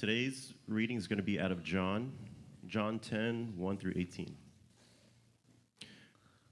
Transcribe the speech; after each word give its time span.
today's 0.00 0.54
reading 0.66 0.96
is 0.96 1.06
going 1.06 1.18
to 1.18 1.22
be 1.22 1.38
out 1.38 1.52
of 1.52 1.62
John, 1.62 2.10
John 2.66 2.98
10, 3.00 3.52
1 3.54 3.76
through 3.76 3.92
18. 3.96 4.34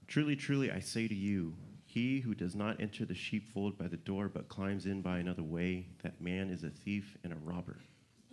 Truly, 0.05 0.35
truly, 0.35 0.71
I 0.71 0.79
say 0.79 1.07
to 1.07 1.15
you, 1.15 1.55
he 1.83 2.19
who 2.19 2.35
does 2.35 2.53
not 2.53 2.79
enter 2.79 3.05
the 3.05 3.15
sheepfold 3.15 3.75
by 3.75 3.87
the 3.87 3.97
door, 3.97 4.29
but 4.31 4.49
climbs 4.49 4.85
in 4.85 5.01
by 5.01 5.17
another 5.17 5.41
way, 5.41 5.87
that 6.03 6.21
man 6.21 6.51
is 6.51 6.63
a 6.63 6.69
thief 6.69 7.17
and 7.23 7.33
a 7.33 7.37
robber. 7.37 7.79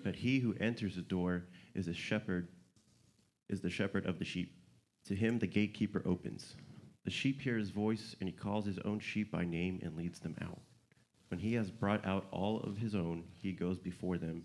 But 0.04 0.16
he 0.16 0.38
who 0.38 0.54
enters 0.60 0.96
the 0.96 1.00
door 1.00 1.44
is 1.74 1.88
a 1.88 1.94
shepherd, 1.94 2.48
is 3.48 3.62
the 3.62 3.70
shepherd 3.70 4.04
of 4.04 4.18
the 4.18 4.24
sheep. 4.26 4.52
To 5.06 5.14
him 5.14 5.38
the 5.38 5.46
gatekeeper 5.46 6.02
opens. 6.04 6.56
The 7.06 7.10
sheep 7.10 7.40
hear 7.40 7.56
his 7.56 7.70
voice, 7.70 8.14
and 8.20 8.28
he 8.28 8.34
calls 8.34 8.66
his 8.66 8.80
own 8.80 9.00
sheep 9.00 9.32
by 9.32 9.46
name 9.46 9.80
and 9.82 9.96
leads 9.96 10.18
them 10.18 10.36
out. 10.42 10.60
When 11.28 11.40
he 11.40 11.54
has 11.54 11.70
brought 11.70 12.04
out 12.04 12.26
all 12.32 12.60
of 12.60 12.76
his 12.76 12.94
own, 12.94 13.24
he 13.40 13.52
goes 13.52 13.78
before 13.78 14.18
them, 14.18 14.44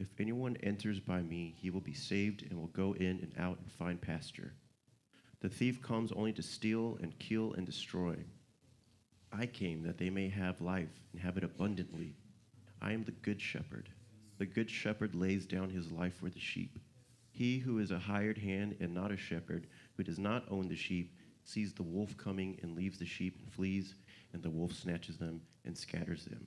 If 0.00 0.18
anyone 0.18 0.56
enters 0.62 0.98
by 0.98 1.20
me, 1.20 1.54
he 1.58 1.68
will 1.68 1.82
be 1.82 1.92
saved 1.92 2.42
and 2.48 2.58
will 2.58 2.68
go 2.68 2.94
in 2.94 3.20
and 3.20 3.34
out 3.36 3.58
and 3.58 3.70
find 3.70 4.00
pasture. 4.00 4.54
The 5.40 5.50
thief 5.50 5.82
comes 5.82 6.10
only 6.10 6.32
to 6.32 6.42
steal 6.42 6.98
and 7.02 7.18
kill 7.18 7.52
and 7.52 7.66
destroy. 7.66 8.16
I 9.30 9.44
came 9.44 9.82
that 9.82 9.98
they 9.98 10.08
may 10.08 10.30
have 10.30 10.62
life 10.62 11.02
and 11.12 11.20
have 11.20 11.36
it 11.36 11.44
abundantly. 11.44 12.14
I 12.80 12.92
am 12.92 13.04
the 13.04 13.10
good 13.10 13.42
shepherd. 13.42 13.90
The 14.38 14.46
good 14.46 14.70
shepherd 14.70 15.14
lays 15.14 15.44
down 15.44 15.68
his 15.68 15.92
life 15.92 16.14
for 16.14 16.30
the 16.30 16.40
sheep. 16.40 16.78
He 17.30 17.58
who 17.58 17.78
is 17.78 17.90
a 17.90 17.98
hired 17.98 18.38
hand 18.38 18.76
and 18.80 18.94
not 18.94 19.12
a 19.12 19.18
shepherd, 19.18 19.66
who 19.98 20.02
does 20.02 20.18
not 20.18 20.50
own 20.50 20.68
the 20.68 20.76
sheep, 20.76 21.14
sees 21.44 21.74
the 21.74 21.82
wolf 21.82 22.16
coming 22.16 22.58
and 22.62 22.74
leaves 22.74 22.98
the 22.98 23.04
sheep 23.04 23.36
and 23.38 23.52
flees, 23.52 23.94
and 24.32 24.42
the 24.42 24.48
wolf 24.48 24.72
snatches 24.72 25.18
them 25.18 25.42
and 25.66 25.76
scatters 25.76 26.24
them. 26.24 26.46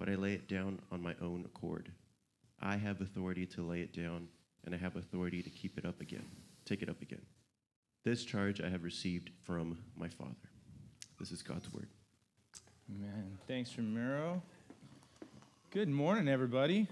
but 0.00 0.08
I 0.08 0.14
lay 0.14 0.32
it 0.32 0.48
down 0.48 0.80
on 0.90 1.02
my 1.02 1.14
own 1.20 1.44
accord. 1.44 1.92
I 2.62 2.76
have 2.76 3.02
authority 3.02 3.44
to 3.48 3.62
lay 3.62 3.82
it 3.82 3.92
down, 3.92 4.28
and 4.64 4.74
I 4.74 4.78
have 4.78 4.96
authority 4.96 5.42
to 5.42 5.50
keep 5.50 5.76
it 5.76 5.84
up 5.84 6.00
again, 6.00 6.24
take 6.64 6.80
it 6.80 6.88
up 6.88 7.02
again. 7.02 7.20
This 8.02 8.24
charge 8.24 8.62
I 8.62 8.70
have 8.70 8.82
received 8.82 9.30
from 9.42 9.76
my 9.94 10.08
Father. 10.08 10.32
This 11.18 11.30
is 11.30 11.42
God's 11.42 11.70
word. 11.74 11.86
Amen. 12.90 13.38
Thanks, 13.46 13.76
Ramiro. 13.76 14.42
Good 15.70 15.90
morning, 15.90 16.28
everybody. 16.28 16.88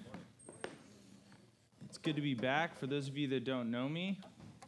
It's 1.86 1.96
good 1.96 2.14
to 2.14 2.22
be 2.22 2.34
back. 2.34 2.78
For 2.78 2.86
those 2.86 3.08
of 3.08 3.16
you 3.16 3.26
that 3.28 3.44
don't 3.44 3.70
know 3.70 3.88
me, 3.88 4.20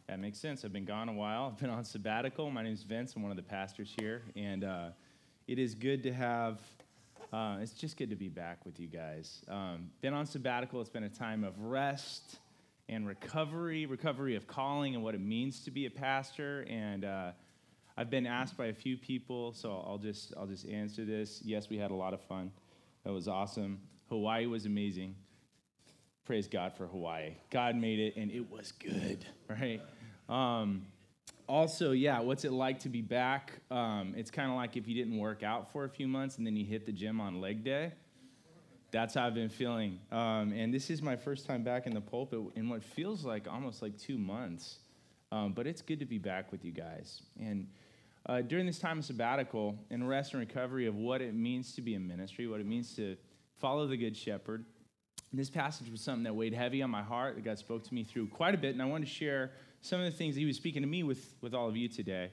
that 0.09 0.19
makes 0.19 0.39
sense. 0.39 0.65
I've 0.65 0.73
been 0.73 0.87
gone 0.87 1.11
a 1.11 1.13
while. 1.13 1.53
I've 1.53 1.61
been 1.61 1.69
on 1.69 1.85
sabbatical. 1.85 2.51
My 2.51 2.63
name 2.63 2.73
is 2.73 2.85
Vince. 2.85 3.13
I'm 3.15 3.23
one 3.23 3.33
of 3.33 3.37
the 3.37 3.43
pastors 3.43 3.95
here, 4.01 4.23
and 4.35 4.65
uh, 4.65 4.89
it 5.47 5.59
is 5.59 5.75
good 5.75 6.03
to 6.05 6.13
have 6.15 6.59
uh, 7.33 7.59
it's 7.61 7.73
just 7.73 7.97
good 7.97 8.11
to 8.11 8.17
be 8.17 8.29
back 8.29 8.65
with 8.67 8.81
you 8.81 8.89
guys. 8.89 9.43
Um, 9.49 9.91
been 10.01 10.15
on 10.15 10.27
sabbatical. 10.27 10.81
It's 10.81 10.91
been 10.91 11.05
a 11.05 11.09
time 11.09 11.45
of 11.45 11.59
rest 11.61 12.39
and 12.89 13.07
recovery, 13.07 13.87
recovery 13.87 14.35
of 14.35 14.49
calling 14.49 14.97
and 14.97 15.05
what 15.05 15.15
it 15.15 15.21
means 15.21 15.61
to 15.65 15.71
be 15.71 15.87
a 15.87 15.91
pastor. 15.91 16.67
And 16.69 17.05
uh, 17.05 17.31
I've 17.97 18.11
been 18.11 18.27
asked 18.27 18.57
by 18.57 18.67
a 18.67 18.75
few 18.75 18.97
people, 18.97 19.53
so 19.53 19.85
I'll 19.87 19.99
just 19.99 20.35
I'll 20.37 20.47
just 20.47 20.67
answer 20.67 21.05
this. 21.05 21.41
Yes, 21.45 21.69
we 21.71 21.79
had 21.79 21.93
a 21.93 21.95
lot 21.95 22.15
of 22.15 22.21
fun. 22.23 22.51
That 23.05 23.13
was 23.13 23.29
awesome. 23.29 23.81
Hawaii 24.09 24.47
was 24.47 24.67
amazing. 24.67 25.15
Praise 26.25 26.49
God 26.49 26.73
for 26.77 26.87
Hawaii. 26.89 27.35
God 27.51 27.77
made 27.77 28.01
it, 28.01 28.17
and 28.17 28.31
it 28.31 28.51
was 28.51 28.73
good, 28.73 29.25
right? 29.49 29.81
Um, 30.29 30.87
also, 31.51 31.91
yeah, 31.91 32.21
what's 32.21 32.45
it 32.45 32.53
like 32.53 32.79
to 32.81 32.89
be 32.89 33.03
back? 33.03 33.61
Um, 33.73 34.15
it's 34.17 34.31
kind 34.31 34.49
of 34.49 34.57
like 34.57 34.77
if 34.77 34.87
you 34.87 34.95
didn't 34.95 35.19
work 35.19 35.43
out 35.43 35.73
for 35.73 35.85
a 35.85 35.89
few 35.89 36.07
months 36.07 36.39
and 36.39 36.47
then 36.47 36.57
you 36.57 36.65
hit 36.65 36.87
the 36.87 36.93
gym 36.93 37.21
on 37.21 37.41
leg 37.41 37.65
day. 37.65 37.93
That's 38.93 39.15
how 39.15 39.27
I've 39.27 39.35
been 39.35 39.49
feeling. 39.49 39.99
Um, 40.13 40.53
and 40.53 40.73
this 40.73 40.91
is 40.91 41.03
my 41.03 41.17
first 41.17 41.47
time 41.47 41.65
back 41.65 41.87
in 41.87 41.95
the 41.95 42.01
pulpit 42.01 42.41
in 42.55 42.69
what 42.69 42.85
feels 42.85 43.25
like 43.25 43.49
almost 43.49 43.83
like 43.83 43.99
two 43.99 44.17
months. 44.17 44.79
Um, 45.33 45.53
but 45.53 45.67
it's 45.67 45.83
good 45.83 45.99
to 45.99 46.07
be 46.07 46.19
back 46.19 46.53
with 46.53 46.65
you 46.65 46.73
guys. 46.73 47.23
And 47.41 47.67
uh, 48.27 48.43
during 48.43 48.65
this 48.65 48.79
time 48.79 49.01
of 49.01 49.05
sabbatical 49.05 49.77
and 49.91 50.09
rest 50.09 50.35
and 50.35 50.41
recovery 50.41 50.87
of 50.87 50.95
what 50.95 51.21
it 51.21 51.35
means 51.35 51.75
to 51.75 51.83
be 51.83 51.95
a 51.95 52.01
ministry, 52.01 52.47
what 52.47 52.61
it 52.61 52.67
means 52.67 52.95
to 52.97 53.17
follow 53.59 53.89
the 53.89 53.97
Good 53.97 54.17
Shepherd, 54.17 54.65
this 55.33 55.51
passage 55.51 55.91
was 55.91 56.01
something 56.01 56.25
that 56.25 56.35
weighed 56.35 56.55
heavy 56.55 56.83
on 56.83 56.91
my 56.91 57.03
heart 57.03 57.37
that 57.37 57.45
God 57.45 57.59
spoke 57.59 57.85
to 57.85 57.95
me 57.95 58.05
through 58.05 58.29
quite 58.29 58.55
a 58.55 58.59
bit. 58.59 58.73
And 58.73 58.83
I 58.83 58.85
wanted 58.85 59.07
to 59.07 59.13
share 59.13 59.53
some 59.81 60.01
of 60.01 60.07
the 60.07 60.17
things 60.17 60.37
he 60.37 60.45
was 60.45 60.57
speaking 60.57 60.83
to 60.83 60.89
me 60.89 61.03
with, 61.03 61.35
with 61.41 61.55
all 61.55 61.69
of 61.69 61.77
you 61.77 61.89
today. 61.89 62.31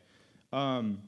Um, 0.52 1.00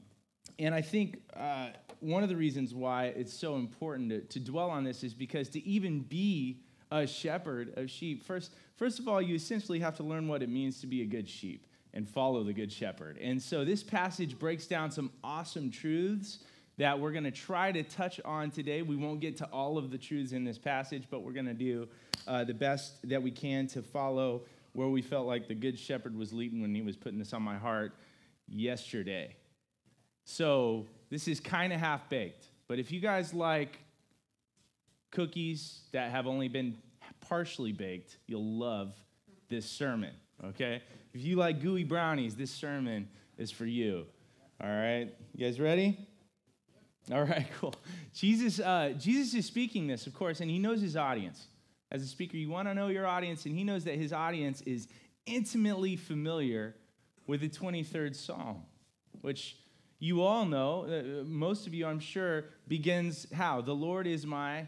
and 0.58 0.74
I 0.74 0.82
think 0.82 1.22
uh, 1.34 1.68
one 2.00 2.22
of 2.22 2.28
the 2.28 2.36
reasons 2.36 2.74
why 2.74 3.06
it's 3.06 3.32
so 3.32 3.56
important 3.56 4.10
to, 4.10 4.20
to 4.20 4.40
dwell 4.40 4.70
on 4.70 4.84
this 4.84 5.04
is 5.04 5.14
because 5.14 5.48
to 5.50 5.66
even 5.66 6.00
be 6.00 6.60
a 6.90 7.06
shepherd 7.06 7.76
of 7.78 7.90
sheep, 7.90 8.24
first, 8.24 8.54
first 8.76 8.98
of 8.98 9.08
all, 9.08 9.22
you 9.22 9.34
essentially 9.34 9.80
have 9.80 9.96
to 9.96 10.02
learn 10.02 10.28
what 10.28 10.42
it 10.42 10.48
means 10.48 10.80
to 10.80 10.86
be 10.86 11.02
a 11.02 11.06
good 11.06 11.28
sheep 11.28 11.66
and 11.92 12.08
follow 12.08 12.42
the 12.42 12.52
good 12.52 12.72
shepherd. 12.72 13.18
And 13.20 13.40
so 13.40 13.64
this 13.64 13.82
passage 13.82 14.38
breaks 14.38 14.66
down 14.66 14.90
some 14.90 15.10
awesome 15.22 15.70
truths 15.70 16.38
that 16.78 16.98
we're 16.98 17.12
going 17.12 17.24
to 17.24 17.30
try 17.30 17.72
to 17.72 17.82
touch 17.82 18.20
on 18.24 18.50
today. 18.50 18.82
We 18.82 18.96
won't 18.96 19.20
get 19.20 19.36
to 19.38 19.44
all 19.46 19.76
of 19.76 19.90
the 19.90 19.98
truths 19.98 20.32
in 20.32 20.44
this 20.44 20.56
passage, 20.56 21.04
but 21.10 21.22
we're 21.22 21.32
going 21.32 21.46
to 21.46 21.54
do 21.54 21.88
uh, 22.26 22.44
the 22.44 22.54
best 22.54 23.06
that 23.08 23.22
we 23.22 23.30
can 23.30 23.66
to 23.68 23.82
follow 23.82 24.42
where 24.72 24.88
we 24.88 25.02
felt 25.02 25.26
like 25.26 25.48
the 25.48 25.54
Good 25.54 25.78
Shepherd 25.78 26.16
was 26.16 26.32
leading 26.32 26.60
when 26.62 26.74
he 26.74 26.82
was 26.82 26.96
putting 26.96 27.18
this 27.18 27.32
on 27.32 27.42
my 27.42 27.56
heart 27.56 27.92
yesterday. 28.48 29.36
So 30.24 30.86
this 31.10 31.26
is 31.28 31.40
kind 31.40 31.72
of 31.72 31.80
half 31.80 32.08
baked. 32.08 32.46
But 32.68 32.78
if 32.78 32.92
you 32.92 33.00
guys 33.00 33.34
like 33.34 33.78
cookies 35.10 35.80
that 35.92 36.10
have 36.10 36.26
only 36.26 36.48
been 36.48 36.76
partially 37.20 37.72
baked, 37.72 38.18
you'll 38.26 38.58
love 38.58 38.94
this 39.48 39.66
sermon, 39.66 40.14
okay? 40.44 40.82
If 41.12 41.22
you 41.22 41.36
like 41.36 41.60
gooey 41.60 41.84
brownies, 41.84 42.36
this 42.36 42.50
sermon 42.50 43.08
is 43.36 43.50
for 43.50 43.66
you. 43.66 44.06
All 44.62 44.68
right? 44.68 45.12
You 45.34 45.46
guys 45.46 45.58
ready? 45.58 45.98
All 47.10 47.24
right, 47.24 47.46
cool. 47.60 47.74
Jesus, 48.14 48.60
uh, 48.60 48.94
Jesus 48.96 49.34
is 49.34 49.46
speaking 49.46 49.88
this, 49.88 50.06
of 50.06 50.14
course, 50.14 50.40
and 50.40 50.50
he 50.50 50.58
knows 50.58 50.80
his 50.80 50.96
audience 50.96 51.48
as 51.90 52.02
a 52.02 52.06
speaker, 52.06 52.36
you 52.36 52.50
want 52.50 52.68
to 52.68 52.74
know 52.74 52.88
your 52.88 53.06
audience, 53.06 53.46
and 53.46 53.56
he 53.56 53.64
knows 53.64 53.84
that 53.84 53.96
his 53.96 54.12
audience 54.12 54.60
is 54.62 54.88
intimately 55.26 55.96
familiar 55.96 56.76
with 57.26 57.40
the 57.40 57.48
23rd 57.48 58.14
Psalm, 58.14 58.62
which 59.20 59.56
you 59.98 60.22
all 60.22 60.46
know, 60.46 60.86
uh, 60.86 61.24
most 61.24 61.66
of 61.66 61.74
you, 61.74 61.86
I'm 61.86 62.00
sure, 62.00 62.46
begins 62.66 63.26
how? 63.32 63.60
The 63.60 63.74
Lord 63.74 64.06
is 64.06 64.26
my 64.26 64.66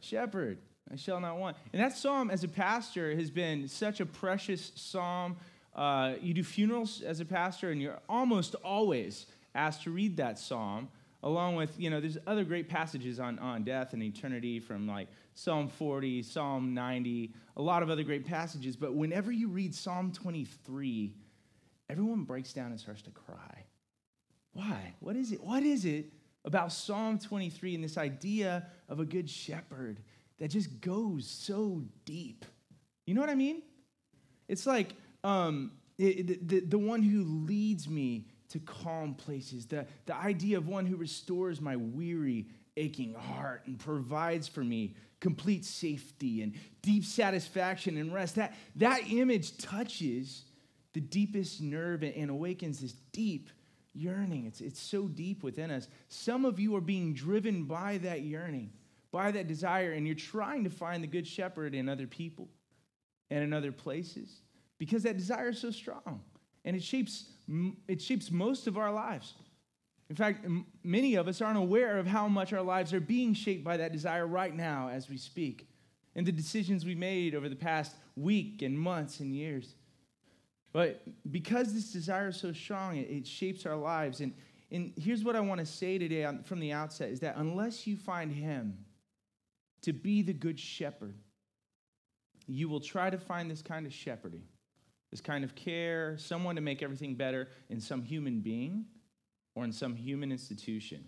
shepherd. 0.00 0.58
I 0.90 0.96
shall 0.96 1.20
not 1.20 1.38
want. 1.38 1.56
And 1.72 1.82
that 1.82 1.96
psalm, 1.96 2.30
as 2.30 2.44
a 2.44 2.48
pastor, 2.48 3.14
has 3.14 3.30
been 3.30 3.68
such 3.68 4.00
a 4.00 4.06
precious 4.06 4.72
psalm. 4.74 5.36
Uh, 5.74 6.14
you 6.22 6.32
do 6.32 6.42
funerals 6.42 7.02
as 7.02 7.20
a 7.20 7.26
pastor, 7.26 7.70
and 7.70 7.82
you're 7.82 7.98
almost 8.08 8.54
always 8.64 9.26
asked 9.54 9.82
to 9.82 9.90
read 9.90 10.16
that 10.16 10.38
psalm, 10.38 10.88
along 11.22 11.56
with, 11.56 11.78
you 11.78 11.90
know, 11.90 12.00
there's 12.00 12.16
other 12.26 12.44
great 12.44 12.70
passages 12.70 13.20
on, 13.20 13.38
on 13.38 13.64
death 13.64 13.92
and 13.92 14.02
eternity 14.02 14.60
from 14.60 14.86
like 14.86 15.08
Psalm 15.38 15.68
40, 15.68 16.24
Psalm 16.24 16.74
90, 16.74 17.32
a 17.56 17.62
lot 17.62 17.84
of 17.84 17.90
other 17.90 18.02
great 18.02 18.26
passages. 18.26 18.74
But 18.74 18.94
whenever 18.94 19.30
you 19.30 19.46
read 19.46 19.72
Psalm 19.72 20.10
23, 20.10 21.14
everyone 21.88 22.24
breaks 22.24 22.52
down 22.52 22.72
and 22.72 22.80
starts 22.80 23.02
to 23.02 23.10
cry. 23.10 23.64
Why? 24.52 24.94
What 24.98 25.14
is 25.14 25.30
it? 25.30 25.40
What 25.40 25.62
is 25.62 25.84
it 25.84 26.06
about 26.44 26.72
Psalm 26.72 27.20
23 27.20 27.76
and 27.76 27.84
this 27.84 27.96
idea 27.96 28.66
of 28.88 28.98
a 28.98 29.04
good 29.04 29.30
shepherd 29.30 30.00
that 30.40 30.48
just 30.48 30.80
goes 30.80 31.24
so 31.24 31.84
deep? 32.04 32.44
You 33.06 33.14
know 33.14 33.20
what 33.20 33.30
I 33.30 33.36
mean? 33.36 33.62
It's 34.48 34.66
like 34.66 34.88
um, 35.22 35.70
it, 35.98 36.48
the, 36.48 36.60
the 36.60 36.78
one 36.78 37.00
who 37.00 37.22
leads 37.22 37.88
me 37.88 38.26
to 38.48 38.58
calm 38.58 39.14
places, 39.14 39.66
the, 39.66 39.86
the 40.06 40.16
idea 40.16 40.58
of 40.58 40.66
one 40.66 40.84
who 40.84 40.96
restores 40.96 41.60
my 41.60 41.76
weary, 41.76 42.48
aching 42.78 43.12
heart 43.14 43.62
and 43.66 43.78
provides 43.78 44.48
for 44.48 44.64
me 44.64 44.94
complete 45.20 45.64
safety 45.64 46.42
and 46.42 46.54
deep 46.82 47.04
satisfaction 47.04 47.96
and 47.96 48.12
rest. 48.12 48.36
That, 48.36 48.54
that 48.76 49.02
image 49.10 49.56
touches 49.58 50.44
the 50.92 51.00
deepest 51.00 51.60
nerve 51.60 52.02
and 52.02 52.30
awakens 52.30 52.80
this 52.80 52.94
deep 53.12 53.50
yearning. 53.94 54.46
It's, 54.46 54.60
it's 54.60 54.80
so 54.80 55.08
deep 55.08 55.42
within 55.42 55.70
us. 55.70 55.88
Some 56.08 56.44
of 56.44 56.58
you 56.60 56.76
are 56.76 56.80
being 56.80 57.14
driven 57.14 57.64
by 57.64 57.98
that 57.98 58.22
yearning, 58.22 58.70
by 59.10 59.30
that 59.32 59.48
desire, 59.48 59.92
and 59.92 60.06
you're 60.06 60.16
trying 60.16 60.64
to 60.64 60.70
find 60.70 61.02
the 61.02 61.08
good 61.08 61.26
shepherd 61.26 61.74
in 61.74 61.88
other 61.88 62.06
people 62.06 62.48
and 63.30 63.42
in 63.42 63.52
other 63.52 63.72
places 63.72 64.42
because 64.78 65.02
that 65.02 65.16
desire 65.16 65.50
is 65.50 65.60
so 65.60 65.70
strong 65.70 66.20
and 66.64 66.76
it 66.76 66.82
shapes, 66.82 67.30
it 67.86 68.00
shapes 68.00 68.30
most 68.30 68.66
of 68.66 68.78
our 68.78 68.92
lives. 68.92 69.34
In 70.10 70.16
fact, 70.16 70.46
many 70.82 71.16
of 71.16 71.28
us 71.28 71.40
aren't 71.42 71.58
aware 71.58 71.98
of 71.98 72.06
how 72.06 72.28
much 72.28 72.52
our 72.52 72.62
lives 72.62 72.94
are 72.94 73.00
being 73.00 73.34
shaped 73.34 73.62
by 73.62 73.76
that 73.76 73.92
desire 73.92 74.26
right 74.26 74.54
now 74.54 74.88
as 74.88 75.08
we 75.08 75.18
speak 75.18 75.68
and 76.14 76.26
the 76.26 76.32
decisions 76.32 76.84
we 76.84 76.94
made 76.94 77.34
over 77.34 77.48
the 77.48 77.56
past 77.56 77.94
week 78.16 78.62
and 78.62 78.78
months 78.78 79.20
and 79.20 79.34
years. 79.34 79.74
But 80.72 81.02
because 81.30 81.74
this 81.74 81.92
desire 81.92 82.28
is 82.28 82.36
so 82.38 82.52
strong, 82.52 82.96
it, 82.96 83.08
it 83.10 83.26
shapes 83.26 83.66
our 83.66 83.76
lives. 83.76 84.20
And, 84.20 84.32
and 84.70 84.92
here's 84.96 85.24
what 85.24 85.36
I 85.36 85.40
want 85.40 85.60
to 85.60 85.66
say 85.66 85.98
today 85.98 86.24
on, 86.24 86.42
from 86.42 86.60
the 86.60 86.72
outset 86.72 87.10
is 87.10 87.20
that 87.20 87.36
unless 87.36 87.86
you 87.86 87.96
find 87.96 88.32
Him 88.32 88.78
to 89.82 89.92
be 89.92 90.22
the 90.22 90.32
good 90.32 90.58
shepherd, 90.58 91.16
you 92.46 92.68
will 92.68 92.80
try 92.80 93.10
to 93.10 93.18
find 93.18 93.50
this 93.50 93.60
kind 93.60 93.86
of 93.86 93.92
shepherding, 93.92 94.42
this 95.10 95.20
kind 95.20 95.44
of 95.44 95.54
care, 95.54 96.16
someone 96.16 96.56
to 96.56 96.62
make 96.62 96.82
everything 96.82 97.14
better 97.14 97.48
in 97.68 97.78
some 97.78 98.02
human 98.02 98.40
being 98.40 98.86
or 99.58 99.64
in 99.64 99.72
some 99.72 99.96
human 99.96 100.30
institution. 100.30 101.04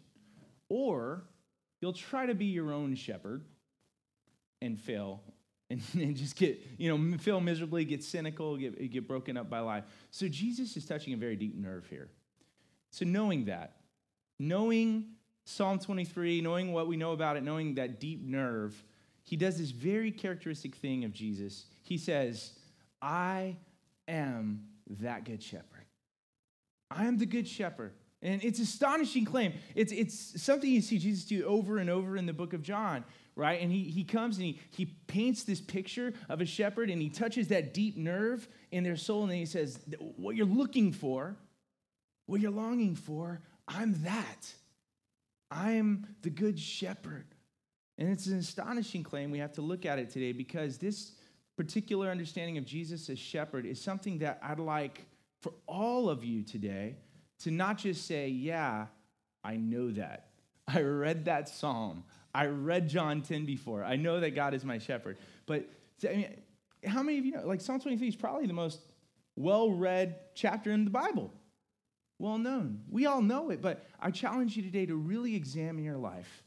Or 0.68 1.22
you'll 1.80 1.92
try 1.92 2.26
to 2.26 2.34
be 2.34 2.46
your 2.46 2.72
own 2.72 2.96
shepherd 2.96 3.44
and 4.60 4.76
fail 4.76 5.22
and, 5.70 5.80
and 5.94 6.16
just 6.16 6.34
get, 6.34 6.60
you 6.78 6.96
know, 6.96 7.16
fail 7.18 7.40
miserably, 7.40 7.84
get 7.84 8.02
cynical, 8.02 8.56
get, 8.56 8.90
get 8.90 9.06
broken 9.06 9.36
up 9.36 9.48
by 9.48 9.60
life. 9.60 9.84
So 10.10 10.26
Jesus 10.26 10.76
is 10.76 10.84
touching 10.84 11.14
a 11.14 11.16
very 11.16 11.36
deep 11.36 11.54
nerve 11.54 11.86
here. 11.86 12.08
So 12.90 13.04
knowing 13.04 13.44
that, 13.44 13.76
knowing 14.40 15.12
Psalm 15.44 15.78
23, 15.78 16.40
knowing 16.40 16.72
what 16.72 16.88
we 16.88 16.96
know 16.96 17.12
about 17.12 17.36
it, 17.36 17.44
knowing 17.44 17.76
that 17.76 18.00
deep 18.00 18.20
nerve, 18.20 18.82
he 19.22 19.36
does 19.36 19.58
this 19.58 19.70
very 19.70 20.10
characteristic 20.10 20.74
thing 20.74 21.04
of 21.04 21.12
Jesus. 21.12 21.66
He 21.84 21.98
says, 21.98 22.58
I 23.00 23.58
am 24.08 24.64
that 24.98 25.24
good 25.24 25.40
shepherd. 25.40 25.86
I 26.90 27.06
am 27.06 27.16
the 27.16 27.26
good 27.26 27.46
shepherd. 27.46 27.92
And 28.22 28.44
it's 28.44 28.60
astonishing 28.60 29.24
claim. 29.24 29.54
It's, 29.74 29.92
it's 29.92 30.42
something 30.42 30.70
you 30.70 30.82
see 30.82 30.98
Jesus 30.98 31.24
do 31.24 31.44
over 31.46 31.78
and 31.78 31.88
over 31.88 32.16
in 32.16 32.26
the 32.26 32.34
book 32.34 32.52
of 32.52 32.62
John, 32.62 33.04
right? 33.34 33.60
And 33.60 33.72
he, 33.72 33.84
he 33.84 34.04
comes 34.04 34.36
and 34.36 34.44
he, 34.44 34.60
he 34.70 34.86
paints 35.06 35.44
this 35.44 35.60
picture 35.60 36.12
of 36.28 36.42
a 36.42 36.44
shepherd 36.44 36.90
and 36.90 37.00
he 37.00 37.08
touches 37.08 37.48
that 37.48 37.72
deep 37.72 37.96
nerve 37.96 38.46
in 38.70 38.84
their 38.84 38.96
soul 38.96 39.24
and 39.24 39.32
he 39.32 39.46
says, 39.46 39.80
What 40.16 40.36
you're 40.36 40.46
looking 40.46 40.92
for, 40.92 41.36
what 42.26 42.40
you're 42.42 42.50
longing 42.50 42.94
for, 42.94 43.40
I'm 43.66 44.02
that. 44.02 44.52
I'm 45.50 46.06
the 46.20 46.30
good 46.30 46.58
shepherd. 46.58 47.26
And 47.96 48.08
it's 48.08 48.26
an 48.26 48.38
astonishing 48.38 49.02
claim. 49.02 49.30
We 49.30 49.38
have 49.38 49.52
to 49.52 49.62
look 49.62 49.86
at 49.86 49.98
it 49.98 50.10
today 50.10 50.32
because 50.32 50.76
this 50.76 51.12
particular 51.56 52.10
understanding 52.10 52.58
of 52.58 52.66
Jesus 52.66 53.08
as 53.08 53.18
shepherd 53.18 53.66
is 53.66 53.80
something 53.80 54.18
that 54.18 54.40
I'd 54.42 54.60
like 54.60 55.06
for 55.40 55.52
all 55.66 56.10
of 56.10 56.22
you 56.22 56.42
today 56.42 56.96
to 57.40 57.50
not 57.50 57.78
just 57.78 58.06
say, 58.06 58.28
Yeah, 58.28 58.86
I 59.44 59.56
know 59.56 59.90
that. 59.92 60.30
I 60.68 60.82
read 60.82 61.24
that 61.24 61.48
psalm. 61.48 62.04
I 62.34 62.46
read 62.46 62.88
John 62.88 63.22
10 63.22 63.44
before. 63.44 63.82
I 63.82 63.96
know 63.96 64.20
that 64.20 64.34
God 64.34 64.54
is 64.54 64.64
my 64.64 64.78
shepherd. 64.78 65.18
But 65.46 65.68
I 66.08 66.14
mean, 66.14 66.40
how 66.86 67.02
many 67.02 67.18
of 67.18 67.26
you 67.26 67.32
know, 67.32 67.46
like 67.46 67.60
Psalm 67.60 67.80
23 67.80 68.08
is 68.08 68.16
probably 68.16 68.46
the 68.46 68.52
most 68.52 68.80
well 69.36 69.70
read 69.70 70.16
chapter 70.34 70.70
in 70.70 70.84
the 70.84 70.90
Bible? 70.90 71.32
Well 72.18 72.38
known. 72.38 72.82
We 72.90 73.06
all 73.06 73.22
know 73.22 73.50
it, 73.50 73.62
but 73.62 73.86
I 73.98 74.10
challenge 74.10 74.56
you 74.56 74.62
today 74.62 74.86
to 74.86 74.94
really 74.94 75.34
examine 75.34 75.84
your 75.84 75.96
life 75.96 76.44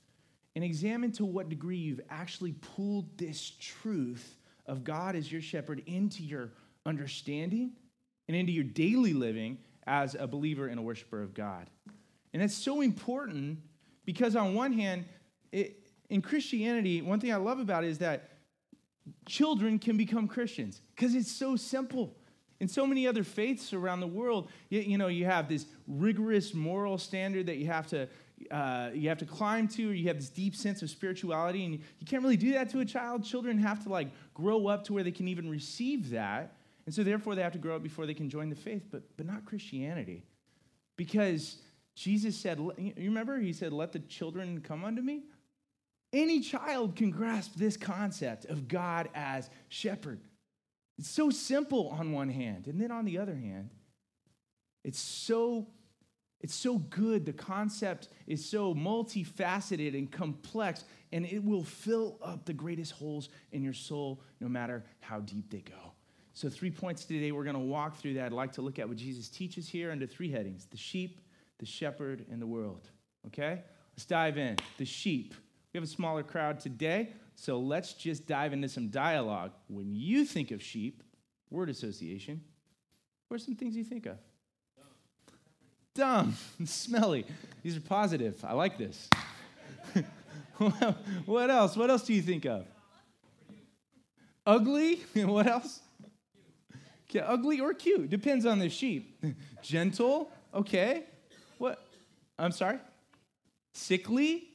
and 0.55 0.63
examine 0.63 1.11
to 1.13 1.25
what 1.25 1.49
degree 1.49 1.77
you've 1.77 2.01
actually 2.09 2.53
pulled 2.53 3.17
this 3.17 3.53
truth 3.59 4.37
of 4.67 4.83
God 4.83 5.15
as 5.15 5.31
your 5.31 5.41
shepherd 5.41 5.81
into 5.87 6.23
your 6.23 6.51
understanding 6.85 7.71
and 8.27 8.37
into 8.37 8.51
your 8.51 8.63
daily 8.63 9.13
living 9.13 9.57
as 9.87 10.15
a 10.17 10.27
believer 10.27 10.67
and 10.67 10.79
a 10.79 10.81
worshiper 10.81 11.21
of 11.21 11.33
God. 11.33 11.69
And 12.33 12.41
it's 12.41 12.55
so 12.55 12.81
important 12.81 13.59
because, 14.05 14.35
on 14.35 14.53
one 14.53 14.73
hand, 14.73 15.05
it, 15.51 15.79
in 16.09 16.21
Christianity, 16.21 17.01
one 17.01 17.19
thing 17.19 17.31
I 17.31 17.37
love 17.37 17.59
about 17.59 17.83
it 17.83 17.89
is 17.89 17.99
that 17.99 18.29
children 19.25 19.79
can 19.79 19.97
become 19.97 20.27
Christians 20.27 20.81
because 20.95 21.15
it's 21.15 21.31
so 21.31 21.55
simple. 21.55 22.15
In 22.59 22.67
so 22.67 22.87
many 22.87 23.07
other 23.07 23.23
faiths 23.23 23.73
around 23.73 23.99
the 23.99 24.07
world, 24.07 24.49
you, 24.69 24.79
you, 24.79 24.97
know, 24.97 25.07
you 25.07 25.25
have 25.25 25.49
this 25.49 25.65
rigorous 25.87 26.53
moral 26.53 26.97
standard 26.97 27.47
that 27.47 27.57
you 27.57 27.67
have 27.67 27.87
to 27.87 28.07
uh, 28.51 28.89
you 28.93 29.09
have 29.09 29.17
to 29.17 29.25
climb 29.25 29.67
to, 29.69 29.91
or 29.91 29.93
you 29.93 30.07
have 30.07 30.17
this 30.17 30.29
deep 30.29 30.55
sense 30.55 30.81
of 30.81 30.89
spirituality, 30.89 31.65
and 31.65 31.75
you 31.75 32.05
can't 32.05 32.21
really 32.23 32.37
do 32.37 32.51
that 32.53 32.69
to 32.69 32.79
a 32.79 32.85
child. 32.85 33.23
Children 33.23 33.57
have 33.57 33.83
to 33.83 33.89
like 33.89 34.09
grow 34.33 34.67
up 34.67 34.83
to 34.85 34.93
where 34.93 35.03
they 35.03 35.11
can 35.11 35.27
even 35.27 35.49
receive 35.49 36.09
that. 36.09 36.55
And 36.85 36.93
so, 36.93 37.03
therefore, 37.03 37.35
they 37.35 37.41
have 37.41 37.53
to 37.53 37.59
grow 37.59 37.75
up 37.75 37.83
before 37.83 38.05
they 38.05 38.13
can 38.13 38.29
join 38.29 38.49
the 38.49 38.55
faith, 38.55 38.83
but, 38.91 39.03
but 39.15 39.25
not 39.25 39.45
Christianity. 39.45 40.23
Because 40.97 41.61
Jesus 41.95 42.35
said, 42.35 42.59
you 42.77 42.93
remember? 42.97 43.39
He 43.39 43.53
said, 43.53 43.73
Let 43.73 43.91
the 43.91 43.99
children 43.99 44.61
come 44.61 44.83
unto 44.83 45.01
me. 45.01 45.23
Any 46.11 46.41
child 46.41 46.95
can 46.95 47.09
grasp 47.09 47.55
this 47.55 47.75
concept 47.75 48.45
of 48.45 48.67
God 48.67 49.09
as 49.15 49.49
shepherd. 49.69 50.19
It's 50.99 51.09
so 51.09 51.31
simple 51.31 51.89
on 51.89 52.11
one 52.11 52.29
hand, 52.29 52.67
and 52.67 52.79
then 52.79 52.91
on 52.91 53.05
the 53.05 53.17
other 53.17 53.35
hand, 53.35 53.71
it's 54.83 54.99
so 54.99 55.67
it's 56.43 56.53
so 56.53 56.77
good. 56.77 57.25
The 57.25 57.33
concept 57.33 58.09
is 58.27 58.47
so 58.47 58.75
multifaceted 58.75 59.97
and 59.97 60.11
complex, 60.11 60.83
and 61.13 61.25
it 61.25 61.41
will 61.41 61.63
fill 61.63 62.19
up 62.21 62.45
the 62.45 62.53
greatest 62.53 62.91
holes 62.91 63.29
in 63.53 63.63
your 63.63 63.73
soul 63.73 64.21
no 64.41 64.49
matter 64.49 64.83
how 64.99 65.21
deep 65.21 65.49
they 65.49 65.61
go. 65.61 65.92
So, 66.33 66.49
three 66.49 66.71
points 66.71 67.05
today. 67.05 67.31
We're 67.31 67.43
going 67.43 67.55
to 67.55 67.59
walk 67.59 67.97
through 67.97 68.15
that. 68.15 68.25
I'd 68.25 68.31
like 68.31 68.53
to 68.53 68.61
look 68.61 68.79
at 68.79 68.87
what 68.87 68.97
Jesus 68.97 69.29
teaches 69.29 69.67
here 69.67 69.91
under 69.91 70.07
three 70.07 70.31
headings 70.31 70.65
the 70.65 70.77
sheep, 70.77 71.21
the 71.59 71.65
shepherd, 71.65 72.25
and 72.31 72.41
the 72.41 72.47
world. 72.47 72.89
Okay? 73.27 73.61
Let's 73.93 74.05
dive 74.05 74.37
in. 74.37 74.57
The 74.77 74.85
sheep. 74.85 75.35
We 75.73 75.77
have 75.77 75.83
a 75.83 75.91
smaller 75.91 76.23
crowd 76.23 76.59
today, 76.59 77.09
so 77.35 77.59
let's 77.59 77.93
just 77.93 78.27
dive 78.27 78.53
into 78.53 78.69
some 78.69 78.89
dialogue. 78.89 79.51
When 79.67 79.93
you 79.93 80.25
think 80.25 80.51
of 80.51 80.61
sheep, 80.61 81.03
word 81.49 81.69
association, 81.69 82.41
what 83.27 83.35
are 83.35 83.43
some 83.43 83.55
things 83.55 83.75
you 83.75 83.83
think 83.83 84.05
of? 84.05 84.17
Dumb, 85.95 86.35
Dumb. 86.59 86.65
smelly. 86.67 87.25
These 87.63 87.77
are 87.77 87.81
positive. 87.81 88.43
I 88.43 88.53
like 88.53 88.77
this. 88.77 89.09
what 91.25 91.49
else? 91.49 91.75
What 91.75 91.89
else 91.89 92.03
do 92.03 92.13
you 92.13 92.21
think 92.21 92.45
of? 92.45 92.65
Ugly? 94.45 95.01
what 95.15 95.47
else? 95.47 95.79
Yeah, 97.13 97.25
ugly 97.27 97.59
or 97.59 97.73
cute, 97.75 98.09
depends 98.09 98.45
on 98.45 98.57
the 98.57 98.69
sheep. 98.69 99.23
Gentle, 99.61 100.31
okay. 100.53 101.03
What? 101.59 101.85
I'm 102.39 102.51
sorry? 102.51 102.79
Sickly? 103.73 104.49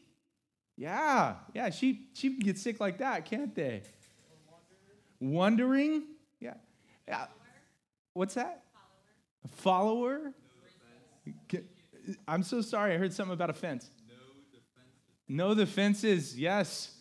Yeah, 0.76 1.34
yeah, 1.54 1.70
sheep, 1.70 2.16
sheep 2.16 2.38
can 2.38 2.46
get 2.46 2.58
sick 2.58 2.80
like 2.80 2.98
that, 2.98 3.24
can't 3.24 3.54
they? 3.54 3.82
Wondering? 5.20 6.02
Yeah. 6.40 6.54
yeah. 7.06 7.26
What's 8.14 8.34
that? 8.34 8.64
A 9.44 9.48
follower? 9.48 10.32
I'm 12.26 12.42
so 12.42 12.60
sorry, 12.60 12.94
I 12.94 12.96
heard 12.96 13.12
something 13.12 13.34
about 13.34 13.50
a 13.50 13.54
fence. 13.54 13.90
Know 15.28 15.54
the 15.54 15.66
fences, 15.66 16.38
yes. 16.38 16.94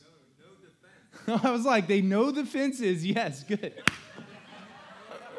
No, 1.28 1.36
no 1.36 1.42
I 1.50 1.52
was 1.52 1.66
like, 1.66 1.88
they 1.88 2.02
know 2.02 2.30
the 2.30 2.46
fences, 2.46 3.06
yes, 3.06 3.44
good 3.44 3.74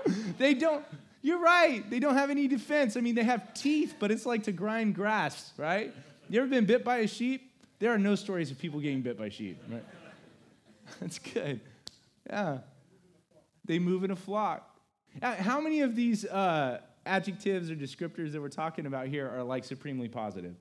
they 0.38 0.54
don't, 0.54 0.84
you're 1.22 1.40
right. 1.40 1.88
They 1.88 1.98
don't 1.98 2.14
have 2.14 2.30
any 2.30 2.48
defense. 2.48 2.96
I 2.96 3.00
mean, 3.00 3.14
they 3.14 3.24
have 3.24 3.54
teeth, 3.54 3.96
but 3.98 4.10
it's 4.10 4.26
like 4.26 4.44
to 4.44 4.52
grind 4.52 4.94
grass, 4.94 5.52
right? 5.56 5.92
You 6.28 6.40
ever 6.40 6.48
been 6.48 6.66
bit 6.66 6.84
by 6.84 6.98
a 6.98 7.06
sheep? 7.06 7.50
There 7.78 7.92
are 7.92 7.98
no 7.98 8.14
stories 8.14 8.50
of 8.50 8.58
people 8.58 8.80
getting 8.80 9.02
bit 9.02 9.18
by 9.18 9.28
sheep, 9.28 9.58
right? 9.70 9.84
That's 11.00 11.18
good. 11.18 11.60
Yeah. 12.26 12.58
They 13.64 13.78
move 13.78 14.04
in 14.04 14.10
a 14.10 14.16
flock. 14.16 14.64
How 15.22 15.60
many 15.60 15.80
of 15.80 15.96
these 15.96 16.24
uh, 16.24 16.80
adjectives 17.04 17.70
or 17.70 17.74
descriptors 17.74 18.32
that 18.32 18.40
we're 18.40 18.48
talking 18.48 18.86
about 18.86 19.08
here 19.08 19.28
are 19.28 19.42
like 19.42 19.64
supremely 19.64 20.08
positive? 20.08 20.54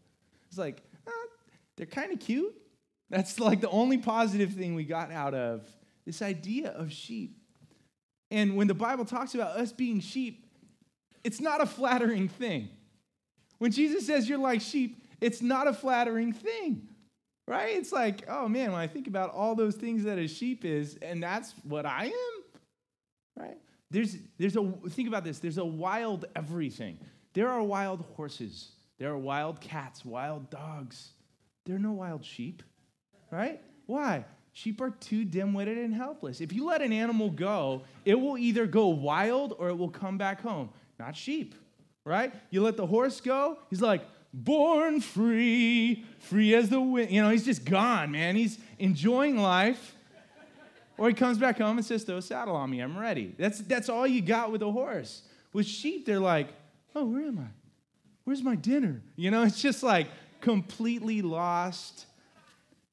It's 0.50 0.58
like, 0.58 0.82
uh, 1.06 1.12
they're 1.76 1.86
kind 1.86 2.12
of 2.12 2.20
cute. 2.20 2.56
That's 3.10 3.40
like 3.40 3.62
the 3.62 3.70
only 3.70 3.98
positive 3.98 4.54
thing 4.54 4.76
we 4.76 4.84
got 4.84 5.12
out 5.12 5.34
of 5.34 5.68
this 6.06 6.22
idea 6.22 6.70
of 6.72 6.92
sheep. 6.92 7.37
And 8.32 8.56
when 8.56 8.68
the 8.68 8.74
Bible 8.74 9.06
talks 9.06 9.36
about 9.36 9.58
us 9.58 9.72
being 9.72 10.00
sheep, 10.00 10.46
it's 11.24 11.40
not 11.42 11.62
a 11.62 11.66
flattering 11.66 12.28
thing. 12.28 12.70
When 13.58 13.72
Jesus 13.72 14.06
says 14.06 14.30
you're 14.30 14.38
like 14.38 14.62
sheep, 14.62 15.02
it's 15.20 15.42
not 15.42 15.68
a 15.68 15.74
flattering 15.74 16.32
thing, 16.32 16.88
right? 17.48 17.76
It's 17.76 17.92
like, 17.92 18.26
oh 18.30 18.48
man, 18.48 18.72
when 18.72 18.80
I 18.80 18.88
think 18.88 19.08
about 19.08 19.34
all 19.34 19.56
those 19.56 19.76
things 19.76 20.04
that 20.04 20.18
a 20.20 20.28
sheep 20.28 20.64
is, 20.64 20.98
and 21.02 21.24
that's 21.24 21.54
what 21.64 21.86
I 21.86 22.06
am, 22.06 22.62
right? 23.36 23.58
There's, 23.90 24.18
there's 24.38 24.56
a, 24.56 24.72
think 24.90 25.08
about 25.08 25.24
this, 25.24 25.40
there's 25.40 25.58
a 25.58 25.66
wild 25.66 26.26
everything. 26.36 27.00
There 27.34 27.50
are 27.50 27.64
wild 27.64 28.06
horses, 28.16 28.72
there 29.00 29.10
are 29.10 29.18
wild 29.18 29.60
cats, 29.62 30.06
wild 30.06 30.50
dogs. 30.50 31.10
There 31.66 31.76
are 31.76 31.80
no 31.80 31.92
wild 31.92 32.24
sheep, 32.24 32.64
right? 33.30 33.62
Why? 33.88 34.24
Sheep 34.58 34.82
are 34.82 34.90
too 34.90 35.24
dim 35.24 35.54
witted 35.54 35.78
and 35.78 35.94
helpless. 35.94 36.42
If 36.42 36.52
you 36.52 36.66
let 36.66 36.82
an 36.82 36.92
animal 36.92 37.30
go, 37.30 37.84
it 38.06 38.16
will 38.20 38.40
either 38.40 38.66
go 38.66 38.88
wild 38.88 39.54
or 39.60 39.70
it 39.70 39.76
will 39.76 39.88
come 39.88 40.18
back 40.18 40.42
home. 40.42 40.72
Not 40.98 41.16
sheep, 41.16 41.54
right? 42.04 42.34
You 42.50 42.64
let 42.64 42.76
the 42.76 42.88
horse 42.88 43.22
go, 43.22 43.60
he's 43.70 43.84
like, 43.84 44.02
born 44.34 45.00
free, 45.00 46.04
free 46.18 46.56
as 46.56 46.70
the 46.70 46.82
wind. 46.82 47.12
You 47.12 47.22
know, 47.22 47.30
he's 47.30 47.46
just 47.46 47.66
gone, 47.66 48.10
man. 48.10 48.36
He's 48.36 48.58
enjoying 48.80 49.38
life. 49.38 49.96
Or 50.98 51.08
he 51.08 51.14
comes 51.14 51.38
back 51.38 51.60
home 51.60 51.78
and 51.78 51.86
says, 51.86 52.04
throw 52.04 52.18
a 52.18 52.22
saddle 52.24 52.56
on 52.56 52.72
me, 52.72 52.80
I'm 52.80 52.98
ready. 52.98 53.36
That's, 53.38 53.60
that's 53.60 53.90
all 53.90 54.08
you 54.08 54.24
got 54.24 54.52
with 54.52 54.64
a 54.64 54.72
horse. 54.72 55.22
With 55.54 55.68
sheep, 55.68 56.08
they're 56.08 56.20
like, 56.20 56.48
oh, 56.96 57.06
where 57.06 57.28
am 57.28 57.38
I? 57.38 57.52
Where's 58.24 58.42
my 58.42 58.56
dinner? 58.56 59.04
You 59.18 59.30
know, 59.30 59.44
it's 59.44 59.62
just 59.62 59.84
like 59.84 60.08
completely 60.42 61.22
lost 61.22 62.07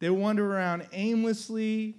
they 0.01 0.11
wander 0.11 0.47
around 0.47 0.87
aimlessly. 0.93 1.97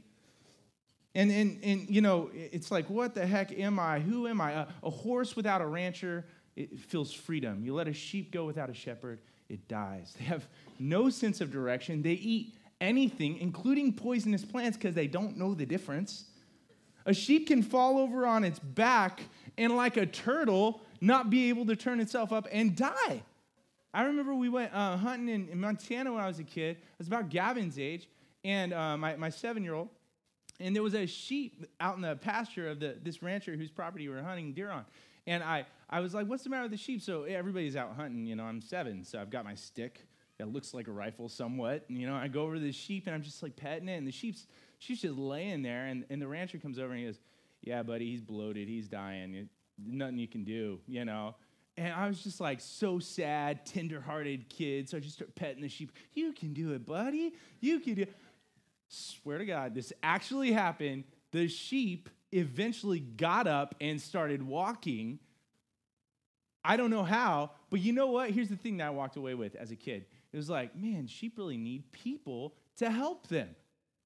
And, 1.13 1.31
and, 1.31 1.63
and, 1.63 1.89
you 1.89 2.01
know, 2.01 2.29
it's 2.33 2.71
like, 2.71 2.89
what 2.89 3.15
the 3.15 3.25
heck 3.25 3.57
am 3.57 3.79
I? 3.79 3.99
Who 3.99 4.27
am 4.27 4.41
I? 4.41 4.51
A, 4.51 4.67
a 4.83 4.89
horse 4.89 5.35
without 5.35 5.61
a 5.61 5.65
rancher, 5.65 6.25
it 6.55 6.77
feels 6.77 7.13
freedom. 7.13 7.63
You 7.63 7.73
let 7.73 7.87
a 7.87 7.93
sheep 7.93 8.31
go 8.31 8.45
without 8.45 8.69
a 8.69 8.73
shepherd, 8.73 9.19
it 9.47 9.67
dies. 9.67 10.13
They 10.19 10.25
have 10.25 10.45
no 10.77 11.09
sense 11.09 11.39
of 11.39 11.51
direction. 11.51 12.01
They 12.01 12.13
eat 12.13 12.57
anything, 12.81 13.37
including 13.37 13.93
poisonous 13.93 14.43
plants, 14.43 14.75
because 14.77 14.93
they 14.93 15.07
don't 15.07 15.37
know 15.37 15.53
the 15.53 15.65
difference. 15.65 16.25
A 17.05 17.13
sheep 17.13 17.47
can 17.47 17.63
fall 17.63 17.97
over 17.97 18.25
on 18.25 18.43
its 18.43 18.59
back 18.59 19.21
and, 19.57 19.77
like 19.77 19.95
a 19.95 20.05
turtle, 20.05 20.81
not 20.99 21.29
be 21.29 21.49
able 21.49 21.65
to 21.67 21.75
turn 21.75 22.01
itself 22.01 22.33
up 22.33 22.47
and 22.51 22.75
die. 22.75 23.23
I 23.95 24.03
remember 24.03 24.35
we 24.35 24.49
went 24.49 24.73
uh, 24.73 24.97
hunting 24.97 25.29
in, 25.29 25.47
in, 25.47 25.57
Montana 25.57 26.11
when 26.11 26.21
I 26.21 26.27
was 26.27 26.39
a 26.39 26.43
kid. 26.43 26.75
I 26.81 26.95
was 26.97 27.07
about 27.07 27.29
Gavin's 27.29 27.79
age, 27.79 28.09
and 28.43 28.73
uh, 28.73 28.97
my, 28.97 29.15
my 29.15 29.29
seven 29.29 29.63
year 29.63 29.73
old. 29.73 29.87
And 30.59 30.75
there 30.75 30.83
was 30.83 30.95
a 30.95 31.05
sheep 31.05 31.65
out 31.79 31.95
in 31.95 32.01
the 32.01 32.17
pasture 32.17 32.67
of 32.67 32.81
the, 32.81 32.97
this 33.01 33.23
rancher 33.23 33.55
whose 33.55 33.71
property 33.71 34.09
we 34.09 34.13
were 34.13 34.21
hunting 34.21 34.51
deer 34.53 34.69
on. 34.69 34.83
And 35.27 35.41
I, 35.41 35.65
I 35.89 36.01
was 36.01 36.13
like, 36.13 36.27
what's 36.27 36.43
the 36.43 36.49
matter 36.49 36.63
with 36.63 36.71
the 36.71 36.77
sheep? 36.77 37.01
So 37.01 37.23
everybody's 37.23 37.77
out 37.77 37.95
hunting, 37.95 38.25
you 38.25 38.35
know, 38.35 38.43
I'm 38.43 38.61
seven, 38.61 39.05
so 39.05 39.19
I've 39.19 39.29
got 39.29 39.45
my 39.45 39.55
stick 39.55 40.05
that 40.39 40.51
looks 40.51 40.73
like 40.73 40.89
a 40.89 40.91
rifle 40.91 41.29
somewhat. 41.29 41.85
And, 41.87 41.97
you 41.97 42.05
know, 42.05 42.15
I 42.15 42.27
go 42.27 42.43
over 42.43 42.55
to 42.55 42.59
the 42.61 42.73
sheep 42.73 43.07
and 43.07 43.15
I'm 43.15 43.23
just 43.23 43.41
like 43.41 43.55
petting 43.55 43.87
it, 43.87 43.95
and 43.95 44.05
the 44.05 44.11
sheep's, 44.11 44.45
she's 44.77 45.01
just 45.01 45.17
laying 45.17 45.61
there. 45.61 45.85
And, 45.85 46.03
and 46.09 46.21
the 46.21 46.27
rancher 46.27 46.57
comes 46.57 46.79
over 46.79 46.91
and 46.91 46.99
he 46.99 47.05
goes, 47.05 47.19
Yeah, 47.61 47.81
buddy, 47.81 48.11
he's 48.11 48.21
bloated, 48.21 48.67
he's 48.67 48.89
dying. 48.89 49.47
Nothing 49.77 50.17
you 50.17 50.27
can 50.27 50.43
do, 50.43 50.79
you 50.85 51.05
know. 51.05 51.35
And 51.77 51.93
I 51.93 52.07
was 52.07 52.23
just 52.23 52.39
like 52.39 52.61
so 52.61 52.99
sad, 52.99 53.65
tender-hearted 53.65 54.49
kid. 54.49 54.89
So 54.89 54.97
I 54.97 54.99
just 55.01 55.15
started 55.15 55.35
petting 55.35 55.61
the 55.61 55.67
sheep. 55.67 55.91
You 56.13 56.31
can 56.31 56.53
do 56.53 56.71
it, 56.71 56.85
buddy. 56.85 57.33
You 57.59 57.79
can 57.79 57.95
do 57.95 58.01
it. 58.03 58.15
Swear 58.87 59.39
to 59.39 59.45
God, 59.45 59.75
this 59.75 59.91
actually 60.01 60.51
happened. 60.51 61.03
The 61.31 61.47
sheep 61.47 62.09
eventually 62.31 62.99
got 62.99 63.47
up 63.47 63.75
and 63.81 64.01
started 64.01 64.41
walking. 64.41 65.19
I 66.63 66.77
don't 66.77 66.91
know 66.91 67.03
how, 67.03 67.51
but 67.69 67.81
you 67.81 67.93
know 67.93 68.07
what? 68.07 68.31
Here's 68.31 68.49
the 68.49 68.55
thing 68.55 68.77
that 68.77 68.87
I 68.87 68.89
walked 68.91 69.17
away 69.17 69.33
with 69.33 69.55
as 69.55 69.71
a 69.71 69.75
kid. 69.75 70.05
It 70.31 70.37
was 70.37 70.49
like, 70.49 70.75
man, 70.75 71.07
sheep 71.07 71.37
really 71.37 71.57
need 71.57 71.91
people 71.91 72.55
to 72.77 72.89
help 72.89 73.27
them. 73.27 73.49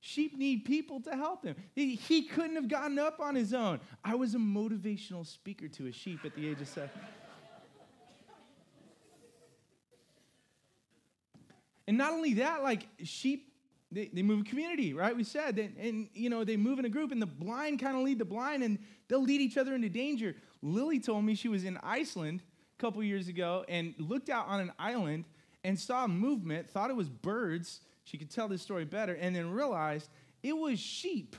Sheep 0.01 0.37
need 0.37 0.65
people 0.65 1.01
to 1.01 1.11
help 1.11 1.43
them. 1.43 1.55
He, 1.73 1.95
he 1.95 2.23
couldn't 2.23 2.55
have 2.55 2.67
gotten 2.67 2.97
up 2.97 3.19
on 3.19 3.35
his 3.35 3.53
own. 3.53 3.79
I 4.03 4.15
was 4.15 4.33
a 4.33 4.39
motivational 4.39 5.25
speaker 5.25 5.67
to 5.67 5.87
a 5.87 5.91
sheep 5.91 6.19
at 6.23 6.35
the 6.35 6.47
age 6.47 6.61
of 6.61 6.67
seven. 6.67 6.89
And 11.89 11.97
not 11.97 12.13
only 12.13 12.35
that, 12.35 12.61
like 12.61 12.87
sheep, 13.03 13.51
they, 13.91 14.11
they 14.13 14.21
move 14.21 14.41
a 14.41 14.43
community, 14.43 14.93
right? 14.93 15.17
We 15.17 15.23
said, 15.23 15.57
and, 15.57 15.75
and 15.77 16.09
you 16.13 16.29
know, 16.29 16.43
they 16.43 16.55
move 16.55 16.77
in 16.77 16.85
a 16.85 16.89
group, 16.89 17.11
and 17.11 17.19
the 17.19 17.25
blind 17.25 17.79
kind 17.79 17.97
of 17.97 18.03
lead 18.03 18.19
the 18.19 18.25
blind, 18.25 18.61
and 18.61 18.77
they'll 19.07 19.23
lead 19.23 19.41
each 19.41 19.57
other 19.57 19.73
into 19.73 19.89
danger. 19.89 20.35
Lily 20.61 20.99
told 20.99 21.25
me 21.25 21.33
she 21.33 21.47
was 21.47 21.63
in 21.63 21.79
Iceland 21.81 22.43
a 22.77 22.79
couple 22.79 23.01
years 23.01 23.27
ago 23.27 23.65
and 23.67 23.95
looked 23.97 24.29
out 24.29 24.45
on 24.47 24.59
an 24.59 24.71
island 24.77 25.25
and 25.63 25.79
saw 25.79 26.05
movement, 26.05 26.69
thought 26.69 26.91
it 26.91 26.95
was 26.95 27.09
birds. 27.09 27.81
She 28.03 28.19
could 28.19 28.29
tell 28.29 28.47
this 28.47 28.61
story 28.61 28.85
better, 28.85 29.15
and 29.15 29.35
then 29.35 29.49
realized 29.49 30.11
it 30.43 30.55
was 30.55 30.79
sheep 30.79 31.35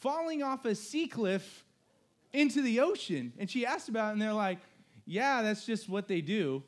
falling 0.00 0.42
off 0.42 0.64
a 0.64 0.74
sea 0.74 1.06
cliff 1.06 1.64
into 2.32 2.60
the 2.60 2.80
ocean. 2.80 3.34
And 3.38 3.48
she 3.48 3.64
asked 3.64 3.88
about 3.88 4.08
it, 4.08 4.12
and 4.14 4.22
they're 4.22 4.32
like, 4.32 4.58
yeah, 5.04 5.42
that's 5.42 5.64
just 5.64 5.88
what 5.88 6.08
they 6.08 6.22
do. 6.22 6.64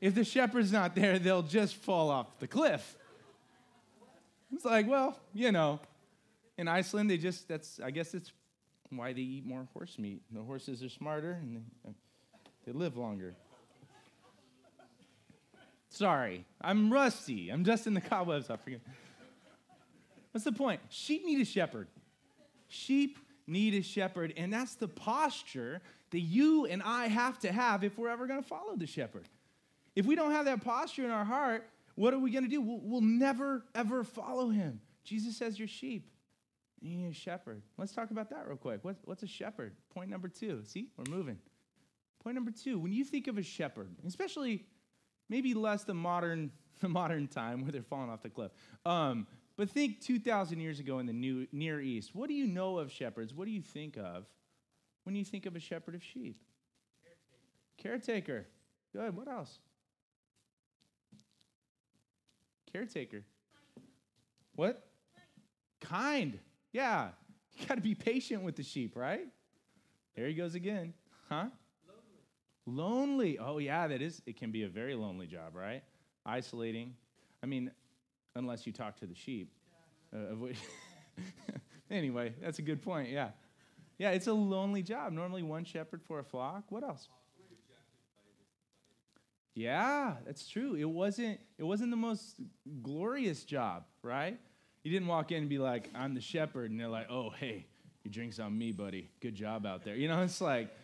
If 0.00 0.14
the 0.14 0.24
shepherd's 0.24 0.72
not 0.72 0.94
there, 0.94 1.18
they'll 1.18 1.42
just 1.42 1.76
fall 1.76 2.10
off 2.10 2.38
the 2.38 2.46
cliff. 2.46 2.96
It's 4.52 4.64
like, 4.64 4.86
well, 4.86 5.18
you 5.32 5.50
know, 5.50 5.80
in 6.58 6.68
Iceland, 6.68 7.10
they 7.10 7.18
just, 7.18 7.48
that's, 7.48 7.80
I 7.82 7.90
guess 7.90 8.14
it's 8.14 8.32
why 8.90 9.12
they 9.12 9.22
eat 9.22 9.46
more 9.46 9.66
horse 9.72 9.98
meat. 9.98 10.22
The 10.30 10.42
horses 10.42 10.82
are 10.82 10.88
smarter 10.88 11.32
and 11.32 11.64
they, 11.84 11.92
they 12.66 12.72
live 12.72 12.96
longer. 12.96 13.34
Sorry, 15.88 16.44
I'm 16.60 16.92
rusty. 16.92 17.50
I'm 17.50 17.62
dusting 17.62 17.94
the 17.94 18.00
cobwebs 18.00 18.50
off. 18.50 18.62
Forget. 18.64 18.80
What's 20.32 20.44
the 20.44 20.52
point? 20.52 20.80
Sheep 20.90 21.24
need 21.24 21.40
a 21.40 21.44
shepherd. 21.44 21.86
Sheep 22.66 23.18
need 23.46 23.74
a 23.74 23.82
shepherd, 23.82 24.34
and 24.36 24.52
that's 24.52 24.74
the 24.74 24.88
posture 24.88 25.80
that 26.10 26.18
you 26.18 26.66
and 26.66 26.82
I 26.82 27.06
have 27.06 27.38
to 27.40 27.52
have 27.52 27.84
if 27.84 27.96
we're 27.96 28.08
ever 28.08 28.26
going 28.26 28.42
to 28.42 28.48
follow 28.48 28.74
the 28.74 28.86
shepherd. 28.86 29.28
If 29.94 30.06
we 30.06 30.14
don't 30.16 30.32
have 30.32 30.46
that 30.46 30.64
posture 30.64 31.04
in 31.04 31.10
our 31.10 31.24
heart, 31.24 31.68
what 31.94 32.12
are 32.12 32.18
we 32.18 32.30
going 32.30 32.44
to 32.44 32.50
do? 32.50 32.60
We'll, 32.60 32.80
we'll, 32.82 33.00
never, 33.00 33.64
ever 33.74 34.02
follow 34.02 34.48
him. 34.48 34.80
Jesus 35.04 35.36
says 35.36 35.58
you're 35.58 35.68
sheep. 35.68 36.10
You 36.80 36.96
need 36.96 37.10
a 37.10 37.14
shepherd. 37.14 37.62
Let's 37.78 37.92
talk 37.92 38.10
about 38.10 38.30
that 38.30 38.46
real 38.46 38.56
quick. 38.56 38.84
What, 38.84 38.96
what's 39.04 39.22
a 39.22 39.28
shepherd? 39.28 39.72
Point 39.90 40.10
number 40.10 40.28
two. 40.28 40.62
See, 40.64 40.88
we're 40.96 41.14
moving. 41.14 41.38
Point 42.22 42.34
number 42.34 42.50
two. 42.50 42.78
When 42.78 42.92
you 42.92 43.04
think 43.04 43.26
of 43.26 43.38
a 43.38 43.42
shepherd, 43.42 43.88
especially 44.06 44.64
maybe 45.28 45.54
less 45.54 45.84
the 45.84 45.94
modern, 45.94 46.50
the 46.80 46.88
modern 46.88 47.28
time 47.28 47.62
where 47.62 47.72
they're 47.72 47.82
falling 47.82 48.10
off 48.10 48.22
the 48.22 48.30
cliff, 48.30 48.50
um, 48.84 49.26
but 49.56 49.70
think 49.70 50.00
2,000 50.00 50.58
years 50.58 50.80
ago 50.80 50.98
in 50.98 51.06
the 51.06 51.12
New, 51.12 51.46
Near 51.52 51.80
East. 51.80 52.14
What 52.14 52.28
do 52.28 52.34
you 52.34 52.46
know 52.46 52.78
of 52.78 52.90
shepherds? 52.90 53.32
What 53.32 53.44
do 53.44 53.52
you 53.52 53.62
think 53.62 53.96
of 53.96 54.26
when 55.04 55.14
you 55.14 55.24
think 55.24 55.46
of 55.46 55.54
a 55.54 55.60
shepherd 55.60 55.94
of 55.94 56.02
sheep? 56.02 56.42
Caretaker. 57.80 58.08
Caretaker. 58.12 58.46
Good. 58.92 59.16
What 59.16 59.28
else? 59.28 59.60
Caretaker. 62.74 63.22
What? 64.56 64.84
Kind. 65.80 66.40
Yeah. 66.72 67.10
You 67.56 67.66
got 67.66 67.76
to 67.76 67.80
be 67.80 67.94
patient 67.94 68.42
with 68.42 68.56
the 68.56 68.64
sheep, 68.64 68.96
right? 68.96 69.28
There 70.16 70.26
he 70.26 70.34
goes 70.34 70.56
again. 70.56 70.92
Huh? 71.28 71.46
Lonely. 72.66 73.36
lonely. 73.36 73.38
Oh, 73.38 73.58
yeah, 73.58 73.86
that 73.86 74.02
is, 74.02 74.22
it 74.26 74.36
can 74.36 74.50
be 74.50 74.64
a 74.64 74.68
very 74.68 74.96
lonely 74.96 75.28
job, 75.28 75.54
right? 75.54 75.84
Isolating. 76.26 76.94
I 77.44 77.46
mean, 77.46 77.70
unless 78.34 78.66
you 78.66 78.72
talk 78.72 78.96
to 78.98 79.06
the 79.06 79.14
sheep. 79.14 79.52
Uh, 80.12 80.34
anyway, 81.92 82.34
that's 82.42 82.58
a 82.58 82.62
good 82.62 82.82
point. 82.82 83.08
Yeah. 83.08 83.28
Yeah, 83.98 84.10
it's 84.10 84.26
a 84.26 84.32
lonely 84.32 84.82
job. 84.82 85.12
Normally 85.12 85.44
one 85.44 85.64
shepherd 85.64 86.02
for 86.02 86.18
a 86.18 86.24
flock. 86.24 86.64
What 86.70 86.82
else? 86.82 87.08
Yeah, 89.54 90.14
that's 90.26 90.48
true. 90.48 90.74
It 90.74 90.88
wasn't 90.88 91.38
it 91.58 91.62
wasn't 91.64 91.90
the 91.90 91.96
most 91.96 92.40
glorious 92.82 93.44
job, 93.44 93.84
right? 94.02 94.38
You 94.82 94.90
didn't 94.90 95.06
walk 95.06 95.30
in 95.30 95.38
and 95.38 95.48
be 95.48 95.58
like, 95.58 95.90
"I'm 95.94 96.14
the 96.14 96.20
shepherd," 96.20 96.70
and 96.70 96.78
they're 96.78 96.88
like, 96.88 97.08
"Oh, 97.08 97.30
hey, 97.30 97.66
your 98.02 98.10
drink's 98.10 98.40
on 98.40 98.56
me, 98.56 98.72
buddy. 98.72 99.10
Good 99.20 99.34
job 99.34 99.64
out 99.64 99.84
there." 99.84 99.94
You 99.94 100.08
know, 100.08 100.22
it's 100.24 100.40
like, 100.40 100.74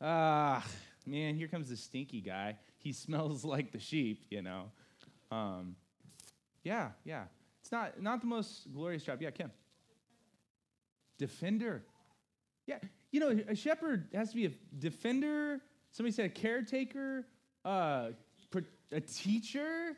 ah, 0.00 0.66
man, 1.06 1.36
here 1.36 1.46
comes 1.46 1.68
the 1.68 1.76
stinky 1.76 2.20
guy. 2.20 2.58
He 2.78 2.92
smells 3.04 3.44
like 3.44 3.70
the 3.70 3.78
sheep. 3.78 4.24
You 4.28 4.42
know, 4.42 4.72
um, 5.30 5.76
yeah, 6.64 6.90
yeah. 7.04 7.24
It's 7.62 7.70
not 7.70 8.02
not 8.02 8.20
the 8.20 8.26
most 8.26 8.72
glorious 8.72 9.04
job. 9.04 9.22
Yeah, 9.22 9.30
Kim. 9.30 9.52
Defender. 11.16 11.84
Yeah, 12.66 12.78
you 13.12 13.20
know, 13.20 13.40
a 13.48 13.54
shepherd 13.54 14.08
has 14.12 14.30
to 14.30 14.36
be 14.36 14.46
a 14.46 14.50
defender. 14.78 15.60
Somebody 15.92 16.12
said 16.12 16.26
a 16.26 16.28
caretaker 16.28 17.24
a 17.66 19.00
teacher, 19.00 19.96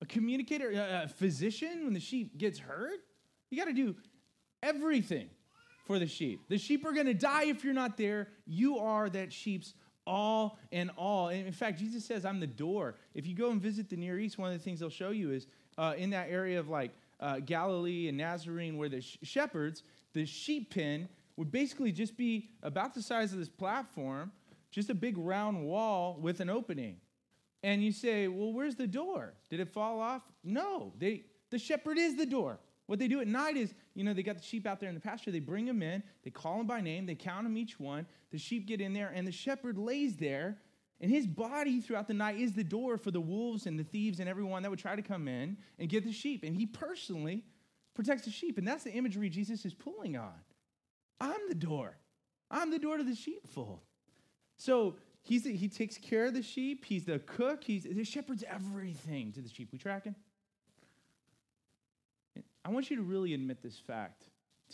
a 0.00 0.06
communicator, 0.06 0.70
a 0.72 1.08
physician 1.08 1.84
when 1.84 1.94
the 1.94 2.00
sheep 2.00 2.36
gets 2.38 2.58
hurt. 2.58 3.00
You 3.50 3.58
got 3.58 3.66
to 3.66 3.72
do 3.72 3.94
everything 4.62 5.28
for 5.86 5.98
the 5.98 6.06
sheep. 6.06 6.48
The 6.48 6.58
sheep 6.58 6.84
are 6.84 6.92
going 6.92 7.06
to 7.06 7.14
die 7.14 7.44
if 7.44 7.64
you're 7.64 7.74
not 7.74 7.96
there. 7.96 8.28
You 8.46 8.78
are 8.78 9.08
that 9.10 9.32
sheep's 9.32 9.74
all 10.06 10.58
and 10.72 10.90
all. 10.96 11.28
And 11.28 11.46
in 11.46 11.52
fact, 11.52 11.78
Jesus 11.78 12.04
says, 12.04 12.24
I'm 12.24 12.40
the 12.40 12.46
door. 12.46 12.96
If 13.14 13.26
you 13.26 13.34
go 13.34 13.50
and 13.50 13.60
visit 13.60 13.88
the 13.88 13.96
Near 13.96 14.18
East, 14.18 14.38
one 14.38 14.52
of 14.52 14.58
the 14.58 14.62
things 14.62 14.80
they'll 14.80 14.90
show 14.90 15.10
you 15.10 15.30
is 15.30 15.46
uh, 15.76 15.94
in 15.96 16.10
that 16.10 16.28
area 16.30 16.58
of 16.58 16.68
like 16.68 16.92
uh, 17.20 17.40
Galilee 17.40 18.08
and 18.08 18.18
Nazarene 18.18 18.76
where 18.76 18.88
the 18.88 19.00
sh- 19.00 19.18
shepherds, 19.22 19.82
the 20.12 20.26
sheep 20.26 20.74
pen 20.74 21.08
would 21.36 21.50
basically 21.52 21.92
just 21.92 22.16
be 22.16 22.50
about 22.62 22.94
the 22.94 23.02
size 23.02 23.32
of 23.32 23.38
this 23.38 23.48
platform, 23.48 24.32
just 24.70 24.90
a 24.90 24.94
big 24.94 25.16
round 25.18 25.64
wall 25.64 26.18
with 26.20 26.40
an 26.40 26.50
opening. 26.50 26.96
And 27.62 27.82
you 27.82 27.92
say, 27.92 28.28
well, 28.28 28.52
where's 28.52 28.76
the 28.76 28.86
door? 28.86 29.34
Did 29.50 29.60
it 29.60 29.68
fall 29.68 30.00
off? 30.00 30.22
No, 30.44 30.92
they, 30.98 31.24
the 31.50 31.58
shepherd 31.58 31.98
is 31.98 32.16
the 32.16 32.26
door. 32.26 32.58
What 32.86 32.98
they 32.98 33.08
do 33.08 33.20
at 33.20 33.26
night 33.26 33.56
is, 33.56 33.74
you 33.94 34.04
know, 34.04 34.14
they 34.14 34.22
got 34.22 34.38
the 34.38 34.42
sheep 34.42 34.66
out 34.66 34.80
there 34.80 34.88
in 34.88 34.94
the 34.94 35.00
pasture. 35.00 35.30
They 35.30 35.40
bring 35.40 35.66
them 35.66 35.82
in, 35.82 36.02
they 36.22 36.30
call 36.30 36.58
them 36.58 36.66
by 36.66 36.80
name, 36.80 37.04
they 37.04 37.14
count 37.14 37.44
them 37.44 37.56
each 37.56 37.78
one. 37.78 38.06
The 38.30 38.38
sheep 38.38 38.66
get 38.66 38.80
in 38.80 38.94
there, 38.94 39.12
and 39.14 39.26
the 39.26 39.32
shepherd 39.32 39.76
lays 39.76 40.16
there, 40.16 40.58
and 41.00 41.10
his 41.10 41.26
body 41.26 41.80
throughout 41.80 42.08
the 42.08 42.14
night 42.14 42.38
is 42.38 42.52
the 42.52 42.64
door 42.64 42.96
for 42.96 43.10
the 43.10 43.20
wolves 43.20 43.66
and 43.66 43.78
the 43.78 43.84
thieves 43.84 44.20
and 44.20 44.28
everyone 44.28 44.62
that 44.62 44.70
would 44.70 44.78
try 44.78 44.96
to 44.96 45.02
come 45.02 45.28
in 45.28 45.56
and 45.78 45.88
get 45.88 46.04
the 46.04 46.12
sheep. 46.12 46.42
And 46.44 46.56
he 46.56 46.66
personally 46.66 47.44
protects 47.94 48.24
the 48.24 48.30
sheep. 48.30 48.58
And 48.58 48.66
that's 48.66 48.84
the 48.84 48.92
imagery 48.92 49.28
Jesus 49.28 49.64
is 49.64 49.74
pulling 49.74 50.16
on. 50.16 50.34
I'm 51.20 51.48
the 51.48 51.54
door. 51.54 51.96
I'm 52.50 52.70
the 52.70 52.78
door 52.78 52.96
to 52.96 53.04
the 53.04 53.14
sheepfold. 53.14 53.80
So 54.58 54.96
he's 55.22 55.44
he 55.44 55.68
takes 55.68 55.96
care 55.96 56.26
of 56.26 56.34
the 56.34 56.42
sheep. 56.42 56.84
He's 56.84 57.04
the 57.04 57.20
cook. 57.20 57.64
He's 57.64 57.84
the 57.84 58.04
shepherd's 58.04 58.44
everything 58.46 59.32
to 59.32 59.40
the 59.40 59.48
sheep. 59.48 59.70
We 59.72 59.78
tracking? 59.78 60.14
I 62.64 62.70
want 62.70 62.90
you 62.90 62.96
to 62.96 63.02
really 63.02 63.32
admit 63.32 63.62
this 63.62 63.78
fact 63.78 64.24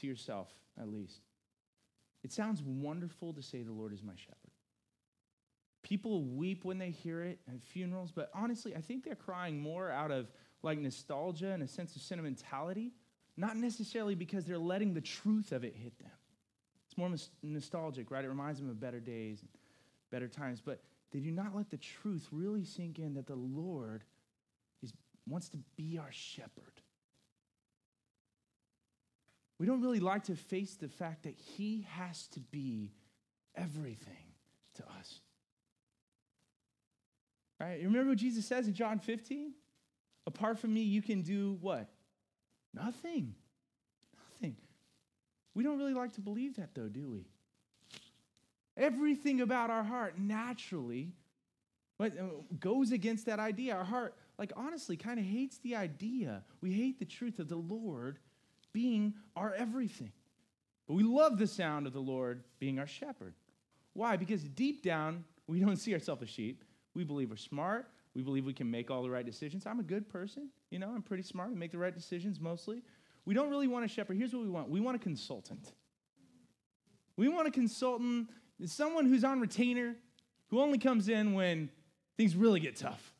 to 0.00 0.06
yourself, 0.06 0.48
at 0.80 0.88
least. 0.88 1.20
It 2.24 2.32
sounds 2.32 2.62
wonderful 2.62 3.34
to 3.34 3.42
say 3.42 3.62
the 3.62 3.72
Lord 3.72 3.92
is 3.92 4.02
my 4.02 4.14
shepherd. 4.16 4.50
People 5.82 6.24
weep 6.24 6.64
when 6.64 6.78
they 6.78 6.90
hear 6.90 7.22
it 7.22 7.38
at 7.46 7.62
funerals, 7.62 8.10
but 8.10 8.30
honestly, 8.34 8.74
I 8.74 8.80
think 8.80 9.04
they're 9.04 9.14
crying 9.14 9.60
more 9.60 9.90
out 9.90 10.10
of 10.10 10.32
like 10.62 10.78
nostalgia 10.78 11.50
and 11.50 11.62
a 11.62 11.68
sense 11.68 11.94
of 11.94 12.00
sentimentality, 12.00 12.94
not 13.36 13.58
necessarily 13.58 14.14
because 14.14 14.46
they're 14.46 14.56
letting 14.56 14.94
the 14.94 15.02
truth 15.02 15.52
of 15.52 15.62
it 15.62 15.76
hit 15.76 15.98
them. 15.98 16.10
It's 16.88 16.96
more 16.96 17.14
nostalgic, 17.42 18.10
right? 18.10 18.24
It 18.24 18.28
reminds 18.28 18.60
them 18.60 18.70
of 18.70 18.80
better 18.80 19.00
days 19.00 19.44
better 20.14 20.28
times, 20.28 20.62
but 20.64 20.80
they 21.10 21.18
do 21.18 21.32
not 21.32 21.56
let 21.56 21.70
the 21.70 21.76
truth 21.76 22.28
really 22.30 22.64
sink 22.64 23.00
in 23.00 23.14
that 23.14 23.26
the 23.26 23.34
Lord 23.34 24.04
is, 24.80 24.92
wants 25.26 25.48
to 25.48 25.58
be 25.76 25.98
our 25.98 26.12
shepherd. 26.12 26.80
We 29.58 29.66
don't 29.66 29.82
really 29.82 29.98
like 29.98 30.22
to 30.24 30.36
face 30.36 30.76
the 30.76 30.88
fact 30.88 31.24
that 31.24 31.34
He 31.34 31.84
has 31.90 32.28
to 32.28 32.40
be 32.40 32.92
everything 33.56 34.34
to 34.76 34.84
us. 35.00 35.18
Right? 37.60 37.80
You 37.80 37.88
remember 37.88 38.10
what 38.10 38.18
Jesus 38.18 38.46
says 38.46 38.68
in 38.68 38.74
John 38.74 39.00
15? 39.00 39.52
Apart 40.28 40.60
from 40.60 40.72
me, 40.72 40.82
you 40.82 41.02
can 41.02 41.22
do 41.22 41.58
what? 41.60 41.88
Nothing. 42.72 43.34
Nothing. 44.32 44.56
We 45.56 45.64
don't 45.64 45.78
really 45.78 45.94
like 45.94 46.12
to 46.12 46.20
believe 46.20 46.54
that, 46.56 46.70
though, 46.74 46.88
do 46.88 47.10
we? 47.10 47.26
Everything 48.76 49.40
about 49.40 49.70
our 49.70 49.84
heart 49.84 50.18
naturally 50.18 51.12
uh, 52.00 52.08
goes 52.58 52.92
against 52.92 53.26
that 53.26 53.38
idea. 53.38 53.74
Our 53.74 53.84
heart, 53.84 54.16
like 54.38 54.52
honestly, 54.56 54.96
kind 54.96 55.18
of 55.18 55.24
hates 55.24 55.58
the 55.58 55.76
idea. 55.76 56.42
We 56.60 56.72
hate 56.72 56.98
the 56.98 57.04
truth 57.04 57.38
of 57.38 57.48
the 57.48 57.56
Lord 57.56 58.18
being 58.72 59.14
our 59.36 59.54
everything. 59.54 60.12
But 60.86 60.94
we 60.94 61.02
love 61.02 61.38
the 61.38 61.46
sound 61.46 61.86
of 61.86 61.92
the 61.92 62.00
Lord 62.00 62.42
being 62.58 62.78
our 62.78 62.86
shepherd. 62.86 63.34
Why? 63.94 64.16
Because 64.16 64.42
deep 64.42 64.82
down, 64.82 65.24
we 65.46 65.60
don't 65.60 65.76
see 65.76 65.94
ourselves 65.94 66.22
as 66.22 66.28
sheep. 66.28 66.64
We 66.94 67.04
believe 67.04 67.30
we're 67.30 67.36
smart. 67.36 67.88
We 68.14 68.22
believe 68.22 68.44
we 68.44 68.52
can 68.52 68.70
make 68.70 68.90
all 68.90 69.02
the 69.02 69.10
right 69.10 69.24
decisions. 69.24 69.66
I'm 69.66 69.80
a 69.80 69.84
good 69.84 70.08
person. 70.08 70.48
You 70.70 70.78
know, 70.78 70.90
I'm 70.94 71.02
pretty 71.02 71.22
smart. 71.22 71.50
I 71.50 71.54
make 71.54 71.72
the 71.72 71.78
right 71.78 71.94
decisions 71.94 72.40
mostly. 72.40 72.82
We 73.24 73.34
don't 73.34 73.50
really 73.50 73.68
want 73.68 73.84
a 73.84 73.88
shepherd. 73.88 74.16
Here's 74.16 74.32
what 74.32 74.42
we 74.42 74.48
want 74.48 74.68
we 74.68 74.80
want 74.80 74.96
a 74.96 74.98
consultant. 74.98 75.72
We 77.16 77.28
want 77.28 77.46
a 77.46 77.50
consultant, 77.50 78.28
someone 78.66 79.06
who's 79.06 79.24
on 79.24 79.40
retainer, 79.40 79.96
who 80.48 80.60
only 80.60 80.78
comes 80.78 81.08
in 81.08 81.34
when 81.34 81.70
things 82.16 82.36
really 82.36 82.60
get 82.60 82.76
tough. 82.76 83.12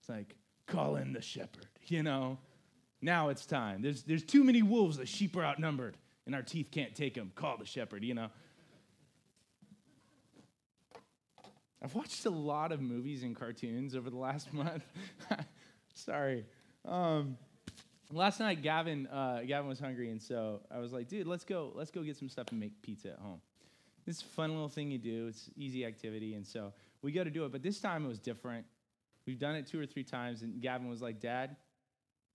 It's 0.00 0.08
like, 0.08 0.34
call 0.66 0.96
in 0.96 1.12
the 1.12 1.22
shepherd, 1.22 1.66
you 1.86 2.02
know? 2.02 2.38
Now 3.00 3.28
it's 3.28 3.46
time. 3.46 3.82
There's, 3.82 4.02
there's 4.02 4.24
too 4.24 4.42
many 4.42 4.62
wolves. 4.62 4.96
The 4.96 5.06
sheep 5.06 5.36
are 5.36 5.44
outnumbered, 5.44 5.96
and 6.26 6.34
our 6.34 6.42
teeth 6.42 6.68
can't 6.70 6.94
take 6.94 7.14
them. 7.14 7.32
Call 7.34 7.56
the 7.56 7.64
shepherd, 7.64 8.04
you 8.04 8.14
know? 8.14 8.28
I've 11.80 11.94
watched 11.94 12.26
a 12.26 12.30
lot 12.30 12.72
of 12.72 12.80
movies 12.80 13.22
and 13.22 13.36
cartoons 13.36 13.94
over 13.94 14.10
the 14.10 14.16
last 14.16 14.52
month. 14.52 14.84
Sorry. 15.94 16.44
Um, 16.84 17.36
last 18.12 18.40
night, 18.40 18.62
Gavin, 18.62 19.06
uh, 19.06 19.42
Gavin 19.46 19.68
was 19.68 19.78
hungry, 19.78 20.10
and 20.10 20.20
so 20.20 20.60
I 20.70 20.78
was 20.78 20.92
like, 20.92 21.08
"Dude, 21.08 21.26
let's 21.26 21.44
go. 21.44 21.72
Let's 21.74 21.90
go 21.90 22.02
get 22.02 22.16
some 22.16 22.28
stuff 22.28 22.48
and 22.50 22.58
make 22.58 22.82
pizza 22.82 23.10
at 23.10 23.18
home." 23.18 23.40
This 24.08 24.22
fun 24.22 24.52
little 24.52 24.70
thing 24.70 24.90
you 24.90 24.96
do. 24.96 25.26
It's 25.26 25.50
easy 25.54 25.84
activity, 25.84 26.32
and 26.32 26.46
so 26.46 26.72
we 27.02 27.12
go 27.12 27.22
to 27.22 27.30
do 27.30 27.44
it. 27.44 27.52
But 27.52 27.62
this 27.62 27.78
time 27.78 28.06
it 28.06 28.08
was 28.08 28.18
different. 28.18 28.64
We've 29.26 29.38
done 29.38 29.54
it 29.54 29.66
two 29.66 29.78
or 29.78 29.84
three 29.84 30.02
times, 30.02 30.40
and 30.40 30.62
Gavin 30.62 30.88
was 30.88 31.02
like, 31.02 31.20
"Dad, 31.20 31.56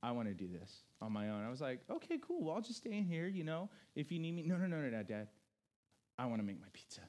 I 0.03 0.11
want 0.11 0.27
to 0.27 0.35
do 0.35 0.47
this 0.47 0.83
on 1.01 1.11
my 1.11 1.29
own." 1.29 1.43
I 1.43 1.49
was 1.49 1.61
like, 1.61 1.79
"Okay, 1.89 2.19
cool. 2.21 2.43
Well, 2.43 2.53
I'll 2.53 2.61
just 2.61 2.77
stay 2.77 2.93
in 2.93 3.05
here. 3.05 3.27
You 3.27 3.43
know, 3.43 3.71
if 3.95 4.11
you 4.11 4.19
need 4.19 4.33
me." 4.33 4.43
No, 4.43 4.55
no, 4.55 4.67
no, 4.67 4.81
no, 4.81 4.89
no, 4.89 5.01
Dad. 5.01 5.29
I 6.19 6.27
want 6.27 6.41
to 6.41 6.45
make 6.45 6.61
my 6.61 6.67
pizza. 6.73 7.01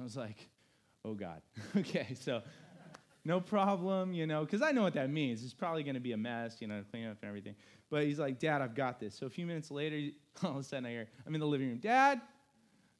I 0.00 0.02
was 0.02 0.16
like, 0.16 0.48
oh 1.04 1.14
God. 1.14 1.42
okay, 1.76 2.16
so 2.18 2.42
no 3.24 3.40
problem, 3.40 4.14
you 4.14 4.26
know, 4.26 4.44
because 4.44 4.62
I 4.62 4.72
know 4.72 4.82
what 4.82 4.94
that 4.94 5.10
means. 5.10 5.44
It's 5.44 5.54
probably 5.54 5.82
going 5.82 5.94
to 5.94 6.00
be 6.00 6.12
a 6.12 6.16
mess, 6.16 6.56
you 6.60 6.68
know, 6.68 6.82
clean 6.90 7.06
up 7.06 7.18
and 7.20 7.28
everything. 7.28 7.54
But 7.90 8.04
he's 8.04 8.18
like, 8.18 8.38
Dad, 8.38 8.62
I've 8.62 8.74
got 8.74 8.98
this. 8.98 9.14
So 9.14 9.26
a 9.26 9.30
few 9.30 9.46
minutes 9.46 9.70
later, 9.70 10.14
all 10.42 10.52
of 10.52 10.56
a 10.56 10.62
sudden 10.62 10.86
I 10.86 10.90
hear, 10.90 11.06
I'm 11.26 11.34
in 11.34 11.40
the 11.40 11.46
living 11.46 11.68
room, 11.68 11.78
Dad, 11.78 12.20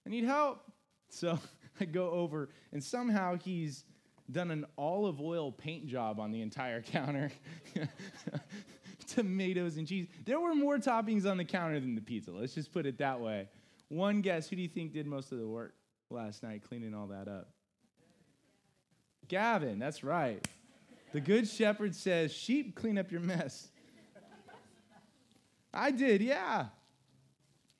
I 0.06 0.10
need 0.10 0.24
help. 0.24 0.60
So 1.08 1.38
I 1.80 1.84
go 1.84 2.10
over, 2.10 2.48
and 2.72 2.82
somehow 2.82 3.36
he's 3.36 3.84
done 4.30 4.50
an 4.50 4.66
olive 4.76 5.20
oil 5.20 5.52
paint 5.52 5.86
job 5.86 6.18
on 6.18 6.32
the 6.32 6.42
entire 6.42 6.82
counter. 6.82 7.30
Tomatoes 9.08 9.76
and 9.76 9.86
cheese. 9.86 10.08
There 10.24 10.40
were 10.40 10.54
more 10.54 10.78
toppings 10.78 11.30
on 11.30 11.36
the 11.36 11.44
counter 11.44 11.78
than 11.78 11.94
the 11.94 12.00
pizza. 12.00 12.32
Let's 12.32 12.54
just 12.54 12.72
put 12.72 12.86
it 12.86 12.98
that 12.98 13.20
way. 13.20 13.48
One 13.88 14.20
guess, 14.20 14.48
who 14.48 14.56
do 14.56 14.62
you 14.62 14.68
think 14.68 14.92
did 14.92 15.06
most 15.06 15.30
of 15.30 15.38
the 15.38 15.46
work 15.46 15.74
last 16.10 16.42
night 16.42 16.62
cleaning 16.68 16.92
all 16.92 17.06
that 17.06 17.28
up? 17.28 17.50
Gavin, 19.28 19.78
that's 19.78 20.02
right. 20.02 20.44
The 21.12 21.20
good 21.20 21.48
shepherd 21.48 21.94
says, 21.94 22.32
Sheep, 22.32 22.74
clean 22.74 22.98
up 22.98 23.12
your 23.12 23.20
mess. 23.20 23.68
I 25.72 25.90
did, 25.90 26.20
yeah. 26.20 26.66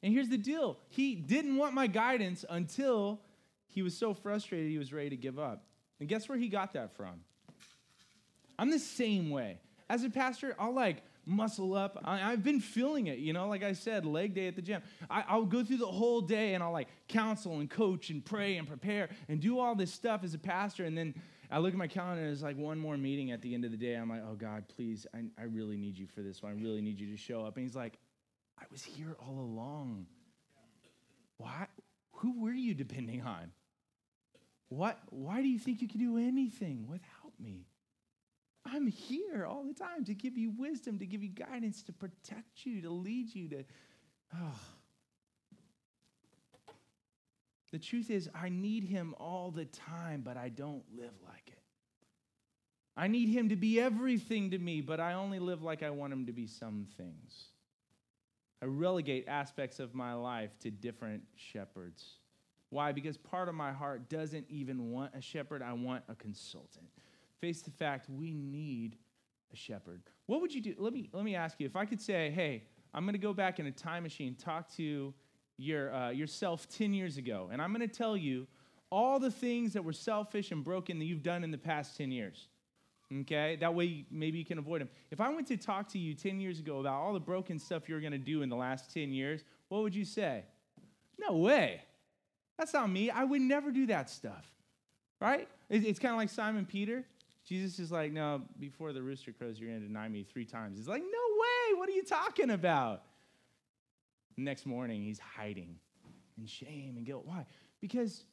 And 0.02 0.12
here's 0.12 0.28
the 0.28 0.38
deal 0.38 0.78
he 0.88 1.14
didn't 1.14 1.56
want 1.56 1.74
my 1.74 1.86
guidance 1.86 2.44
until 2.48 3.20
he 3.66 3.82
was 3.82 3.96
so 3.96 4.14
frustrated 4.14 4.70
he 4.70 4.78
was 4.78 4.92
ready 4.92 5.10
to 5.10 5.16
give 5.16 5.38
up. 5.38 5.64
And 6.00 6.08
guess 6.08 6.28
where 6.28 6.38
he 6.38 6.48
got 6.48 6.74
that 6.74 6.96
from? 6.96 7.20
I'm 8.58 8.70
the 8.70 8.78
same 8.78 9.30
way. 9.30 9.58
As 9.88 10.02
a 10.04 10.10
pastor, 10.10 10.54
I'll 10.58 10.74
like 10.74 11.02
muscle 11.26 11.74
up. 11.74 11.98
I, 12.04 12.18
have 12.18 12.44
been 12.44 12.60
feeling 12.60 13.08
it, 13.08 13.18
you 13.18 13.32
know, 13.32 13.48
like 13.48 13.64
I 13.64 13.72
said, 13.72 14.06
leg 14.06 14.34
day 14.34 14.46
at 14.46 14.56
the 14.56 14.62
gym. 14.62 14.82
I, 15.10 15.36
will 15.36 15.44
go 15.44 15.64
through 15.64 15.78
the 15.78 15.86
whole 15.86 16.20
day 16.20 16.54
and 16.54 16.62
I'll 16.62 16.72
like 16.72 16.88
counsel 17.08 17.58
and 17.58 17.68
coach 17.68 18.10
and 18.10 18.24
pray 18.24 18.56
and 18.56 18.66
prepare 18.66 19.08
and 19.28 19.40
do 19.40 19.58
all 19.58 19.74
this 19.74 19.92
stuff 19.92 20.22
as 20.22 20.34
a 20.34 20.38
pastor. 20.38 20.84
And 20.84 20.96
then 20.96 21.14
I 21.50 21.58
look 21.58 21.72
at 21.72 21.78
my 21.78 21.88
calendar 21.88 22.22
and 22.22 22.32
it's 22.32 22.42
like 22.42 22.56
one 22.56 22.78
more 22.78 22.96
meeting 22.96 23.32
at 23.32 23.42
the 23.42 23.54
end 23.54 23.64
of 23.64 23.72
the 23.72 23.76
day. 23.76 23.94
I'm 23.94 24.08
like, 24.08 24.22
oh 24.26 24.34
God, 24.34 24.64
please, 24.68 25.06
I, 25.14 25.24
I 25.38 25.44
really 25.44 25.76
need 25.76 25.98
you 25.98 26.06
for 26.06 26.22
this 26.22 26.42
one. 26.42 26.52
I 26.52 26.62
really 26.62 26.80
need 26.80 27.00
you 27.00 27.10
to 27.10 27.16
show 27.16 27.44
up. 27.44 27.56
And 27.56 27.66
he's 27.66 27.76
like, 27.76 27.98
I 28.58 28.64
was 28.70 28.82
here 28.82 29.16
all 29.20 29.38
along. 29.38 30.06
Why? 31.38 31.66
Who 32.12 32.42
were 32.42 32.52
you 32.52 32.74
depending 32.74 33.22
on? 33.22 33.52
What? 34.68 34.98
Why 35.10 35.42
do 35.42 35.48
you 35.48 35.58
think 35.58 35.82
you 35.82 35.88
can 35.88 36.00
do 36.00 36.16
anything 36.16 36.86
without 36.88 37.32
me? 37.38 37.66
I'm 38.64 38.86
here 38.86 39.46
all 39.46 39.64
the 39.64 39.74
time 39.74 40.04
to 40.06 40.14
give 40.14 40.36
you 40.36 40.50
wisdom, 40.50 40.98
to 40.98 41.06
give 41.06 41.22
you 41.22 41.28
guidance, 41.28 41.82
to 41.84 41.92
protect 41.92 42.64
you, 42.64 42.82
to 42.82 42.90
lead 42.90 43.34
you, 43.34 43.48
to. 43.48 43.64
Oh. 44.34 44.60
The 47.72 47.78
truth 47.78 48.10
is, 48.10 48.28
I 48.34 48.48
need 48.48 48.84
him 48.84 49.14
all 49.18 49.50
the 49.50 49.66
time, 49.66 50.22
but 50.24 50.36
I 50.36 50.48
don't 50.48 50.82
live 50.96 51.14
like 51.24 51.48
it. 51.48 51.58
I 52.96 53.08
need 53.08 53.28
him 53.28 53.50
to 53.50 53.56
be 53.56 53.78
everything 53.78 54.50
to 54.52 54.58
me, 54.58 54.80
but 54.80 55.00
I 55.00 55.12
only 55.12 55.38
live 55.38 55.62
like 55.62 55.82
I 55.82 55.90
want 55.90 56.12
him 56.12 56.26
to 56.26 56.32
be 56.32 56.46
some 56.46 56.86
things. 56.96 57.50
I 58.62 58.66
relegate 58.66 59.26
aspects 59.28 59.78
of 59.78 59.94
my 59.94 60.14
life 60.14 60.58
to 60.60 60.70
different 60.70 61.22
shepherds. 61.34 62.04
Why? 62.70 62.92
Because 62.92 63.16
part 63.16 63.48
of 63.48 63.54
my 63.54 63.72
heart 63.72 64.08
doesn't 64.08 64.46
even 64.48 64.90
want 64.90 65.14
a 65.14 65.20
shepherd, 65.20 65.62
I 65.62 65.72
want 65.72 66.04
a 66.08 66.14
consultant. 66.14 66.88
Face 67.40 67.62
the 67.62 67.70
fact 67.70 68.08
we 68.08 68.34
need 68.34 68.96
a 69.52 69.56
shepherd. 69.56 70.02
What 70.26 70.40
would 70.40 70.54
you 70.54 70.60
do? 70.60 70.74
Let 70.78 70.92
me, 70.92 71.08
let 71.12 71.24
me 71.24 71.34
ask 71.34 71.60
you 71.60 71.66
if 71.66 71.76
I 71.76 71.84
could 71.84 72.00
say, 72.00 72.30
hey, 72.30 72.64
I'm 72.94 73.04
going 73.04 73.12
to 73.12 73.18
go 73.18 73.34
back 73.34 73.60
in 73.60 73.66
a 73.66 73.70
time 73.70 74.02
machine, 74.02 74.34
talk 74.34 74.74
to 74.76 75.12
your, 75.58 75.94
uh, 75.94 76.10
yourself 76.10 76.68
10 76.70 76.94
years 76.94 77.18
ago, 77.18 77.50
and 77.52 77.60
I'm 77.60 77.72
going 77.72 77.86
to 77.86 77.94
tell 77.94 78.16
you 78.16 78.46
all 78.90 79.18
the 79.18 79.30
things 79.30 79.72
that 79.74 79.84
were 79.84 79.92
selfish 79.92 80.50
and 80.50 80.64
broken 80.64 80.98
that 80.98 81.04
you've 81.04 81.22
done 81.22 81.44
in 81.44 81.50
the 81.50 81.58
past 81.58 81.96
10 81.96 82.10
years. 82.10 82.48
Okay? 83.12 83.56
That 83.56 83.74
way, 83.74 84.04
maybe 84.10 84.38
you 84.38 84.44
can 84.44 84.58
avoid 84.58 84.80
them. 84.80 84.88
If 85.10 85.20
I 85.20 85.28
went 85.28 85.46
to 85.48 85.56
talk 85.56 85.88
to 85.90 85.98
you 85.98 86.14
10 86.14 86.40
years 86.40 86.58
ago 86.58 86.80
about 86.80 86.94
all 86.94 87.12
the 87.12 87.20
broken 87.20 87.58
stuff 87.58 87.88
you're 87.88 88.00
going 88.00 88.12
to 88.12 88.18
do 88.18 88.42
in 88.42 88.48
the 88.48 88.56
last 88.56 88.92
10 88.92 89.12
years, 89.12 89.42
what 89.68 89.82
would 89.82 89.94
you 89.94 90.04
say? 90.04 90.44
No 91.18 91.36
way. 91.36 91.82
That's 92.58 92.72
not 92.72 92.90
me. 92.90 93.10
I 93.10 93.24
would 93.24 93.40
never 93.40 93.70
do 93.70 93.86
that 93.86 94.10
stuff. 94.10 94.46
Right? 95.20 95.48
It's 95.70 95.98
kind 95.98 96.12
of 96.12 96.18
like 96.18 96.28
Simon 96.28 96.66
Peter. 96.66 97.04
Jesus 97.44 97.78
is 97.78 97.92
like, 97.92 98.12
no, 98.12 98.42
before 98.58 98.92
the 98.92 99.02
rooster 99.02 99.32
crows, 99.32 99.58
you're 99.58 99.70
going 99.70 99.80
to 99.80 99.86
deny 99.86 100.08
me 100.08 100.24
three 100.24 100.44
times. 100.44 100.78
He's 100.78 100.88
like, 100.88 101.02
no 101.02 101.06
way. 101.06 101.78
What 101.78 101.88
are 101.88 101.92
you 101.92 102.02
talking 102.02 102.50
about? 102.50 103.02
next 104.36 104.66
morning, 104.66 105.02
he's 105.02 105.18
hiding 105.18 105.76
in 106.38 106.46
shame 106.46 106.94
and 106.96 107.06
guilt. 107.06 107.22
Why? 107.24 107.46
Because 107.80 108.24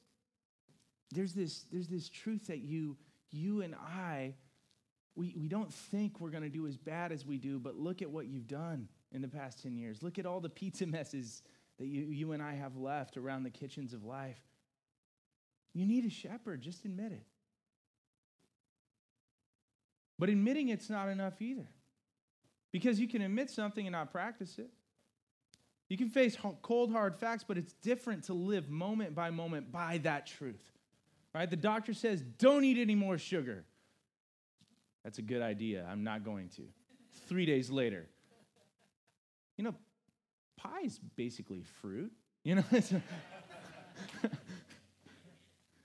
there's 1.12 1.34
this, 1.34 1.66
there's 1.72 1.88
this 1.88 2.10
truth 2.10 2.48
that 2.48 2.60
you, 2.60 2.98
you 3.32 3.62
and 3.62 3.76
I, 3.76 4.34
we, 5.16 5.36
we 5.38 5.48
don't 5.48 5.72
think 5.72 6.20
we're 6.20 6.32
going 6.32 6.44
to 6.44 6.50
do 6.50 6.66
as 6.66 6.78
bad 6.78 7.12
as 7.12 7.26
we 7.26 7.38
do, 7.38 7.60
but 7.60 7.76
look 7.76 8.02
at 8.02 8.10
what 8.10 8.28
you've 8.28 8.48
done 8.48 8.88
in 9.12 9.22
the 9.22 9.28
past 9.28 9.62
10 9.62 9.78
years. 9.78 10.02
Look 10.02 10.18
at 10.18 10.26
all 10.26 10.40
the 10.40 10.50
pizza 10.50 10.86
messes 10.88 11.44
that 11.78 11.88
you, 11.88 12.04
you 12.06 12.32
and 12.32 12.42
I 12.42 12.54
have 12.54 12.76
left 12.78 13.18
around 13.18 13.44
the 13.44 13.50
kitchens 13.50 13.94
of 13.94 14.04
life. 14.04 14.40
You 15.74 15.86
need 15.86 16.06
a 16.06 16.10
shepherd, 16.10 16.62
just 16.62 16.86
admit 16.86 17.12
it. 17.12 17.24
But 20.20 20.30
admitting 20.30 20.70
it's 20.70 20.90
not 20.90 21.10
enough 21.10 21.42
either. 21.42 21.68
Because 22.72 23.00
you 23.00 23.08
can 23.08 23.22
admit 23.22 23.50
something 23.50 23.86
and 23.86 23.94
not 23.94 24.12
practice 24.12 24.58
it. 24.58 24.70
You 25.90 25.98
can 25.98 26.10
face 26.10 26.38
cold, 26.62 26.92
hard 26.92 27.16
facts, 27.16 27.44
but 27.48 27.58
it's 27.58 27.74
different 27.74 28.24
to 28.26 28.34
live 28.34 28.70
moment 28.70 29.14
by 29.14 29.30
moment 29.30 29.72
by 29.72 30.00
that 30.00 30.26
truth. 30.26 30.64
Right? 31.36 31.50
The 31.50 31.56
doctor 31.56 31.94
says, 31.94 32.22
don't 32.22 32.64
eat 32.64 32.80
any 32.80 32.96
more 32.96 33.18
sugar. 33.18 33.66
That's 35.04 35.20
a 35.20 35.22
good 35.22 35.42
idea. 35.42 35.86
I'm 35.90 36.04
not 36.04 36.24
going 36.24 36.50
to. 36.50 36.64
Three 37.28 37.46
days 37.46 37.70
later, 37.70 38.08
you 39.58 39.64
know, 39.64 39.76
pie 40.58 40.82
is 40.86 41.00
basically 41.16 41.64
fruit. 41.82 42.12
You 42.44 42.56
know, 42.56 42.64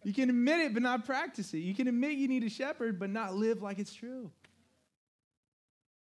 you 0.04 0.12
can 0.12 0.30
admit 0.30 0.60
it 0.60 0.74
but 0.74 0.82
not 0.82 1.04
practice 1.04 1.52
it. 1.54 1.58
You 1.58 1.74
can 1.74 1.88
admit 1.88 2.12
you 2.12 2.28
need 2.28 2.44
a 2.44 2.50
shepherd 2.50 2.98
but 2.98 3.10
not 3.10 3.34
live 3.34 3.62
like 3.62 3.78
it's 3.78 3.92
true. 3.92 4.30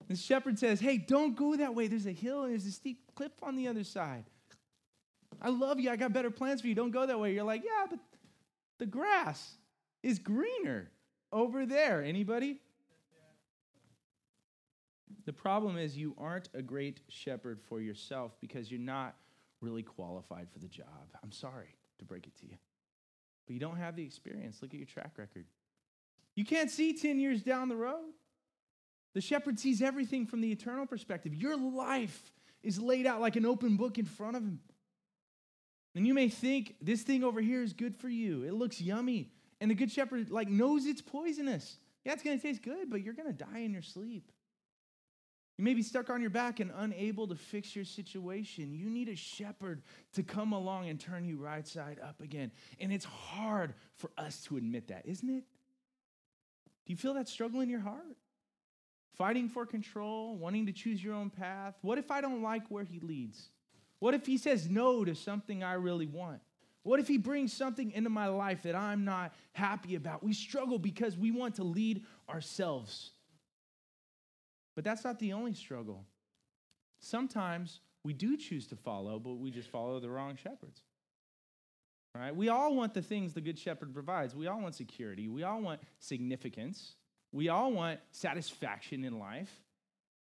The 0.08 0.16
shepherd 0.16 0.60
says, 0.60 0.80
Hey, 0.80 0.98
don't 0.98 1.36
go 1.36 1.56
that 1.56 1.74
way. 1.74 1.88
There's 1.88 2.06
a 2.06 2.12
hill 2.12 2.44
and 2.44 2.52
there's 2.52 2.66
a 2.66 2.72
steep 2.72 3.00
cliff 3.16 3.32
on 3.42 3.56
the 3.56 3.68
other 3.68 3.84
side. 3.84 4.26
I 5.42 5.50
love 5.50 5.80
you. 5.80 5.90
I 5.90 5.96
got 5.96 6.14
better 6.14 6.32
plans 6.32 6.62
for 6.62 6.68
you. 6.68 6.76
Don't 6.76 6.92
go 6.92 7.06
that 7.06 7.20
way. 7.20 7.34
You're 7.34 7.44
like, 7.44 7.64
Yeah, 7.64 7.88
but 7.90 8.00
the 8.78 8.86
grass 8.86 9.58
is 10.04 10.20
greener 10.20 10.92
over 11.32 11.66
there. 11.66 12.04
Anybody? 12.04 12.60
The 15.26 15.34
problem 15.34 15.78
is 15.78 15.98
you 15.98 16.16
aren't 16.18 16.50
a 16.54 16.62
great 16.62 17.02
shepherd 17.10 17.62
for 17.62 17.82
yourself 17.82 18.36
because 18.42 18.72
you're 18.72 18.80
not 18.80 19.16
really 19.62 19.84
qualified 19.84 20.48
for 20.52 20.60
the 20.60 20.68
job. 20.68 20.88
I'm 21.24 21.32
sorry 21.32 21.76
to 22.00 22.06
break 22.06 22.28
it 22.28 22.36
to 22.42 22.46
you. 22.48 22.58
But 23.46 23.54
you 23.54 23.60
don't 23.60 23.78
have 23.78 23.96
the 23.96 24.04
experience. 24.04 24.62
Look 24.62 24.74
at 24.74 24.80
your 24.80 24.88
track 24.88 25.14
record. 25.18 25.46
You 26.36 26.46
can't 26.46 26.70
see 26.70 26.94
10 26.94 27.20
years 27.20 27.42
down 27.42 27.70
the 27.70 27.76
road. 27.76 28.12
The 29.14 29.22
shepherd 29.22 29.60
sees 29.60 29.82
everything 29.82 30.26
from 30.26 30.42
the 30.42 30.52
eternal 30.52 30.86
perspective. 30.86 31.34
Your 31.34 31.56
life 31.56 32.32
is 32.64 32.80
laid 32.80 33.06
out 33.06 33.22
like 33.22 33.36
an 33.36 33.46
open 33.46 33.78
book 33.78 33.98
in 33.98 34.06
front 34.06 34.36
of 34.36 34.44
him. 34.44 34.60
And 35.96 36.06
you 36.06 36.14
may 36.14 36.28
think 36.28 36.76
this 36.82 37.04
thing 37.04 37.24
over 37.24 37.40
here 37.40 37.64
is 37.64 37.72
good 37.72 37.96
for 37.96 38.10
you. 38.10 38.44
It 38.44 38.54
looks 38.54 38.82
yummy. 38.82 39.32
And 39.62 39.72
the 39.72 39.76
good 39.76 39.92
shepherd 39.92 40.30
like 40.30 40.50
knows 40.50 40.86
it's 40.86 41.02
poisonous. 41.02 41.78
Yeah, 42.04 42.14
it's 42.14 42.24
going 42.24 42.38
to 42.38 42.42
taste 42.42 42.62
good, 42.62 42.90
but 42.90 43.02
you're 43.02 43.14
going 43.14 43.34
to 43.34 43.34
die 43.34 43.60
in 43.60 43.72
your 43.72 43.82
sleep. 43.82 44.30
You 45.58 45.64
may 45.64 45.74
be 45.74 45.84
stuck 45.84 46.10
on 46.10 46.22
your 46.22 46.30
back 46.30 46.60
and 46.60 46.72
unable 46.76 47.28
to 47.28 47.36
fix 47.36 47.76
your 47.76 47.86
situation. 47.86 48.74
You 48.74 48.90
need 48.90 49.08
a 49.08 49.16
shepherd 49.16 49.84
to 50.14 50.24
come 50.24 50.52
along 50.52 50.90
and 50.90 51.00
turn 51.00 51.26
you 51.26 51.38
right 51.38 51.66
side 51.66 52.00
up 52.04 52.22
again. 52.22 52.52
And 52.80 52.92
it's 52.92 53.06
hard 53.06 53.74
for 53.96 54.12
us 54.18 54.42
to 54.46 54.58
admit 54.58 54.90
that, 54.90 55.04
isn't 55.06 55.30
it? 55.30 55.44
Do 56.86 56.94
you 56.94 56.98
feel 56.98 57.14
that 57.14 57.30
struggle 57.30 57.62
in 57.62 57.70
your 57.70 57.80
heart? 57.80 58.18
fighting 59.16 59.50
for 59.50 59.66
control, 59.66 60.36
wanting 60.38 60.66
to 60.66 60.72
choose 60.72 61.04
your 61.04 61.14
own 61.14 61.30
path? 61.30 61.76
What 61.82 61.98
if 61.98 62.12
I 62.12 62.22
don't 62.22 62.42
like 62.42 62.68
where 62.70 62.84
he 62.84 63.00
leads? 63.00 63.50
What 64.00 64.14
if 64.14 64.26
he 64.26 64.38
says 64.38 64.70
no 64.70 65.06
to 65.06 65.16
something 65.16 65.64
I 65.64 65.74
really 65.74 66.08
want? 66.08 66.42
What 66.84 67.00
if 67.00 67.08
he 67.08 67.18
brings 67.18 67.52
something 67.52 67.92
into 67.92 68.10
my 68.10 68.28
life 68.28 68.64
that 68.64 68.76
I'm 68.76 69.06
not 69.06 69.34
happy 69.54 69.96
about? 69.96 70.24
We 70.24 70.34
struggle 70.34 70.78
because 70.78 71.18
we 71.18 71.32
want 71.32 71.56
to 71.56 71.64
lead 71.64 72.04
ourselves. 72.30 73.12
But 74.76 74.84
that's 74.84 75.04
not 75.04 75.20
the 75.20 75.34
only 75.34 75.54
struggle. 75.54 76.06
Sometimes 77.00 77.80
we 78.04 78.14
do 78.14 78.38
choose 78.38 78.68
to 78.68 78.76
follow, 78.76 79.20
but 79.20 79.36
we 79.36 79.52
just 79.52 79.70
follow 79.70 80.00
the 80.00 80.10
wrong 80.10 80.36
shepherds. 80.36 80.82
Right? 82.14 82.36
We 82.36 82.50
all 82.50 82.76
want 82.76 82.94
the 82.94 83.02
things 83.02 83.34
the 83.34 83.42
good 83.42 83.60
shepherd 83.60 83.94
provides. 83.94 84.36
We 84.36 84.48
all 84.48 84.62
want 84.62 84.76
security. 84.76 85.28
We 85.28 85.44
all 85.44 85.62
want 85.62 85.82
significance. 86.00 86.96
We 87.32 87.50
all 87.50 87.74
want 87.74 88.00
satisfaction 88.12 89.04
in 89.04 89.20
life, 89.20 89.52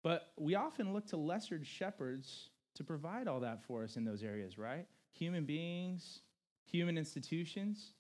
but 0.05 0.31
we 0.39 0.55
often 0.55 0.93
look 0.93 1.09
to 1.09 1.17
lesser 1.17 1.59
shepherds 1.65 2.51
to 2.77 2.85
provide 2.85 3.27
all 3.27 3.41
that 3.41 3.65
for 3.65 3.83
us 3.83 3.97
in 3.97 4.05
those 4.05 4.23
areas, 4.23 4.57
right? 4.57 4.87
Human 5.15 5.45
beings, 5.45 6.21
human 6.65 6.97
institutions. 6.97 7.95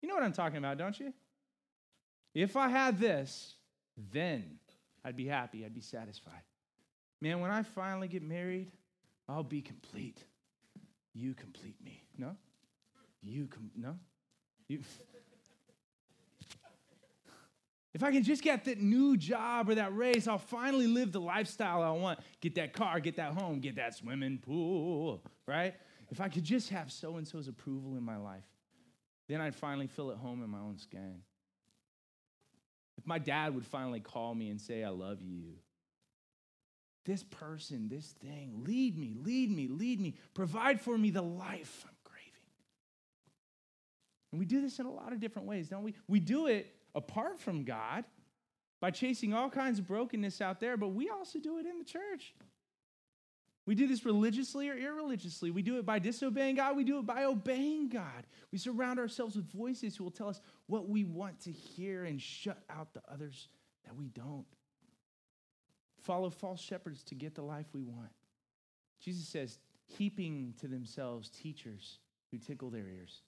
You 0.00 0.08
know 0.08 0.14
what 0.14 0.24
I'm 0.24 0.32
talking 0.32 0.56
about, 0.56 0.78
don't 0.78 0.98
you? 0.98 1.12
If 2.34 2.56
I 2.56 2.68
had 2.68 2.98
this, 2.98 3.56
then 4.12 4.58
I'd 5.06 5.16
be 5.16 5.26
happy, 5.26 5.64
I'd 5.64 5.72
be 5.72 5.80
satisfied. 5.80 6.42
Man, 7.20 7.38
when 7.38 7.52
I 7.52 7.62
finally 7.62 8.08
get 8.08 8.24
married, 8.24 8.72
I'll 9.28 9.44
be 9.44 9.62
complete. 9.62 10.18
You 11.14 11.32
complete 11.32 11.76
me. 11.82 12.02
No? 12.18 12.36
You 13.22 13.46
com- 13.46 13.70
no? 13.76 13.96
You 14.66 14.80
if 17.94 18.02
I 18.02 18.10
can 18.10 18.24
just 18.24 18.42
get 18.42 18.64
that 18.64 18.80
new 18.80 19.16
job 19.16 19.68
or 19.68 19.76
that 19.76 19.96
raise, 19.96 20.26
I'll 20.26 20.38
finally 20.38 20.88
live 20.88 21.12
the 21.12 21.20
lifestyle 21.20 21.82
I 21.82 21.92
want. 21.92 22.18
Get 22.40 22.56
that 22.56 22.72
car, 22.72 22.98
get 22.98 23.14
that 23.14 23.34
home, 23.34 23.60
get 23.60 23.76
that 23.76 23.94
swimming 23.94 24.38
pool, 24.38 25.22
right? 25.46 25.74
If 26.10 26.20
I 26.20 26.28
could 26.28 26.42
just 26.42 26.70
have 26.70 26.90
so 26.90 27.16
and 27.16 27.26
so's 27.26 27.46
approval 27.46 27.96
in 27.96 28.02
my 28.02 28.16
life, 28.16 28.44
then 29.28 29.40
I'd 29.40 29.54
finally 29.54 29.86
feel 29.86 30.10
at 30.10 30.16
home 30.16 30.42
in 30.42 30.50
my 30.50 30.58
own 30.58 30.78
skin. 30.78 31.22
If 32.98 33.06
my 33.06 33.18
dad 33.18 33.54
would 33.54 33.66
finally 33.66 34.00
call 34.00 34.34
me 34.34 34.48
and 34.48 34.60
say, 34.60 34.82
I 34.82 34.88
love 34.88 35.20
you, 35.20 35.54
this 37.04 37.22
person, 37.22 37.88
this 37.88 38.14
thing, 38.20 38.64
lead 38.66 38.98
me, 38.98 39.14
lead 39.22 39.50
me, 39.50 39.68
lead 39.68 40.00
me, 40.00 40.16
provide 40.34 40.80
for 40.80 40.96
me 40.98 41.10
the 41.10 41.22
life 41.22 41.84
I'm 41.86 41.94
craving. 42.04 42.32
And 44.32 44.38
we 44.40 44.44
do 44.44 44.60
this 44.60 44.78
in 44.78 44.86
a 44.86 44.92
lot 44.92 45.12
of 45.12 45.20
different 45.20 45.46
ways, 45.46 45.68
don't 45.68 45.84
we? 45.84 45.94
We 46.08 46.20
do 46.20 46.46
it 46.46 46.74
apart 46.94 47.38
from 47.38 47.64
God 47.64 48.04
by 48.80 48.90
chasing 48.90 49.34
all 49.34 49.50
kinds 49.50 49.78
of 49.78 49.86
brokenness 49.86 50.40
out 50.40 50.58
there, 50.58 50.76
but 50.76 50.88
we 50.88 51.08
also 51.08 51.38
do 51.38 51.58
it 51.58 51.66
in 51.66 51.78
the 51.78 51.84
church. 51.84 52.34
We 53.66 53.74
do 53.74 53.88
this 53.88 54.04
religiously 54.04 54.68
or 54.68 54.76
irreligiously. 54.76 55.50
We 55.50 55.62
do 55.62 55.78
it 55.78 55.84
by 55.84 55.98
disobeying 55.98 56.54
God. 56.54 56.76
We 56.76 56.84
do 56.84 56.98
it 56.98 57.06
by 57.06 57.24
obeying 57.24 57.88
God. 57.88 58.26
We 58.52 58.58
surround 58.58 59.00
ourselves 59.00 59.34
with 59.34 59.50
voices 59.52 59.96
who 59.96 60.04
will 60.04 60.12
tell 60.12 60.28
us 60.28 60.40
what 60.68 60.88
we 60.88 61.04
want 61.04 61.40
to 61.40 61.52
hear 61.52 62.04
and 62.04 62.20
shut 62.22 62.62
out 62.70 62.94
the 62.94 63.02
others 63.12 63.48
that 63.84 63.96
we 63.96 64.06
don't. 64.08 64.46
Follow 66.02 66.30
false 66.30 66.60
shepherds 66.60 67.02
to 67.04 67.16
get 67.16 67.34
the 67.34 67.42
life 67.42 67.66
we 67.72 67.82
want. 67.82 68.10
Jesus 69.00 69.26
says, 69.26 69.58
heaping 69.86 70.54
to 70.60 70.68
themselves 70.68 71.28
teachers 71.28 71.98
who 72.30 72.38
tickle 72.38 72.70
their 72.70 72.88
ears. 72.88 73.22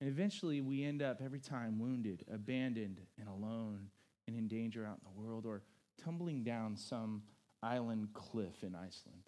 And 0.00 0.08
eventually 0.08 0.62
we 0.62 0.84
end 0.84 1.02
up 1.02 1.20
every 1.22 1.38
time 1.38 1.78
wounded, 1.78 2.24
abandoned, 2.32 3.00
and 3.18 3.28
alone 3.28 3.88
and 4.26 4.36
in 4.36 4.48
danger 4.48 4.86
out 4.86 4.98
in 5.04 5.12
the 5.12 5.20
world 5.20 5.44
or 5.44 5.62
tumbling 6.02 6.42
down 6.42 6.76
some 6.76 7.22
island 7.62 8.08
cliff 8.12 8.62
in 8.62 8.74
Iceland. 8.74 9.22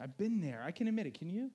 I've 0.00 0.16
been 0.16 0.40
there. 0.40 0.62
I 0.64 0.70
can 0.70 0.88
admit 0.88 1.06
it. 1.06 1.18
Can 1.18 1.28
you? 1.28 1.50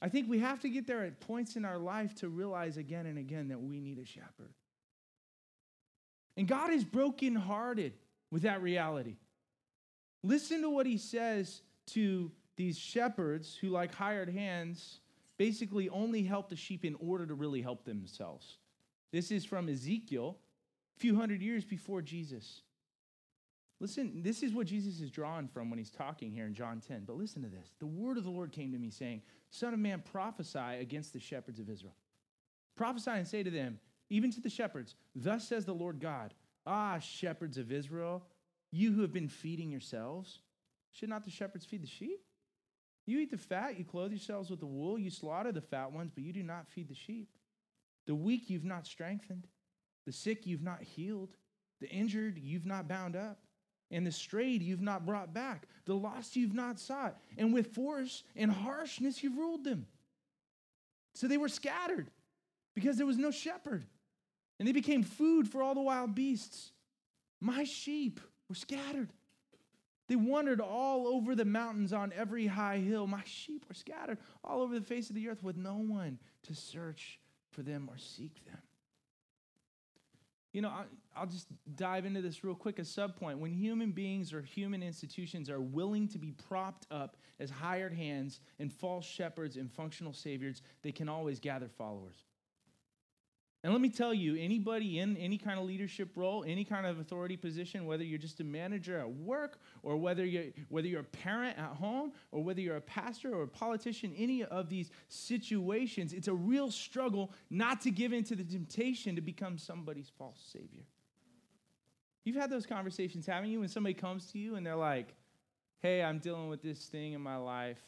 I 0.00 0.08
think 0.08 0.28
we 0.28 0.38
have 0.40 0.60
to 0.60 0.68
get 0.68 0.86
there 0.86 1.04
at 1.04 1.20
points 1.20 1.56
in 1.56 1.64
our 1.64 1.78
life 1.78 2.14
to 2.16 2.28
realize 2.28 2.76
again 2.76 3.06
and 3.06 3.18
again 3.18 3.48
that 3.48 3.60
we 3.60 3.80
need 3.80 3.98
a 3.98 4.04
shepherd. 4.04 4.52
And 6.36 6.48
God 6.48 6.70
is 6.70 6.84
brokenhearted 6.84 7.92
with 8.30 8.42
that 8.42 8.60
reality. 8.62 9.16
Listen 10.22 10.62
to 10.62 10.70
what 10.70 10.86
he 10.86 10.98
says 10.98 11.62
to 11.88 12.30
these 12.56 12.78
shepherds 12.78 13.56
who, 13.56 13.68
like 13.68 13.94
hired 13.94 14.28
hands, 14.28 15.00
basically 15.36 15.88
only 15.88 16.22
help 16.22 16.48
the 16.48 16.56
sheep 16.56 16.84
in 16.84 16.96
order 16.96 17.26
to 17.26 17.34
really 17.34 17.62
help 17.62 17.84
themselves. 17.84 18.58
This 19.12 19.30
is 19.30 19.44
from 19.44 19.68
Ezekiel, 19.68 20.36
a 20.96 21.00
few 21.00 21.16
hundred 21.16 21.40
years 21.40 21.64
before 21.64 22.02
Jesus. 22.02 22.62
Listen, 23.84 24.22
this 24.22 24.42
is 24.42 24.54
what 24.54 24.66
Jesus 24.66 25.02
is 25.02 25.10
drawing 25.10 25.46
from 25.46 25.68
when 25.68 25.78
he's 25.78 25.90
talking 25.90 26.30
here 26.30 26.46
in 26.46 26.54
John 26.54 26.80
10. 26.80 27.02
But 27.06 27.18
listen 27.18 27.42
to 27.42 27.50
this. 27.50 27.74
The 27.80 27.86
word 27.86 28.16
of 28.16 28.24
the 28.24 28.30
Lord 28.30 28.50
came 28.50 28.72
to 28.72 28.78
me 28.78 28.88
saying, 28.88 29.20
Son 29.50 29.74
of 29.74 29.78
man, 29.78 30.02
prophesy 30.10 30.78
against 30.80 31.12
the 31.12 31.20
shepherds 31.20 31.60
of 31.60 31.68
Israel. 31.68 31.94
Prophesy 32.76 33.10
and 33.10 33.28
say 33.28 33.42
to 33.42 33.50
them, 33.50 33.78
even 34.08 34.32
to 34.32 34.40
the 34.40 34.48
shepherds, 34.48 34.94
Thus 35.14 35.46
says 35.46 35.66
the 35.66 35.74
Lord 35.74 36.00
God, 36.00 36.32
Ah, 36.66 36.98
shepherds 36.98 37.58
of 37.58 37.70
Israel, 37.70 38.24
you 38.72 38.90
who 38.90 39.02
have 39.02 39.12
been 39.12 39.28
feeding 39.28 39.70
yourselves, 39.70 40.38
should 40.90 41.10
not 41.10 41.26
the 41.26 41.30
shepherds 41.30 41.66
feed 41.66 41.82
the 41.82 41.86
sheep? 41.86 42.22
You 43.04 43.18
eat 43.18 43.30
the 43.30 43.36
fat, 43.36 43.78
you 43.78 43.84
clothe 43.84 44.12
yourselves 44.12 44.48
with 44.48 44.60
the 44.60 44.66
wool, 44.66 44.98
you 44.98 45.10
slaughter 45.10 45.52
the 45.52 45.60
fat 45.60 45.92
ones, 45.92 46.10
but 46.10 46.24
you 46.24 46.32
do 46.32 46.42
not 46.42 46.68
feed 46.68 46.88
the 46.88 46.94
sheep. 46.94 47.28
The 48.06 48.14
weak 48.14 48.48
you've 48.48 48.64
not 48.64 48.86
strengthened, 48.86 49.46
the 50.06 50.12
sick 50.12 50.46
you've 50.46 50.62
not 50.62 50.82
healed, 50.82 51.36
the 51.82 51.90
injured 51.90 52.38
you've 52.38 52.64
not 52.64 52.88
bound 52.88 53.14
up 53.14 53.40
and 53.90 54.06
the 54.06 54.12
strayed 54.12 54.62
you've 54.62 54.80
not 54.80 55.06
brought 55.06 55.32
back, 55.32 55.66
the 55.84 55.94
lost 55.94 56.36
you've 56.36 56.54
not 56.54 56.78
sought, 56.80 57.18
and 57.36 57.52
with 57.52 57.74
force 57.74 58.24
and 58.36 58.50
harshness 58.50 59.22
you've 59.22 59.36
ruled 59.36 59.64
them. 59.64 59.86
So 61.14 61.28
they 61.28 61.36
were 61.36 61.48
scattered 61.48 62.10
because 62.74 62.96
there 62.96 63.06
was 63.06 63.18
no 63.18 63.30
shepherd, 63.30 63.84
and 64.58 64.66
they 64.66 64.72
became 64.72 65.02
food 65.02 65.48
for 65.48 65.62
all 65.62 65.74
the 65.74 65.80
wild 65.80 66.14
beasts. 66.14 66.72
My 67.40 67.64
sheep 67.64 68.20
were 68.48 68.54
scattered. 68.54 69.10
They 70.08 70.16
wandered 70.16 70.60
all 70.60 71.06
over 71.06 71.34
the 71.34 71.44
mountains 71.44 71.92
on 71.92 72.12
every 72.14 72.46
high 72.46 72.78
hill. 72.78 73.06
My 73.06 73.22
sheep 73.24 73.64
were 73.68 73.74
scattered 73.74 74.18
all 74.42 74.60
over 74.60 74.78
the 74.78 74.84
face 74.84 75.08
of 75.08 75.14
the 75.14 75.28
earth 75.28 75.42
with 75.42 75.56
no 75.56 75.76
one 75.76 76.18
to 76.42 76.54
search 76.54 77.18
for 77.50 77.62
them 77.62 77.88
or 77.90 77.96
seek 77.96 78.44
them. 78.44 78.58
You 80.54 80.62
know, 80.62 80.72
I'll 81.16 81.26
just 81.26 81.48
dive 81.74 82.06
into 82.06 82.22
this 82.22 82.44
real 82.44 82.54
quick. 82.54 82.78
As 82.78 82.96
a 82.96 83.00
subpoint. 83.00 83.38
When 83.38 83.52
human 83.52 83.90
beings 83.90 84.32
or 84.32 84.40
human 84.40 84.84
institutions 84.84 85.50
are 85.50 85.60
willing 85.60 86.06
to 86.08 86.18
be 86.18 86.30
propped 86.30 86.86
up 86.92 87.16
as 87.40 87.50
hired 87.50 87.92
hands 87.92 88.38
and 88.60 88.72
false 88.72 89.04
shepherds 89.04 89.56
and 89.56 89.70
functional 89.70 90.12
saviors, 90.12 90.62
they 90.82 90.92
can 90.92 91.08
always 91.08 91.40
gather 91.40 91.68
followers. 91.68 92.22
And 93.64 93.72
let 93.72 93.80
me 93.80 93.88
tell 93.88 94.12
you, 94.12 94.36
anybody 94.36 94.98
in 94.98 95.16
any 95.16 95.38
kind 95.38 95.58
of 95.58 95.64
leadership 95.64 96.10
role, 96.16 96.44
any 96.46 96.64
kind 96.66 96.84
of 96.84 96.98
authority 96.98 97.34
position, 97.34 97.86
whether 97.86 98.04
you're 98.04 98.18
just 98.18 98.38
a 98.40 98.44
manager 98.44 98.98
at 98.98 99.10
work 99.10 99.58
or 99.82 99.96
whether 99.96 100.22
you're, 100.22 100.52
whether 100.68 100.86
you're 100.86 101.00
a 101.00 101.04
parent 101.04 101.58
at 101.58 101.70
home 101.70 102.12
or 102.30 102.44
whether 102.44 102.60
you're 102.60 102.76
a 102.76 102.82
pastor 102.82 103.34
or 103.34 103.44
a 103.44 103.48
politician, 103.48 104.12
any 104.18 104.44
of 104.44 104.68
these 104.68 104.90
situations, 105.08 106.12
it's 106.12 106.28
a 106.28 106.34
real 106.34 106.70
struggle 106.70 107.32
not 107.48 107.80
to 107.80 107.90
give 107.90 108.12
in 108.12 108.22
to 108.24 108.36
the 108.36 108.44
temptation 108.44 109.16
to 109.16 109.22
become 109.22 109.56
somebody's 109.56 110.12
false 110.18 110.46
savior. 110.52 110.84
You've 112.26 112.36
had 112.36 112.50
those 112.50 112.66
conversations, 112.66 113.24
haven't 113.24 113.48
you? 113.48 113.60
When 113.60 113.70
somebody 113.70 113.94
comes 113.94 114.30
to 114.32 114.38
you 114.38 114.56
and 114.56 114.66
they're 114.66 114.76
like, 114.76 115.14
hey, 115.78 116.02
I'm 116.02 116.18
dealing 116.18 116.50
with 116.50 116.62
this 116.62 116.84
thing 116.84 117.14
in 117.14 117.22
my 117.22 117.36
life. 117.36 117.80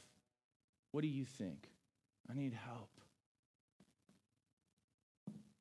What 0.93 1.03
do 1.03 1.09
you 1.09 1.27
think? 1.27 1.69
I 2.31 2.35
need 2.35 2.55
help. 2.55 2.96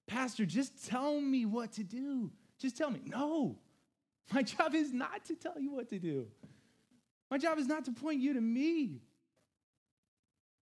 Pastor, 0.07 0.45
just 0.45 0.87
tell 0.87 1.19
me 1.19 1.45
what 1.45 1.73
to 1.73 1.83
do. 1.83 2.31
Just 2.59 2.77
tell 2.77 2.89
me. 2.91 3.01
No, 3.05 3.57
my 4.33 4.43
job 4.43 4.75
is 4.75 4.93
not 4.93 5.25
to 5.25 5.35
tell 5.35 5.59
you 5.59 5.73
what 5.73 5.89
to 5.89 5.99
do. 5.99 6.27
My 7.31 7.37
job 7.37 7.57
is 7.57 7.67
not 7.67 7.85
to 7.85 7.91
point 7.91 8.19
you 8.19 8.33
to 8.33 8.41
me. 8.41 9.01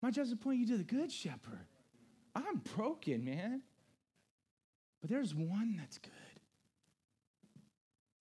My 0.01 0.11
job 0.11 0.25
is 0.25 0.31
to 0.31 0.37
point 0.37 0.59
you 0.59 0.67
to 0.67 0.77
the 0.77 0.83
good 0.83 1.11
shepherd. 1.11 1.67
I'm 2.35 2.57
broken, 2.75 3.25
man. 3.25 3.61
But 5.01 5.09
there's 5.09 5.33
one 5.33 5.75
that's 5.77 5.97
good. 5.97 6.11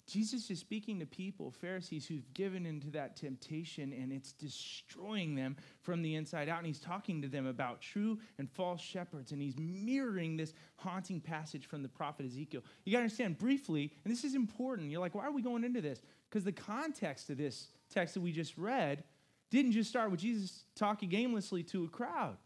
Jesus 0.09 0.51
is 0.51 0.59
speaking 0.59 0.99
to 1.01 1.07
people, 1.07 1.51
Pharisees, 1.51 2.07
who've 2.07 2.33
given 2.33 2.65
into 2.65 2.91
that 2.93 3.15
temptation 3.15 3.93
and 3.93 4.11
it's 4.11 4.33
destroying 4.33 5.35
them 5.35 5.55
from 5.83 6.01
the 6.01 6.15
inside 6.15 6.49
out. 6.49 6.59
And 6.59 6.67
he's 6.67 6.81
talking 6.81 7.21
to 7.21 7.29
them 7.29 7.47
about 7.47 7.83
true 7.83 8.19
and 8.39 8.51
false 8.51 8.81
shepherds. 8.81 9.33
And 9.33 9.43
he's 9.43 9.59
mirroring 9.59 10.39
this 10.39 10.55
haunting 10.77 11.21
passage 11.21 11.67
from 11.67 11.83
the 11.83 11.89
prophet 11.89 12.25
Ezekiel. 12.25 12.63
You 12.85 12.93
got 12.93 12.99
to 12.99 13.03
understand 13.05 13.39
briefly, 13.39 13.93
and 14.05 14.11
this 14.11 14.25
is 14.25 14.35
important. 14.35 14.91
You're 14.91 15.01
like, 15.01 15.15
why 15.15 15.27
are 15.27 15.33
we 15.33 15.43
going 15.43 15.63
into 15.63 15.83
this? 15.83 16.01
Because 16.31 16.43
the 16.43 16.53
context 16.53 17.29
of 17.29 17.37
this 17.37 17.69
text 17.91 18.15
that 18.15 18.21
we 18.21 18.33
just 18.33 18.57
read 18.57 19.05
didn't 19.51 19.73
just 19.73 19.91
start 19.91 20.11
with 20.11 20.21
Jesus 20.21 20.65
talking 20.75 21.15
aimlessly 21.15 21.63
to 21.65 21.85
a 21.85 21.89
crowd. 21.89 22.39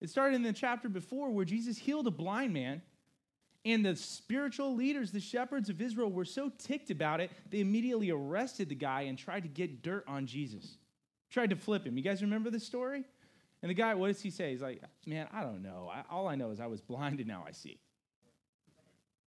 It 0.00 0.08
started 0.10 0.36
in 0.36 0.42
the 0.42 0.52
chapter 0.52 0.88
before 0.88 1.30
where 1.30 1.44
Jesus 1.44 1.76
healed 1.78 2.06
a 2.06 2.10
blind 2.10 2.52
man 2.52 2.82
and 3.64 3.84
the 3.84 3.96
spiritual 3.96 4.74
leaders, 4.74 5.10
the 5.10 5.20
shepherds 5.20 5.70
of 5.70 5.80
Israel, 5.80 6.10
were 6.10 6.24
so 6.24 6.50
ticked 6.58 6.90
about 6.90 7.20
it, 7.20 7.30
they 7.50 7.60
immediately 7.60 8.10
arrested 8.10 8.68
the 8.68 8.74
guy 8.74 9.02
and 9.02 9.18
tried 9.18 9.44
to 9.44 9.48
get 9.48 9.82
dirt 9.82 10.04
on 10.06 10.26
Jesus. 10.26 10.76
Tried 11.30 11.50
to 11.50 11.56
flip 11.56 11.86
him. 11.86 11.96
You 11.96 12.04
guys 12.04 12.22
remember 12.22 12.50
the 12.50 12.60
story? 12.60 13.04
And 13.62 13.70
the 13.70 13.74
guy, 13.74 13.94
what 13.94 14.08
does 14.08 14.20
he 14.20 14.30
say? 14.30 14.50
He's 14.50 14.60
like, 14.60 14.82
man, 15.06 15.26
I 15.32 15.42
don't 15.42 15.62
know. 15.62 15.90
I, 15.92 16.02
all 16.10 16.28
I 16.28 16.34
know 16.34 16.50
is 16.50 16.60
I 16.60 16.66
was 16.66 16.82
blind 16.82 17.20
and 17.20 17.28
now 17.28 17.44
I 17.48 17.52
see. 17.52 17.78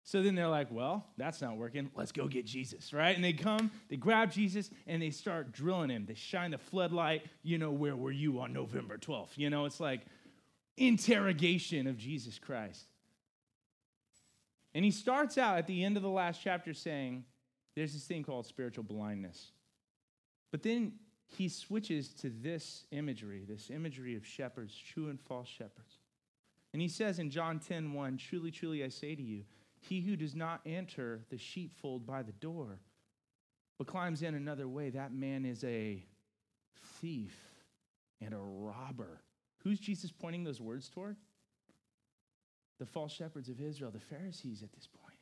So 0.04 0.22
then 0.22 0.36
they're 0.36 0.50
like, 0.50 0.68
well, 0.70 1.08
that's 1.18 1.42
not 1.42 1.58
working. 1.58 1.90
Let's 1.96 2.12
go 2.12 2.28
get 2.28 2.46
Jesus, 2.46 2.94
right? 2.94 3.16
And 3.16 3.24
they 3.24 3.34
come, 3.34 3.72
they 3.90 3.96
grab 3.96 4.32
Jesus, 4.32 4.70
and 4.86 5.02
they 5.02 5.10
start 5.10 5.52
drilling 5.52 5.90
him. 5.90 6.06
They 6.06 6.14
shine 6.14 6.52
the 6.52 6.60
floodlight. 6.60 7.24
You 7.42 7.58
know, 7.58 7.72
where 7.72 7.96
were 7.96 8.12
you 8.12 8.40
on 8.40 8.54
November 8.54 9.00
12th? 9.00 9.30
You 9.36 9.50
know, 9.50 9.66
it's 9.66 9.80
like 9.80 10.02
interrogation 10.78 11.88
of 11.88 11.98
Jesus 11.98 12.38
Christ. 12.38 12.86
And 14.76 14.86
he 14.86 14.92
starts 14.92 15.38
out 15.38 15.58
at 15.58 15.68
the 15.68 15.84
end 15.84 15.96
of 15.96 16.04
the 16.04 16.10
last 16.10 16.42
chapter 16.44 16.74
saying, 16.74 17.24
there's 17.76 17.94
this 17.94 18.04
thing 18.04 18.24
called 18.24 18.46
spiritual 18.46 18.84
blindness. 18.84 19.52
But 20.52 20.64
then 20.64 20.94
he 21.26 21.50
switches 21.50 22.10
to 22.16 22.30
this 22.30 22.86
imagery, 22.92 23.46
this 23.48 23.70
imagery 23.70 24.16
of 24.16 24.26
shepherds, 24.26 24.78
true 24.78 25.10
and 25.10 25.20
false 25.20 25.48
shepherds. 25.48 26.00
And 26.74 26.82
he 26.82 26.90
says 26.90 27.20
in 27.20 27.30
John 27.30 27.60
10 27.60 27.94
1, 27.94 28.18
Truly, 28.18 28.52
truly, 28.52 28.84
I 28.84 28.90
say 28.90 29.16
to 29.16 29.22
you, 29.22 29.44
he 29.80 30.02
who 30.02 30.18
does 30.18 30.36
not 30.36 30.62
enter 30.66 31.22
the 31.30 31.38
sheepfold 31.38 32.06
by 32.06 32.22
the 32.22 32.34
door, 32.34 32.80
but 33.78 33.88
climbs 33.88 34.22
in 34.22 34.36
another 34.36 34.68
way, 34.68 34.90
that 34.90 35.14
man 35.14 35.46
is 35.46 35.64
a 35.64 36.04
thief 37.00 37.38
and 38.22 38.34
a 38.34 38.38
robber. 38.38 39.22
Who's 39.64 39.80
Jesus 39.80 40.12
pointing 40.12 40.44
those 40.44 40.62
words 40.62 40.90
toward? 40.90 41.16
The 42.80 42.86
false 42.86 43.12
shepherds 43.12 43.50
of 43.50 43.62
Israel, 43.62 43.92
the 43.92 44.00
Pharisees 44.00 44.64
at 44.64 44.72
this 44.74 44.88
point. 44.88 45.20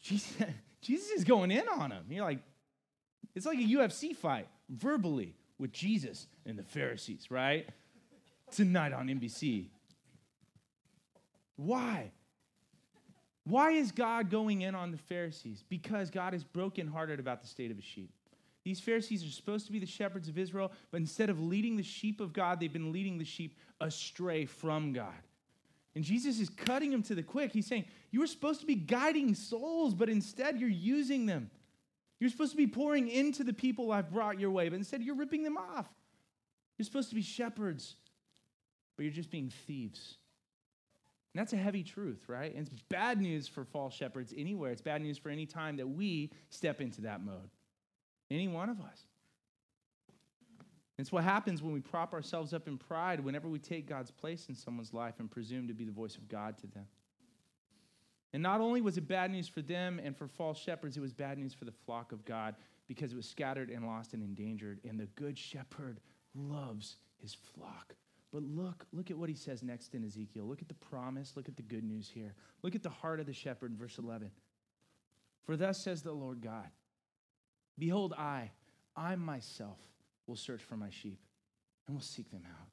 Jesus, 0.00 1.10
is 1.16 1.24
going 1.24 1.50
in 1.50 1.68
on 1.68 1.90
them. 1.90 2.04
You're 2.08 2.24
like, 2.24 2.40
it's 3.34 3.46
like 3.46 3.58
a 3.58 3.62
UFC 3.62 4.14
fight 4.14 4.48
verbally 4.68 5.34
with 5.58 5.72
Jesus 5.72 6.26
and 6.46 6.58
the 6.58 6.62
Pharisees, 6.62 7.30
right? 7.30 7.68
Tonight 8.50 8.92
on 8.92 9.08
NBC. 9.08 9.66
Why? 11.56 12.12
Why 13.44 13.72
is 13.72 13.92
God 13.92 14.30
going 14.30 14.62
in 14.62 14.74
on 14.74 14.92
the 14.92 14.98
Pharisees? 14.98 15.64
Because 15.68 16.10
God 16.10 16.34
is 16.34 16.44
brokenhearted 16.44 17.18
about 17.18 17.40
the 17.40 17.48
state 17.48 17.70
of 17.70 17.76
his 17.76 17.84
sheep. 17.84 18.10
These 18.64 18.80
Pharisees 18.80 19.24
are 19.24 19.30
supposed 19.30 19.66
to 19.66 19.72
be 19.72 19.78
the 19.78 19.86
shepherds 19.86 20.28
of 20.28 20.36
Israel, 20.36 20.70
but 20.90 21.00
instead 21.00 21.30
of 21.30 21.40
leading 21.40 21.76
the 21.76 21.82
sheep 21.82 22.20
of 22.20 22.32
God, 22.32 22.60
they've 22.60 22.72
been 22.72 22.92
leading 22.92 23.16
the 23.16 23.24
sheep 23.24 23.56
astray 23.80 24.44
from 24.44 24.92
God. 24.92 25.14
And 25.98 26.04
Jesus 26.04 26.38
is 26.38 26.48
cutting 26.48 26.92
him 26.92 27.02
to 27.02 27.16
the 27.16 27.24
quick. 27.24 27.52
He's 27.52 27.66
saying, 27.66 27.84
You 28.12 28.20
were 28.20 28.28
supposed 28.28 28.60
to 28.60 28.66
be 28.66 28.76
guiding 28.76 29.34
souls, 29.34 29.94
but 29.94 30.08
instead 30.08 30.60
you're 30.60 30.68
using 30.68 31.26
them. 31.26 31.50
You're 32.20 32.30
supposed 32.30 32.52
to 32.52 32.56
be 32.56 32.68
pouring 32.68 33.08
into 33.08 33.42
the 33.42 33.52
people 33.52 33.90
I've 33.90 34.12
brought 34.12 34.38
your 34.38 34.52
way, 34.52 34.68
but 34.68 34.76
instead 34.76 35.02
you're 35.02 35.16
ripping 35.16 35.42
them 35.42 35.56
off. 35.56 35.88
You're 36.76 36.84
supposed 36.84 37.08
to 37.08 37.16
be 37.16 37.22
shepherds, 37.22 37.96
but 38.96 39.02
you're 39.06 39.12
just 39.12 39.32
being 39.32 39.50
thieves. 39.66 40.18
And 41.34 41.40
that's 41.40 41.52
a 41.52 41.56
heavy 41.56 41.82
truth, 41.82 42.28
right? 42.28 42.54
And 42.54 42.68
it's 42.68 42.82
bad 42.88 43.20
news 43.20 43.48
for 43.48 43.64
false 43.64 43.92
shepherds 43.92 44.32
anywhere. 44.36 44.70
It's 44.70 44.80
bad 44.80 45.02
news 45.02 45.18
for 45.18 45.30
any 45.30 45.46
time 45.46 45.78
that 45.78 45.88
we 45.88 46.30
step 46.48 46.80
into 46.80 47.00
that 47.00 47.24
mode. 47.24 47.50
Any 48.30 48.46
one 48.46 48.68
of 48.68 48.80
us. 48.80 49.04
It's 50.98 51.12
what 51.12 51.22
happens 51.22 51.62
when 51.62 51.72
we 51.72 51.80
prop 51.80 52.12
ourselves 52.12 52.52
up 52.52 52.66
in 52.66 52.76
pride 52.76 53.20
whenever 53.20 53.48
we 53.48 53.60
take 53.60 53.88
God's 53.88 54.10
place 54.10 54.48
in 54.48 54.54
someone's 54.54 54.92
life 54.92 55.14
and 55.20 55.30
presume 55.30 55.68
to 55.68 55.74
be 55.74 55.84
the 55.84 55.92
voice 55.92 56.16
of 56.16 56.28
God 56.28 56.58
to 56.58 56.66
them. 56.66 56.86
And 58.32 58.42
not 58.42 58.60
only 58.60 58.80
was 58.80 58.98
it 58.98 59.08
bad 59.08 59.30
news 59.30 59.48
for 59.48 59.62
them 59.62 60.00
and 60.02 60.16
for 60.16 60.26
false 60.26 60.58
shepherds, 60.58 60.96
it 60.96 61.00
was 61.00 61.12
bad 61.12 61.38
news 61.38 61.54
for 61.54 61.64
the 61.64 61.72
flock 61.72 62.12
of 62.12 62.24
God 62.24 62.56
because 62.88 63.12
it 63.12 63.16
was 63.16 63.28
scattered 63.28 63.70
and 63.70 63.86
lost 63.86 64.12
and 64.12 64.22
endangered. 64.22 64.80
And 64.86 64.98
the 64.98 65.06
good 65.14 65.38
shepherd 65.38 66.00
loves 66.34 66.96
his 67.22 67.34
flock. 67.34 67.94
But 68.32 68.42
look, 68.42 68.86
look 68.92 69.10
at 69.10 69.16
what 69.16 69.30
he 69.30 69.34
says 69.34 69.62
next 69.62 69.94
in 69.94 70.04
Ezekiel. 70.04 70.44
Look 70.44 70.60
at 70.60 70.68
the 70.68 70.74
promise. 70.74 71.32
Look 71.36 71.48
at 71.48 71.56
the 71.56 71.62
good 71.62 71.84
news 71.84 72.10
here. 72.12 72.34
Look 72.62 72.74
at 72.74 72.82
the 72.82 72.90
heart 72.90 73.20
of 73.20 73.26
the 73.26 73.32
shepherd 73.32 73.70
in 73.70 73.78
verse 73.78 73.98
11. 73.98 74.30
For 75.46 75.56
thus 75.56 75.82
says 75.82 76.02
the 76.02 76.12
Lord 76.12 76.42
God 76.42 76.68
Behold, 77.78 78.12
I, 78.12 78.50
I 78.96 79.14
myself, 79.16 79.78
will 80.28 80.36
search 80.36 80.62
for 80.62 80.76
my 80.76 80.90
sheep 80.90 81.18
and 81.86 81.96
will 81.96 82.02
seek 82.02 82.30
them 82.30 82.44
out. 82.46 82.68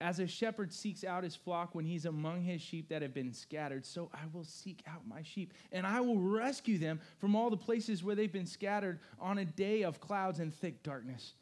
As 0.00 0.18
a 0.18 0.26
shepherd 0.26 0.72
seeks 0.72 1.04
out 1.04 1.24
his 1.24 1.36
flock 1.36 1.74
when 1.74 1.86
he's 1.86 2.04
among 2.04 2.42
his 2.42 2.60
sheep 2.60 2.88
that 2.88 3.00
have 3.00 3.14
been 3.14 3.32
scattered, 3.32 3.86
so 3.86 4.10
I 4.12 4.26
will 4.32 4.44
seek 4.44 4.82
out 4.86 5.06
my 5.06 5.22
sheep, 5.22 5.54
and 5.72 5.86
I 5.86 6.00
will 6.00 6.18
rescue 6.18 6.78
them 6.78 7.00
from 7.18 7.36
all 7.36 7.48
the 7.48 7.56
places 7.56 8.02
where 8.02 8.14
they've 8.14 8.30
been 8.30 8.44
scattered 8.44 8.98
on 9.20 9.38
a 9.38 9.44
day 9.44 9.82
of 9.82 10.00
clouds 10.00 10.40
and 10.40 10.52
thick 10.52 10.82
darkness. 10.82 11.34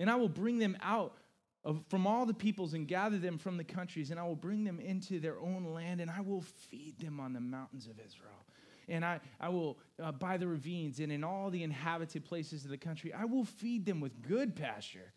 And 0.00 0.10
I 0.10 0.16
will 0.16 0.28
bring 0.28 0.58
them 0.58 0.76
out 0.82 1.16
of, 1.64 1.82
from 1.88 2.06
all 2.06 2.26
the 2.26 2.34
peoples 2.34 2.74
and 2.74 2.88
gather 2.88 3.18
them 3.18 3.38
from 3.38 3.56
the 3.56 3.64
countries, 3.64 4.10
and 4.10 4.18
I 4.18 4.24
will 4.24 4.36
bring 4.36 4.64
them 4.64 4.80
into 4.80 5.20
their 5.20 5.38
own 5.38 5.64
land, 5.72 6.00
and 6.00 6.10
I 6.10 6.20
will 6.20 6.42
feed 6.42 6.98
them 6.98 7.20
on 7.20 7.32
the 7.32 7.40
mountains 7.40 7.86
of 7.86 8.00
Israel. 8.04 8.44
And 8.90 9.04
I, 9.04 9.20
I 9.40 9.48
will, 9.48 9.78
uh, 10.02 10.12
by 10.12 10.36
the 10.36 10.48
ravines 10.48 11.00
and 11.00 11.10
in 11.10 11.24
all 11.24 11.48
the 11.48 11.62
inhabited 11.62 12.24
places 12.24 12.64
of 12.64 12.70
the 12.70 12.76
country, 12.76 13.14
I 13.14 13.24
will 13.24 13.44
feed 13.44 13.86
them 13.86 14.00
with 14.00 14.20
good 14.20 14.54
pasture. 14.56 15.12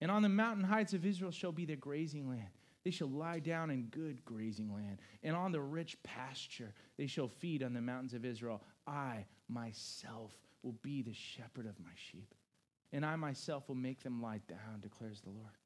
And 0.00 0.10
on 0.10 0.22
the 0.22 0.28
mountain 0.28 0.64
heights 0.64 0.92
of 0.92 1.06
Israel 1.06 1.30
shall 1.30 1.52
be 1.52 1.64
their 1.64 1.76
grazing 1.76 2.28
land. 2.28 2.50
They 2.84 2.90
shall 2.90 3.08
lie 3.08 3.40
down 3.40 3.70
in 3.70 3.84
good 3.84 4.24
grazing 4.24 4.72
land, 4.72 5.00
and 5.24 5.34
on 5.34 5.50
the 5.50 5.60
rich 5.60 5.96
pasture 6.04 6.72
they 6.96 7.08
shall 7.08 7.26
feed 7.26 7.64
on 7.64 7.72
the 7.72 7.80
mountains 7.80 8.14
of 8.14 8.24
Israel. 8.24 8.62
I 8.86 9.24
myself 9.48 10.32
will 10.62 10.76
be 10.82 11.02
the 11.02 11.12
shepherd 11.12 11.66
of 11.66 11.80
my 11.80 11.90
sheep, 11.96 12.32
and 12.92 13.04
I 13.04 13.16
myself 13.16 13.68
will 13.68 13.74
make 13.74 14.04
them 14.04 14.22
lie 14.22 14.40
down, 14.46 14.78
declares 14.80 15.20
the 15.20 15.30
Lord. 15.30 15.56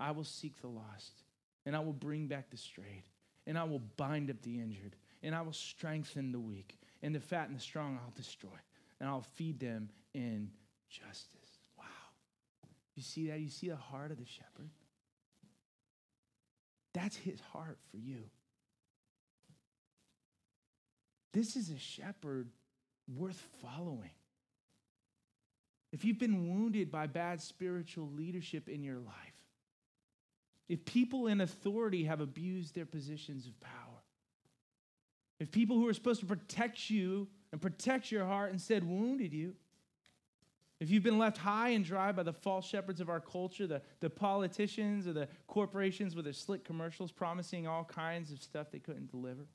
I 0.00 0.10
will 0.10 0.24
seek 0.24 0.60
the 0.60 0.66
lost, 0.66 1.22
and 1.64 1.76
I 1.76 1.78
will 1.78 1.92
bring 1.92 2.26
back 2.26 2.50
the 2.50 2.56
strayed, 2.56 3.04
and 3.46 3.56
I 3.56 3.62
will 3.62 3.82
bind 3.96 4.28
up 4.28 4.42
the 4.42 4.58
injured, 4.58 4.96
and 5.22 5.34
I 5.34 5.42
will 5.42 5.52
strengthen 5.52 6.32
the 6.32 6.40
weak, 6.40 6.78
and 7.02 7.14
the 7.14 7.20
fat 7.20 7.48
and 7.48 7.56
the 7.56 7.62
strong 7.62 7.98
I'll 8.02 8.12
destroy, 8.16 8.50
and 9.00 9.08
I'll 9.08 9.26
feed 9.34 9.60
them 9.60 9.90
in 10.14 10.50
justice. 10.88 11.58
Wow. 11.78 11.84
You 12.94 13.02
see 13.02 13.28
that? 13.28 13.40
You 13.40 13.48
see 13.48 13.68
the 13.68 13.76
heart 13.76 14.10
of 14.10 14.18
the 14.18 14.26
shepherd? 14.26 14.70
That's 16.94 17.16
his 17.16 17.40
heart 17.52 17.78
for 17.90 17.96
you. 17.96 18.24
This 21.32 21.56
is 21.56 21.70
a 21.70 21.78
shepherd 21.78 22.50
worth 23.08 23.42
following. 23.62 24.10
If 25.92 26.04
you've 26.04 26.18
been 26.18 26.48
wounded 26.48 26.90
by 26.90 27.06
bad 27.06 27.40
spiritual 27.40 28.10
leadership 28.10 28.68
in 28.68 28.82
your 28.82 28.98
life, 28.98 29.14
if 30.68 30.84
people 30.84 31.26
in 31.26 31.40
authority 31.40 32.04
have 32.04 32.20
abused 32.20 32.74
their 32.74 32.86
positions 32.86 33.46
of 33.46 33.58
power, 33.60 33.91
if 35.42 35.50
people 35.50 35.76
who 35.76 35.88
are 35.88 35.92
supposed 35.92 36.20
to 36.20 36.26
protect 36.26 36.88
you 36.88 37.26
and 37.50 37.60
protect 37.60 38.12
your 38.12 38.24
heart 38.24 38.52
instead 38.52 38.84
wounded 38.84 39.32
you, 39.32 39.54
if 40.78 40.88
you've 40.88 41.02
been 41.02 41.18
left 41.18 41.36
high 41.36 41.70
and 41.70 41.84
dry 41.84 42.12
by 42.12 42.22
the 42.22 42.32
false 42.32 42.64
shepherds 42.64 43.00
of 43.00 43.08
our 43.08 43.18
culture, 43.18 43.66
the, 43.66 43.82
the 43.98 44.08
politicians 44.08 45.06
or 45.08 45.12
the 45.12 45.26
corporations 45.48 46.14
with 46.14 46.24
their 46.24 46.32
slick 46.32 46.64
commercials 46.64 47.10
promising 47.10 47.66
all 47.66 47.82
kinds 47.82 48.30
of 48.30 48.40
stuff 48.40 48.68
they 48.70 48.78
couldn't 48.78 49.10
deliver, 49.10 49.46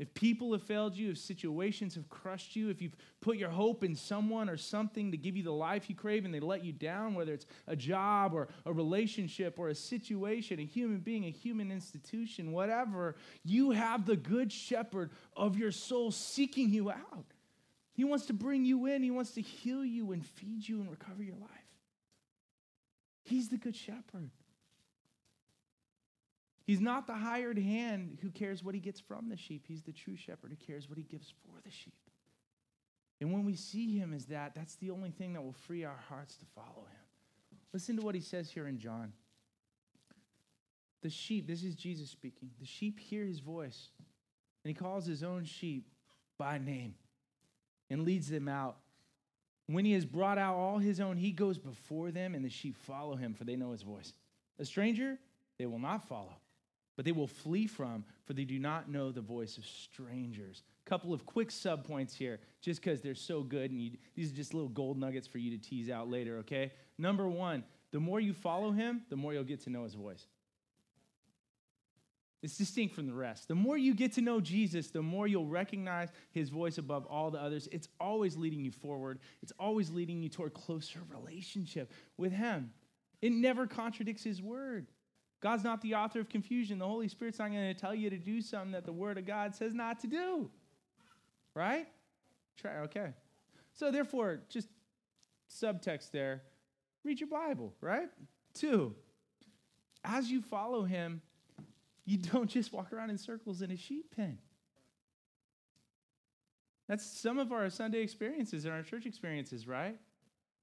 if 0.00 0.14
people 0.14 0.50
have 0.52 0.62
failed 0.62 0.96
you, 0.96 1.10
if 1.10 1.18
situations 1.18 1.94
have 1.94 2.08
crushed 2.08 2.56
you, 2.56 2.70
if 2.70 2.80
you've 2.80 2.96
put 3.20 3.36
your 3.36 3.50
hope 3.50 3.84
in 3.84 3.94
someone 3.94 4.48
or 4.48 4.56
something 4.56 5.10
to 5.10 5.18
give 5.18 5.36
you 5.36 5.42
the 5.42 5.52
life 5.52 5.90
you 5.90 5.94
crave 5.94 6.24
and 6.24 6.32
they 6.32 6.40
let 6.40 6.64
you 6.64 6.72
down, 6.72 7.12
whether 7.12 7.34
it's 7.34 7.44
a 7.66 7.76
job 7.76 8.32
or 8.32 8.48
a 8.64 8.72
relationship 8.72 9.58
or 9.58 9.68
a 9.68 9.74
situation, 9.74 10.58
a 10.58 10.64
human 10.64 11.00
being, 11.00 11.26
a 11.26 11.30
human 11.30 11.70
institution, 11.70 12.50
whatever, 12.50 13.14
you 13.44 13.72
have 13.72 14.06
the 14.06 14.16
good 14.16 14.50
shepherd 14.50 15.10
of 15.36 15.58
your 15.58 15.70
soul 15.70 16.10
seeking 16.10 16.70
you 16.70 16.90
out. 16.90 17.26
He 17.92 18.04
wants 18.04 18.24
to 18.26 18.32
bring 18.32 18.64
you 18.64 18.86
in, 18.86 19.02
He 19.02 19.10
wants 19.10 19.32
to 19.32 19.42
heal 19.42 19.84
you 19.84 20.12
and 20.12 20.24
feed 20.24 20.66
you 20.66 20.80
and 20.80 20.90
recover 20.90 21.22
your 21.22 21.36
life. 21.36 21.50
He's 23.22 23.50
the 23.50 23.58
good 23.58 23.76
shepherd. 23.76 24.30
He's 26.70 26.80
not 26.80 27.08
the 27.08 27.14
hired 27.14 27.58
hand 27.58 28.18
who 28.22 28.30
cares 28.30 28.62
what 28.62 28.76
he 28.76 28.80
gets 28.80 29.00
from 29.00 29.28
the 29.28 29.36
sheep. 29.36 29.64
He's 29.66 29.82
the 29.82 29.90
true 29.90 30.14
shepherd 30.14 30.50
who 30.50 30.72
cares 30.72 30.88
what 30.88 30.98
he 30.98 31.02
gives 31.02 31.34
for 31.42 31.60
the 31.64 31.70
sheep. 31.72 31.98
And 33.20 33.32
when 33.32 33.44
we 33.44 33.56
see 33.56 33.98
him 33.98 34.14
as 34.14 34.26
that, 34.26 34.54
that's 34.54 34.76
the 34.76 34.92
only 34.92 35.10
thing 35.10 35.32
that 35.32 35.42
will 35.42 35.50
free 35.50 35.82
our 35.82 35.98
hearts 36.08 36.36
to 36.36 36.46
follow 36.54 36.86
him. 36.92 37.58
Listen 37.72 37.96
to 37.96 38.02
what 38.02 38.14
he 38.14 38.20
says 38.20 38.52
here 38.52 38.68
in 38.68 38.78
John. 38.78 39.12
The 41.02 41.10
sheep, 41.10 41.48
this 41.48 41.64
is 41.64 41.74
Jesus 41.74 42.08
speaking, 42.08 42.50
the 42.60 42.66
sheep 42.66 43.00
hear 43.00 43.24
his 43.24 43.40
voice, 43.40 43.88
and 44.64 44.70
he 44.70 44.74
calls 44.74 45.04
his 45.04 45.24
own 45.24 45.42
sheep 45.42 45.88
by 46.38 46.58
name 46.58 46.94
and 47.90 48.04
leads 48.04 48.28
them 48.28 48.46
out. 48.46 48.76
When 49.66 49.84
he 49.84 49.94
has 49.94 50.04
brought 50.04 50.38
out 50.38 50.54
all 50.54 50.78
his 50.78 51.00
own, 51.00 51.16
he 51.16 51.32
goes 51.32 51.58
before 51.58 52.12
them, 52.12 52.32
and 52.32 52.44
the 52.44 52.48
sheep 52.48 52.76
follow 52.76 53.16
him, 53.16 53.34
for 53.34 53.42
they 53.42 53.56
know 53.56 53.72
his 53.72 53.82
voice. 53.82 54.12
A 54.60 54.64
stranger, 54.64 55.18
they 55.58 55.66
will 55.66 55.80
not 55.80 56.06
follow, 56.06 56.36
but 56.96 57.04
they 57.04 57.12
will 57.12 57.26
flee 57.26 57.66
from, 57.66 58.04
for 58.24 58.34
they 58.34 58.44
do 58.44 58.58
not 58.58 58.90
know 58.90 59.10
the 59.10 59.20
voice 59.20 59.58
of 59.58 59.64
strangers. 59.64 60.62
A 60.86 60.88
Couple 60.88 61.12
of 61.12 61.24
quick 61.24 61.50
sub 61.50 61.84
points 61.84 62.14
here, 62.14 62.40
just 62.60 62.82
because 62.82 63.00
they're 63.00 63.14
so 63.14 63.42
good, 63.42 63.70
and 63.70 63.80
you, 63.80 63.92
these 64.14 64.32
are 64.32 64.34
just 64.34 64.54
little 64.54 64.68
gold 64.68 64.98
nuggets 64.98 65.26
for 65.26 65.38
you 65.38 65.56
to 65.56 65.58
tease 65.58 65.88
out 65.90 66.10
later, 66.10 66.38
okay? 66.38 66.72
Number 66.98 67.28
one, 67.28 67.64
the 67.92 68.00
more 68.00 68.20
you 68.20 68.32
follow 68.32 68.70
him, 68.70 69.02
the 69.08 69.16
more 69.16 69.32
you'll 69.32 69.44
get 69.44 69.62
to 69.64 69.70
know 69.70 69.84
his 69.84 69.94
voice. 69.94 70.26
It's 72.42 72.56
distinct 72.56 72.94
from 72.94 73.06
the 73.06 73.12
rest. 73.12 73.48
The 73.48 73.54
more 73.54 73.76
you 73.76 73.94
get 73.94 74.14
to 74.14 74.22
know 74.22 74.40
Jesus, 74.40 74.90
the 74.90 75.02
more 75.02 75.26
you'll 75.26 75.46
recognize 75.46 76.08
his 76.30 76.48
voice 76.48 76.78
above 76.78 77.04
all 77.04 77.30
the 77.30 77.38
others. 77.38 77.68
It's 77.70 77.88
always 78.00 78.36
leading 78.36 78.64
you 78.64 78.70
forward, 78.70 79.18
it's 79.42 79.52
always 79.58 79.90
leading 79.90 80.22
you 80.22 80.28
toward 80.28 80.54
closer 80.54 81.00
relationship 81.08 81.92
with 82.16 82.32
him. 82.32 82.70
It 83.20 83.32
never 83.32 83.66
contradicts 83.66 84.24
his 84.24 84.40
word. 84.40 84.86
God's 85.40 85.64
not 85.64 85.80
the 85.80 85.94
author 85.94 86.20
of 86.20 86.28
confusion. 86.28 86.78
The 86.78 86.86
Holy 86.86 87.08
Spirit's 87.08 87.38
not 87.38 87.50
going 87.50 87.74
to 87.74 87.80
tell 87.80 87.94
you 87.94 88.10
to 88.10 88.18
do 88.18 88.40
something 88.42 88.72
that 88.72 88.84
the 88.84 88.92
word 88.92 89.16
of 89.18 89.26
God 89.26 89.54
says 89.54 89.74
not 89.74 90.00
to 90.00 90.06
do. 90.06 90.50
Right? 91.54 91.88
Try, 92.58 92.78
okay. 92.80 93.14
So, 93.72 93.90
therefore, 93.90 94.40
just 94.48 94.68
subtext 95.50 96.10
there 96.10 96.42
read 97.04 97.20
your 97.20 97.28
Bible, 97.28 97.72
right? 97.80 98.08
Two, 98.54 98.94
as 100.04 100.30
you 100.30 100.42
follow 100.42 100.84
him, 100.84 101.22
you 102.04 102.18
don't 102.18 102.50
just 102.50 102.72
walk 102.72 102.92
around 102.92 103.10
in 103.10 103.18
circles 103.18 103.62
in 103.62 103.70
a 103.70 103.76
sheep 103.76 104.14
pen. 104.14 104.38
That's 106.88 107.04
some 107.04 107.38
of 107.38 107.52
our 107.52 107.70
Sunday 107.70 108.00
experiences 108.00 108.64
and 108.64 108.74
our 108.74 108.82
church 108.82 109.06
experiences, 109.06 109.66
right? 109.66 109.96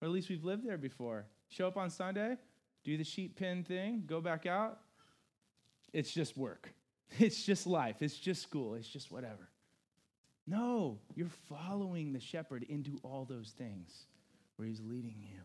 Or 0.01 0.07
at 0.07 0.11
least 0.11 0.29
we've 0.29 0.43
lived 0.43 0.67
there 0.67 0.77
before. 0.77 1.25
Show 1.47 1.67
up 1.67 1.77
on 1.77 1.89
Sunday, 1.89 2.35
do 2.87 2.95
the 2.95 3.03
sheep 3.03 3.37
pen 3.37 3.65
thing, 3.65 4.03
go 4.07 4.21
back 4.21 4.45
out. 4.45 4.79
It's 5.93 6.11
just 6.11 6.35
work. 6.35 6.73
It's 7.19 7.45
just 7.45 7.65
life. 7.65 8.01
It's 8.01 8.17
just 8.17 8.41
school. 8.41 8.75
It's 8.75 8.87
just 8.87 9.13
whatever. 9.13 9.47
No, 10.45 10.99
you're 11.15 11.31
following 11.47 12.11
the 12.11 12.19
shepherd 12.19 12.63
into 12.63 12.99
all 13.01 13.23
those 13.23 13.53
things 13.57 14.07
where 14.57 14.67
he's 14.67 14.81
leading 14.81 15.15
you. 15.21 15.39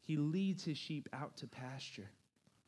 He 0.00 0.16
leads 0.16 0.62
his 0.62 0.78
sheep 0.78 1.08
out 1.12 1.36
to 1.38 1.48
pasture. 1.48 2.08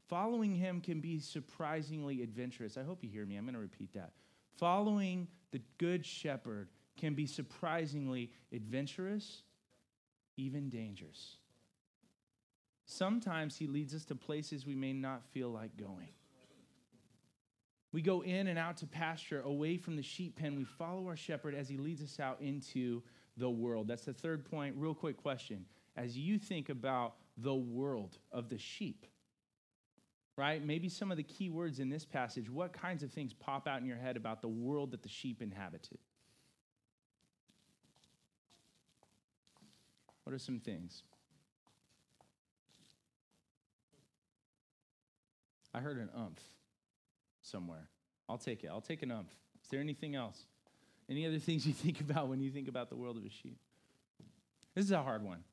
Following 0.08 0.52
him 0.52 0.80
can 0.80 0.98
be 1.00 1.20
surprisingly 1.20 2.22
adventurous. 2.22 2.76
I 2.76 2.82
hope 2.82 3.04
you 3.04 3.08
hear 3.08 3.24
me. 3.24 3.36
I'm 3.36 3.44
going 3.44 3.54
to 3.54 3.60
repeat 3.60 3.94
that. 3.94 4.10
Following 4.58 5.28
the 5.52 5.62
good 5.78 6.04
shepherd 6.04 6.70
can 6.96 7.14
be 7.14 7.26
surprisingly 7.26 8.32
adventurous, 8.52 9.42
even 10.36 10.70
dangerous. 10.70 11.36
Sometimes 12.86 13.56
he 13.56 13.66
leads 13.66 13.94
us 13.94 14.04
to 14.06 14.14
places 14.14 14.64
we 14.64 14.76
may 14.76 14.92
not 14.92 15.24
feel 15.32 15.50
like 15.50 15.76
going. 15.76 16.08
We 17.92 18.00
go 18.00 18.22
in 18.22 18.46
and 18.46 18.58
out 18.58 18.76
to 18.78 18.86
pasture, 18.86 19.40
away 19.40 19.76
from 19.76 19.96
the 19.96 20.02
sheep 20.02 20.36
pen. 20.36 20.54
We 20.54 20.64
follow 20.64 21.06
our 21.08 21.16
shepherd 21.16 21.54
as 21.54 21.68
he 21.68 21.76
leads 21.76 22.02
us 22.02 22.20
out 22.20 22.40
into 22.40 23.02
the 23.36 23.50
world. 23.50 23.88
That's 23.88 24.04
the 24.04 24.12
third 24.12 24.44
point. 24.48 24.76
Real 24.78 24.94
quick 24.94 25.16
question. 25.16 25.64
As 25.96 26.16
you 26.16 26.38
think 26.38 26.68
about 26.68 27.14
the 27.38 27.54
world 27.54 28.18
of 28.30 28.48
the 28.48 28.58
sheep, 28.58 29.06
right? 30.36 30.64
Maybe 30.64 30.88
some 30.88 31.10
of 31.10 31.16
the 31.16 31.22
key 31.22 31.48
words 31.50 31.80
in 31.80 31.88
this 31.88 32.04
passage, 32.04 32.50
what 32.50 32.72
kinds 32.72 33.02
of 33.02 33.10
things 33.10 33.32
pop 33.32 33.66
out 33.66 33.80
in 33.80 33.86
your 33.86 33.96
head 33.96 34.16
about 34.16 34.42
the 34.42 34.48
world 34.48 34.92
that 34.92 35.02
the 35.02 35.08
sheep 35.08 35.42
inhabited? 35.42 35.98
What 40.24 40.34
are 40.34 40.38
some 40.38 40.60
things? 40.60 41.02
I 45.76 45.80
heard 45.80 45.98
an 45.98 46.08
umph 46.16 46.40
somewhere. 47.42 47.86
I'll 48.30 48.38
take 48.38 48.64
it. 48.64 48.70
I'll 48.72 48.80
take 48.80 49.02
an 49.02 49.10
umph. 49.10 49.30
Is 49.62 49.68
there 49.68 49.80
anything 49.80 50.14
else? 50.14 50.46
Any 51.08 51.26
other 51.26 51.38
things 51.38 51.66
you 51.66 51.74
think 51.74 52.00
about 52.00 52.28
when 52.28 52.40
you 52.40 52.50
think 52.50 52.66
about 52.66 52.88
the 52.88 52.96
world 52.96 53.18
of 53.18 53.24
a 53.24 53.30
sheep? 53.30 53.58
This 54.74 54.86
is 54.86 54.92
a 54.92 55.02
hard 55.02 55.22
one. 55.22 55.44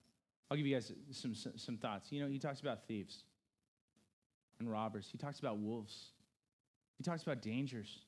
I'll 0.50 0.56
give 0.56 0.66
you 0.66 0.76
guys 0.76 0.94
some, 1.12 1.36
some, 1.36 1.54
some 1.58 1.78
thoughts. 1.78 2.10
You 2.12 2.22
know, 2.22 2.30
he 2.30 2.40
talks 2.40 2.62
about 2.62 2.88
thieves 2.88 3.24
and 4.60 4.72
robbers. 4.72 5.10
He 5.12 5.18
talks 5.18 5.40
about 5.40 5.58
wolves. 5.58 6.12
He 6.98 7.04
talks 7.04 7.24
about 7.24 7.42
dangers. 7.42 8.00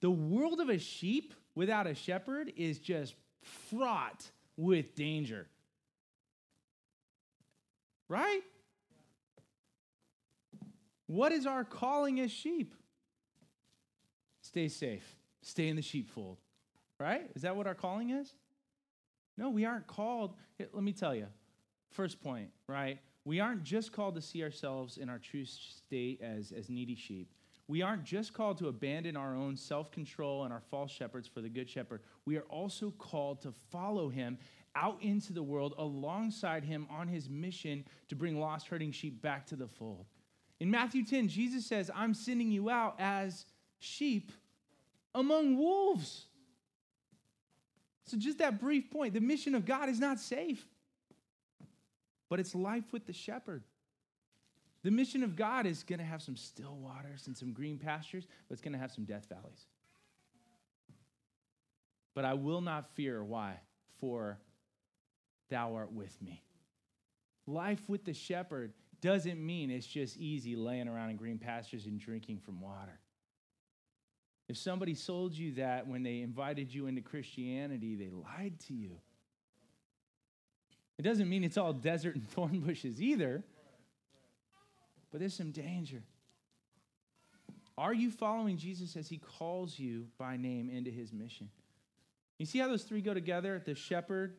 The 0.00 0.10
world 0.10 0.60
of 0.60 0.70
a 0.70 0.78
sheep 0.78 1.34
without 1.54 1.86
a 1.86 1.94
shepherd 1.94 2.52
is 2.56 2.78
just 2.78 3.14
fraught 3.42 4.30
with 4.56 4.94
danger. 4.94 5.48
Right? 8.08 8.40
What 11.08 11.32
is 11.32 11.46
our 11.46 11.64
calling 11.64 12.20
as 12.20 12.30
sheep? 12.30 12.74
Stay 14.42 14.68
safe, 14.68 15.16
stay 15.42 15.68
in 15.68 15.74
the 15.74 15.82
sheepfold, 15.82 16.38
right? 17.00 17.28
Is 17.34 17.42
that 17.42 17.56
what 17.56 17.66
our 17.66 17.74
calling 17.74 18.10
is? 18.10 18.34
No, 19.36 19.50
we 19.50 19.64
aren't 19.64 19.86
called. 19.86 20.34
Let 20.58 20.82
me 20.82 20.92
tell 20.92 21.14
you. 21.14 21.26
First 21.90 22.20
point, 22.20 22.50
right? 22.68 22.98
We 23.24 23.40
aren't 23.40 23.62
just 23.62 23.92
called 23.92 24.14
to 24.16 24.22
see 24.22 24.42
ourselves 24.42 24.98
in 24.98 25.08
our 25.08 25.18
true 25.18 25.44
state 25.44 26.20
as, 26.22 26.52
as 26.52 26.68
needy 26.68 26.94
sheep. 26.94 27.32
We 27.68 27.82
aren't 27.82 28.04
just 28.04 28.32
called 28.32 28.58
to 28.58 28.68
abandon 28.68 29.16
our 29.16 29.34
own 29.34 29.56
self 29.56 29.90
control 29.90 30.44
and 30.44 30.52
our 30.52 30.62
false 30.70 30.90
shepherds 30.90 31.26
for 31.26 31.40
the 31.40 31.48
good 31.48 31.68
shepherd. 31.68 32.02
We 32.26 32.36
are 32.36 32.46
also 32.50 32.90
called 32.92 33.40
to 33.42 33.52
follow 33.70 34.08
him 34.08 34.38
out 34.74 35.02
into 35.02 35.32
the 35.32 35.42
world 35.42 35.74
alongside 35.78 36.64
him 36.64 36.86
on 36.90 37.08
his 37.08 37.28
mission 37.28 37.84
to 38.08 38.16
bring 38.16 38.38
lost, 38.38 38.68
hurting 38.68 38.92
sheep 38.92 39.22
back 39.22 39.46
to 39.46 39.56
the 39.56 39.68
fold. 39.68 40.06
In 40.60 40.70
Matthew 40.70 41.04
10, 41.04 41.28
Jesus 41.28 41.66
says, 41.66 41.90
I'm 41.94 42.14
sending 42.14 42.50
you 42.50 42.68
out 42.68 42.96
as 42.98 43.44
sheep 43.78 44.32
among 45.14 45.56
wolves. 45.56 46.24
So, 48.06 48.16
just 48.16 48.38
that 48.38 48.60
brief 48.60 48.90
point 48.90 49.14
the 49.14 49.20
mission 49.20 49.54
of 49.54 49.64
God 49.66 49.88
is 49.88 50.00
not 50.00 50.18
safe, 50.18 50.66
but 52.28 52.40
it's 52.40 52.54
life 52.54 52.92
with 52.92 53.06
the 53.06 53.12
shepherd. 53.12 53.62
The 54.82 54.90
mission 54.90 55.22
of 55.22 55.36
God 55.36 55.66
is 55.66 55.82
going 55.82 55.98
to 55.98 56.04
have 56.04 56.22
some 56.22 56.36
still 56.36 56.76
waters 56.76 57.26
and 57.26 57.36
some 57.36 57.52
green 57.52 57.78
pastures, 57.78 58.26
but 58.48 58.54
it's 58.54 58.62
going 58.62 58.72
to 58.72 58.78
have 58.78 58.92
some 58.92 59.04
death 59.04 59.26
valleys. 59.28 59.66
But 62.14 62.24
I 62.24 62.34
will 62.34 62.60
not 62.60 62.88
fear. 62.94 63.22
Why? 63.22 63.60
For 64.00 64.38
thou 65.50 65.74
art 65.74 65.92
with 65.92 66.20
me. 66.22 66.42
Life 67.46 67.88
with 67.88 68.04
the 68.04 68.14
shepherd 68.14 68.72
doesn't 69.00 69.44
mean 69.44 69.70
it's 69.70 69.86
just 69.86 70.16
easy 70.16 70.56
laying 70.56 70.88
around 70.88 71.10
in 71.10 71.16
green 71.16 71.38
pastures 71.38 71.86
and 71.86 72.00
drinking 72.00 72.38
from 72.38 72.60
water. 72.60 72.98
If 74.48 74.56
somebody 74.56 74.94
sold 74.94 75.34
you 75.34 75.54
that 75.54 75.86
when 75.86 76.02
they 76.02 76.20
invited 76.20 76.72
you 76.72 76.86
into 76.86 77.02
Christianity, 77.02 77.94
they 77.94 78.10
lied 78.10 78.58
to 78.68 78.74
you. 78.74 78.92
It 80.98 81.02
doesn't 81.02 81.28
mean 81.28 81.44
it's 81.44 81.58
all 81.58 81.72
desert 81.72 82.14
and 82.14 82.28
thorn 82.30 82.60
bushes 82.60 83.00
either, 83.00 83.44
but 85.10 85.20
there's 85.20 85.34
some 85.34 85.52
danger. 85.52 86.02
Are 87.76 87.94
you 87.94 88.10
following 88.10 88.56
Jesus 88.56 88.96
as 88.96 89.08
he 89.08 89.18
calls 89.18 89.78
you 89.78 90.06
by 90.18 90.36
name 90.36 90.68
into 90.68 90.90
his 90.90 91.12
mission? 91.12 91.48
You 92.38 92.46
see 92.46 92.58
how 92.58 92.68
those 92.68 92.82
three 92.82 93.00
go 93.00 93.14
together 93.14 93.62
the 93.64 93.74
shepherd, 93.74 94.34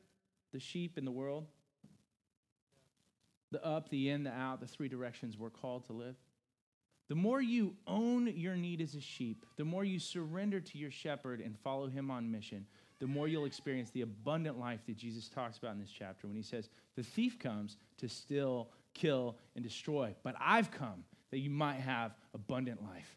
the 0.51 0.60
sheep, 0.60 0.97
and 0.97 1.07
the 1.07 1.12
world? 1.12 1.45
The 3.52 3.66
up, 3.66 3.89
the 3.89 4.10
in, 4.10 4.24
the 4.24 4.32
out, 4.32 4.60
the 4.60 4.68
three 4.68 4.88
directions 4.88 5.38
we're 5.38 5.50
called 5.50 5.86
to 5.88 5.93
live. 5.93 6.16
The 7.10 7.16
more 7.16 7.41
you 7.41 7.74
own 7.88 8.28
your 8.28 8.56
need 8.56 8.82
as 8.82 8.93
a 8.93 9.02
sheep, 9.02 9.43
the 9.58 9.66
more 9.66 9.84
you 9.84 10.00
surrender 10.00 10.60
to 10.60 10.78
your 10.78 10.91
shepherd 10.91 11.41
and 11.41 11.58
follow 11.58 11.88
him 11.88 12.12
on 12.12 12.32
mission, 12.32 12.68
the 13.00 13.08
more 13.08 13.28
you'll 13.28 13.45
experience 13.45 13.89
the 13.89 14.02
abundant 14.02 14.60
life 14.60 14.82
that 14.86 14.95
Jesus 14.95 15.28
talks 15.28 15.58
about 15.58 15.74
in 15.74 15.80
this 15.80 15.89
chapter 15.89 16.28
when 16.28 16.36
he 16.36 16.43
says, 16.43 16.70
The 16.95 17.04
thief 17.04 17.39
comes 17.39 17.78
to 17.97 18.08
steal, 18.08 18.70
kill, 18.93 19.38
and 19.56 19.64
destroy, 19.64 20.14
but 20.24 20.36
I've 20.39 20.70
come 20.70 21.04
that 21.32 21.39
you 21.39 21.50
might 21.50 21.80
have 21.80 22.16
abundant 22.36 22.84
life. 22.84 23.16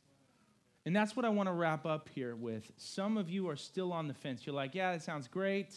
And 0.86 0.96
that's 0.96 1.14
what 1.14 1.24
I 1.24 1.28
want 1.28 1.48
to 1.48 1.52
wrap 1.52 1.84
up 1.84 2.08
here 2.08 2.34
with. 2.34 2.70
Some 2.76 3.16
of 3.16 3.28
you 3.28 3.48
are 3.48 3.56
still 3.56 3.92
on 3.92 4.08
the 4.08 4.14
fence. 4.14 4.46
You're 4.46 4.54
like, 4.54 4.74
yeah, 4.74 4.92
that 4.92 5.02
sounds 5.02 5.28
great, 5.28 5.76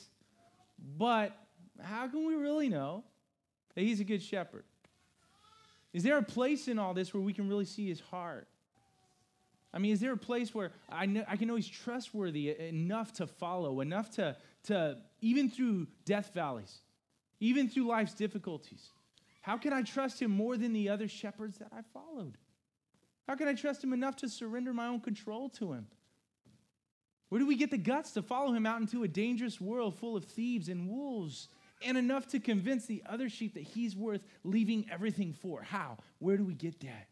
but 0.97 1.35
how 1.81 2.07
can 2.07 2.25
we 2.25 2.35
really 2.35 2.69
know 2.69 3.03
that 3.75 3.81
he's 3.81 3.99
a 3.99 4.03
good 4.03 4.23
shepherd? 4.23 4.63
Is 5.93 6.03
there 6.03 6.17
a 6.17 6.23
place 6.23 6.67
in 6.67 6.79
all 6.79 6.93
this 6.93 7.13
where 7.13 7.21
we 7.21 7.33
can 7.33 7.47
really 7.47 7.65
see 7.65 7.87
his 7.87 7.99
heart? 7.99 8.47
I 9.73 9.77
mean, 9.77 9.91
is 9.91 9.99
there 9.99 10.13
a 10.13 10.17
place 10.17 10.55
where 10.55 10.71
I, 10.89 11.05
know, 11.05 11.23
I 11.27 11.35
can 11.35 11.47
know 11.47 11.55
he's 11.55 11.67
trustworthy 11.67 12.57
enough 12.57 13.13
to 13.13 13.27
follow, 13.27 13.81
enough 13.81 14.09
to, 14.11 14.37
to, 14.63 14.97
even 15.21 15.49
through 15.49 15.87
death 16.05 16.31
valleys, 16.33 16.79
even 17.41 17.69
through 17.69 17.87
life's 17.87 18.13
difficulties? 18.13 18.89
How 19.41 19.57
can 19.57 19.73
I 19.73 19.83
trust 19.83 20.21
him 20.21 20.31
more 20.31 20.57
than 20.57 20.73
the 20.73 20.89
other 20.89 21.07
shepherds 21.07 21.57
that 21.59 21.67
I 21.71 21.81
followed? 21.93 22.37
How 23.27 23.35
can 23.35 23.47
I 23.47 23.53
trust 23.53 23.83
him 23.83 23.91
enough 23.91 24.15
to 24.17 24.29
surrender 24.29 24.73
my 24.73 24.87
own 24.87 25.01
control 25.01 25.49
to 25.49 25.73
him? 25.73 25.87
Where 27.29 27.39
do 27.39 27.45
we 27.45 27.55
get 27.55 27.71
the 27.71 27.77
guts 27.77 28.11
to 28.13 28.21
follow 28.21 28.53
him 28.53 28.65
out 28.65 28.79
into 28.79 29.03
a 29.03 29.07
dangerous 29.07 29.59
world 29.59 29.97
full 29.99 30.15
of 30.15 30.25
thieves 30.25 30.69
and 30.69 30.89
wolves 30.89 31.49
and 31.83 31.97
enough 31.97 32.27
to 32.27 32.39
convince 32.39 32.85
the 32.85 33.03
other 33.07 33.29
sheep 33.29 33.53
that 33.55 33.63
he's 33.63 33.95
worth 33.95 34.21
leaving 34.43 34.85
everything 34.91 35.33
for. 35.33 35.61
How? 35.61 35.97
Where 36.19 36.37
do 36.37 36.43
we 36.43 36.53
get 36.53 36.79
that? 36.81 37.07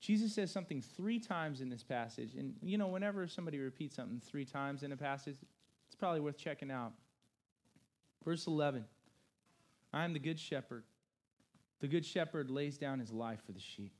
Jesus 0.00 0.34
says 0.34 0.50
something 0.50 0.82
three 0.82 1.20
times 1.20 1.60
in 1.60 1.68
this 1.68 1.84
passage. 1.84 2.34
And, 2.34 2.54
you 2.60 2.76
know, 2.76 2.88
whenever 2.88 3.28
somebody 3.28 3.58
repeats 3.58 3.96
something 3.96 4.20
three 4.20 4.44
times 4.44 4.82
in 4.82 4.90
a 4.92 4.96
passage, 4.96 5.36
it's 5.86 5.94
probably 5.94 6.20
worth 6.20 6.36
checking 6.36 6.70
out. 6.70 6.92
Verse 8.24 8.46
11 8.46 8.84
I 9.92 10.04
am 10.04 10.12
the 10.12 10.18
good 10.18 10.40
shepherd. 10.40 10.84
The 11.80 11.88
good 11.88 12.06
shepherd 12.06 12.50
lays 12.50 12.78
down 12.78 13.00
his 13.00 13.12
life 13.12 13.40
for 13.44 13.52
the 13.52 13.60
sheep. 13.60 13.92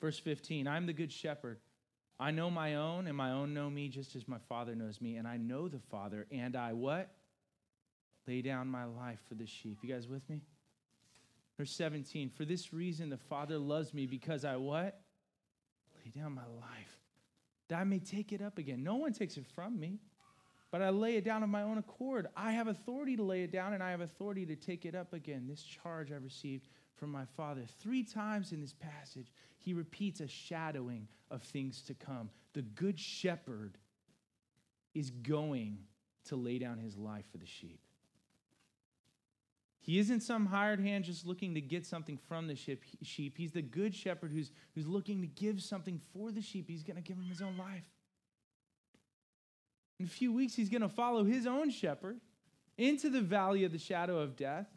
Verse 0.00 0.18
15 0.18 0.68
I 0.68 0.76
am 0.76 0.86
the 0.86 0.92
good 0.92 1.12
shepherd. 1.12 1.58
I 2.20 2.30
know 2.30 2.48
my 2.48 2.76
own, 2.76 3.08
and 3.08 3.16
my 3.16 3.32
own 3.32 3.54
know 3.54 3.68
me 3.68 3.88
just 3.88 4.14
as 4.14 4.28
my 4.28 4.38
Father 4.48 4.76
knows 4.76 5.00
me. 5.00 5.16
And 5.16 5.26
I 5.26 5.36
know 5.36 5.66
the 5.66 5.80
Father, 5.90 6.26
and 6.30 6.54
I 6.54 6.72
what? 6.72 7.10
Lay 8.26 8.42
down 8.42 8.68
my 8.68 8.84
life 8.84 9.20
for 9.28 9.34
the 9.34 9.46
sheep. 9.46 9.78
You 9.82 9.92
guys 9.92 10.08
with 10.08 10.28
me? 10.28 10.42
Verse 11.58 11.70
17, 11.72 12.30
for 12.30 12.44
this 12.44 12.72
reason 12.72 13.10
the 13.10 13.16
Father 13.16 13.58
loves 13.58 13.94
me 13.94 14.06
because 14.06 14.44
I 14.44 14.56
what? 14.56 15.00
Lay 16.04 16.10
down 16.20 16.32
my 16.32 16.46
life. 16.60 16.98
That 17.68 17.80
I 17.80 17.84
may 17.84 18.00
take 18.00 18.32
it 18.32 18.42
up 18.42 18.58
again. 18.58 18.82
No 18.82 18.96
one 18.96 19.12
takes 19.12 19.36
it 19.36 19.46
from 19.54 19.78
me, 19.78 20.00
but 20.72 20.82
I 20.82 20.90
lay 20.90 21.16
it 21.16 21.24
down 21.24 21.42
of 21.42 21.48
my 21.48 21.62
own 21.62 21.78
accord. 21.78 22.26
I 22.36 22.52
have 22.52 22.66
authority 22.66 23.16
to 23.16 23.22
lay 23.22 23.44
it 23.44 23.52
down 23.52 23.72
and 23.72 23.82
I 23.82 23.90
have 23.92 24.00
authority 24.00 24.44
to 24.46 24.56
take 24.56 24.84
it 24.84 24.94
up 24.94 25.12
again. 25.12 25.46
This 25.48 25.62
charge 25.62 26.10
I 26.10 26.16
received 26.16 26.66
from 26.96 27.10
my 27.10 27.24
Father. 27.36 27.62
Three 27.78 28.02
times 28.02 28.52
in 28.52 28.60
this 28.60 28.74
passage, 28.74 29.32
he 29.58 29.72
repeats 29.72 30.20
a 30.20 30.26
shadowing 30.26 31.08
of 31.30 31.42
things 31.42 31.82
to 31.82 31.94
come. 31.94 32.30
The 32.52 32.62
good 32.62 32.98
shepherd 32.98 33.78
is 34.94 35.10
going 35.10 35.78
to 36.26 36.36
lay 36.36 36.58
down 36.58 36.78
his 36.78 36.96
life 36.96 37.24
for 37.30 37.38
the 37.38 37.46
sheep. 37.46 37.80
He 39.84 39.98
isn't 39.98 40.20
some 40.20 40.46
hired 40.46 40.80
hand 40.80 41.04
just 41.04 41.26
looking 41.26 41.52
to 41.54 41.60
get 41.60 41.84
something 41.84 42.16
from 42.26 42.46
the 42.46 42.56
sheep. 42.56 43.36
He's 43.36 43.52
the 43.52 43.60
good 43.60 43.94
shepherd 43.94 44.32
who's, 44.32 44.50
who's 44.74 44.86
looking 44.86 45.20
to 45.20 45.26
give 45.26 45.60
something 45.60 46.00
for 46.14 46.32
the 46.32 46.40
sheep. 46.40 46.70
He's 46.70 46.82
going 46.82 46.96
to 46.96 47.02
give 47.02 47.18
him 47.18 47.26
his 47.26 47.42
own 47.42 47.58
life. 47.58 47.84
In 50.00 50.06
a 50.06 50.08
few 50.08 50.32
weeks, 50.32 50.54
he's 50.54 50.70
going 50.70 50.80
to 50.80 50.88
follow 50.88 51.22
his 51.22 51.46
own 51.46 51.68
shepherd 51.68 52.18
into 52.78 53.10
the 53.10 53.20
valley 53.20 53.64
of 53.64 53.72
the 53.72 53.78
shadow 53.78 54.20
of 54.20 54.36
death. 54.36 54.68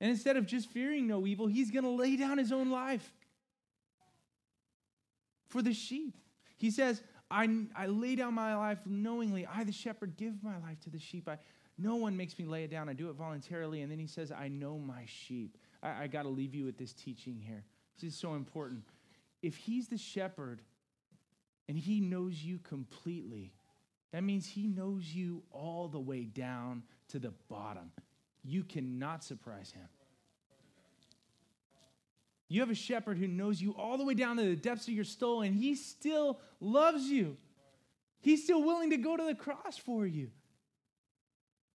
And 0.00 0.10
instead 0.10 0.38
of 0.38 0.46
just 0.46 0.70
fearing 0.70 1.06
no 1.06 1.26
evil, 1.26 1.46
he's 1.46 1.70
going 1.70 1.84
to 1.84 1.90
lay 1.90 2.16
down 2.16 2.38
his 2.38 2.50
own 2.50 2.70
life 2.70 3.12
for 5.48 5.60
the 5.60 5.74
sheep. 5.74 6.16
He 6.56 6.70
says, 6.70 7.02
I, 7.30 7.46
I 7.76 7.86
lay 7.86 8.16
down 8.16 8.32
my 8.32 8.56
life 8.56 8.78
knowingly. 8.86 9.46
I, 9.46 9.64
the 9.64 9.72
shepherd, 9.72 10.16
give 10.16 10.42
my 10.42 10.56
life 10.58 10.80
to 10.84 10.90
the 10.90 10.98
sheep. 10.98 11.28
I, 11.28 11.36
no 11.78 11.94
one 11.94 12.16
makes 12.16 12.38
me 12.38 12.44
lay 12.44 12.64
it 12.64 12.70
down. 12.70 12.88
I 12.88 12.92
do 12.92 13.08
it 13.08 13.14
voluntarily. 13.14 13.82
And 13.82 13.90
then 13.90 13.98
he 13.98 14.06
says, 14.06 14.32
I 14.32 14.48
know 14.48 14.78
my 14.78 15.04
sheep. 15.06 15.56
I, 15.82 16.04
I 16.04 16.06
got 16.08 16.24
to 16.24 16.28
leave 16.28 16.54
you 16.54 16.64
with 16.64 16.76
this 16.76 16.92
teaching 16.92 17.40
here. 17.40 17.64
This 18.00 18.12
is 18.12 18.18
so 18.18 18.34
important. 18.34 18.82
If 19.42 19.56
he's 19.56 19.88
the 19.88 19.96
shepherd 19.96 20.60
and 21.68 21.78
he 21.78 22.00
knows 22.00 22.42
you 22.42 22.58
completely, 22.58 23.52
that 24.12 24.24
means 24.24 24.46
he 24.46 24.66
knows 24.66 25.04
you 25.04 25.42
all 25.52 25.88
the 25.88 26.00
way 26.00 26.24
down 26.24 26.82
to 27.08 27.18
the 27.18 27.32
bottom. 27.48 27.92
You 28.42 28.64
cannot 28.64 29.22
surprise 29.22 29.70
him. 29.70 29.86
You 32.48 32.60
have 32.60 32.70
a 32.70 32.74
shepherd 32.74 33.18
who 33.18 33.28
knows 33.28 33.60
you 33.60 33.74
all 33.76 33.98
the 33.98 34.04
way 34.04 34.14
down 34.14 34.38
to 34.38 34.42
the 34.42 34.56
depths 34.56 34.88
of 34.88 34.94
your 34.94 35.04
soul, 35.04 35.42
and 35.42 35.54
he 35.54 35.74
still 35.74 36.40
loves 36.60 37.04
you. 37.04 37.36
He's 38.20 38.42
still 38.42 38.62
willing 38.62 38.90
to 38.90 38.96
go 38.96 39.16
to 39.16 39.24
the 39.24 39.34
cross 39.34 39.76
for 39.76 40.06
you. 40.06 40.30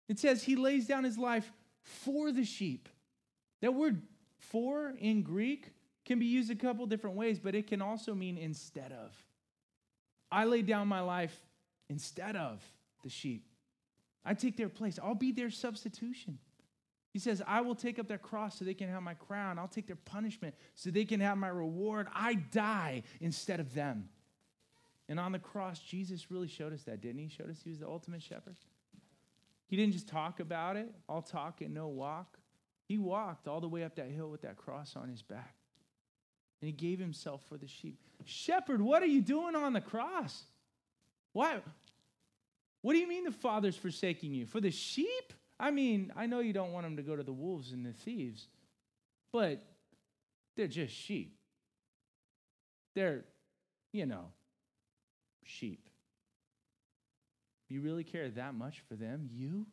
It 0.09 0.19
says 0.19 0.43
he 0.43 0.57
lays 0.57 0.87
down 0.87 1.05
his 1.05 1.19
life 1.19 1.51
for 1.83 2.33
the 2.33 2.45
sheep. 2.45 2.89
That 3.61 3.75
word 3.75 4.03
for 4.39 4.93
in 4.99 5.23
Greek 5.23 5.69
can 6.05 6.19
be 6.19 6.27
used 6.27 6.51
a 6.51 6.55
couple 6.55 6.85
different 6.87 7.17
ways, 7.17 7.39
but 7.39 7.55
it 7.55 7.67
can 7.67 7.81
also 7.81 8.15
mean 8.15 8.37
instead 8.37 8.93
of. 8.93 9.15
I 10.31 10.45
lay 10.45 10.63
down 10.63 10.89
my 10.89 11.01
life 11.01 11.37
instead 11.89 12.37
of 12.37 12.63
the 13.03 13.11
sheep. 13.11 13.47
I 14.25 14.35
take 14.35 14.57
their 14.57 14.69
place. 14.69 14.99
I'll 15.03 15.15
be 15.15 15.33
their 15.33 15.51
substitution. 15.51 16.39
He 17.13 17.19
says, 17.19 17.43
I 17.47 17.61
will 17.61 17.75
take 17.75 17.99
up 17.99 18.09
their 18.09 18.19
cross 18.19 18.59
so 18.59 18.65
they 18.65 18.75
can 18.75 18.89
have 18.89 19.03
my 19.03 19.15
crown. 19.15 19.59
I'll 19.59 19.69
take 19.69 19.87
their 19.87 19.97
punishment 19.97 20.55
so 20.75 20.91
they 20.91 21.05
can 21.05 21.21
have 21.21 21.37
my 21.37 21.49
reward. 21.49 22.07
I 22.15 22.35
die 22.35 23.03
instead 23.21 23.61
of 23.61 23.75
them. 23.75 24.09
And 25.09 25.21
on 25.21 25.33
the 25.33 25.39
cross, 25.39 25.79
Jesus 25.79 26.31
really 26.31 26.49
showed 26.49 26.73
us 26.73 26.85
that, 26.85 27.03
didn't 27.03 27.19
he? 27.19 27.25
He 27.25 27.31
showed 27.31 27.51
us 27.51 27.61
he 27.63 27.71
was 27.71 27.81
the 27.81 27.87
ultimate 27.87 28.23
shepherd. 28.23 28.57
He 29.73 29.79
didn't 29.79 29.95
just 29.95 30.07
talk 30.07 30.39
about 30.39 30.77
it, 30.77 30.93
all 31.09 31.23
talk 31.23 31.63
and 31.63 31.73
no 31.73 31.89
walk. 31.89 32.37
He 32.89 32.99
walked 32.99 33.49
all 33.49 33.59
the 33.59 33.71
way 33.71 33.85
up 33.85 33.97
that 33.97 34.11
hill 34.11 34.29
with 34.29 34.43
that 34.43 34.59
cross 34.59 34.97
on 34.97 35.09
his 35.09 35.23
back. 35.23 35.55
and 36.61 36.67
he 36.67 36.73
gave 36.73 36.99
himself 36.99 37.41
for 37.49 37.57
the 37.57 37.67
sheep. 37.67 37.99
Shepherd, 38.27 38.83
what 38.83 39.03
are 39.03 39.07
you 39.07 39.23
doing 39.23 39.57
on 39.57 39.73
the 39.73 39.81
cross? 39.81 40.45
Why? 41.33 41.63
What 42.83 42.93
do 42.93 42.99
you 42.99 43.09
mean 43.09 43.25
the 43.25 43.33
Father's 43.33 43.75
forsaking 43.75 44.35
you? 44.35 44.45
For 44.45 44.61
the 44.61 44.71
sheep? 44.71 45.33
I 45.59 45.71
mean, 45.71 46.13
I 46.15 46.27
know 46.27 46.41
you 46.41 46.53
don't 46.53 46.73
want 46.73 46.85
them 46.85 46.99
to 46.99 47.03
go 47.03 47.17
to 47.17 47.23
the 47.23 47.33
wolves 47.33 47.73
and 47.73 47.87
the 47.87 47.95
thieves, 47.95 48.49
but 49.33 49.65
they're 50.55 50.67
just 50.67 50.93
sheep. 50.93 51.35
They're, 52.95 53.25
you 53.91 54.05
know, 54.05 54.27
sheep. 55.45 55.89
You 57.73 57.81
really 57.81 58.05
care 58.05 58.29
that 58.29 58.55
much 58.55 58.83
for 58.87 58.97
them? 58.97 59.31
You? 59.33 59.65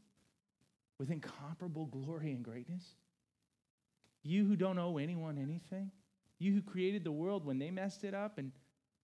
With 1.00 1.12
incomparable 1.12 1.86
glory 1.86 2.32
and 2.32 2.42
greatness? 2.42 2.96
You 4.24 4.46
who 4.46 4.56
don't 4.56 4.80
owe 4.80 4.98
anyone 4.98 5.38
anything? 5.38 5.92
You 6.38 6.54
who 6.54 6.62
created 6.62 7.04
the 7.04 7.12
world 7.12 7.44
when 7.44 7.60
they 7.60 7.72
messed 7.72 8.06
it 8.06 8.14
up, 8.14 8.38
and 8.38 8.54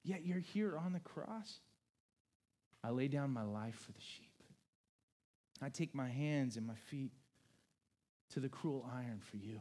yet 0.06 0.26
you're 0.26 0.40
here 0.40 0.78
on 0.78 0.94
the 0.94 1.02
cross? 1.02 1.60
I 2.86 2.92
lay 2.92 3.10
down 3.10 3.32
my 3.32 3.44
life 3.44 3.76
for 3.76 3.92
the 3.92 4.00
sheep. 4.00 4.32
I 5.62 5.68
take 5.68 5.94
my 5.94 6.08
hands 6.08 6.56
and 6.56 6.66
my 6.66 6.76
feet 6.90 7.12
to 8.32 8.40
the 8.40 8.48
cruel 8.48 8.90
iron 8.96 9.20
for 9.20 9.36
you. 9.36 9.60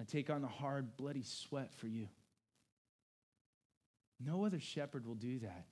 I 0.00 0.04
take 0.04 0.30
on 0.30 0.42
the 0.42 0.48
hard, 0.48 0.96
bloody 0.96 1.24
sweat 1.24 1.74
for 1.74 1.88
you. 1.88 2.06
No 4.24 4.44
other 4.44 4.60
shepherd 4.60 5.04
will 5.04 5.16
do 5.16 5.40
that. 5.40 5.66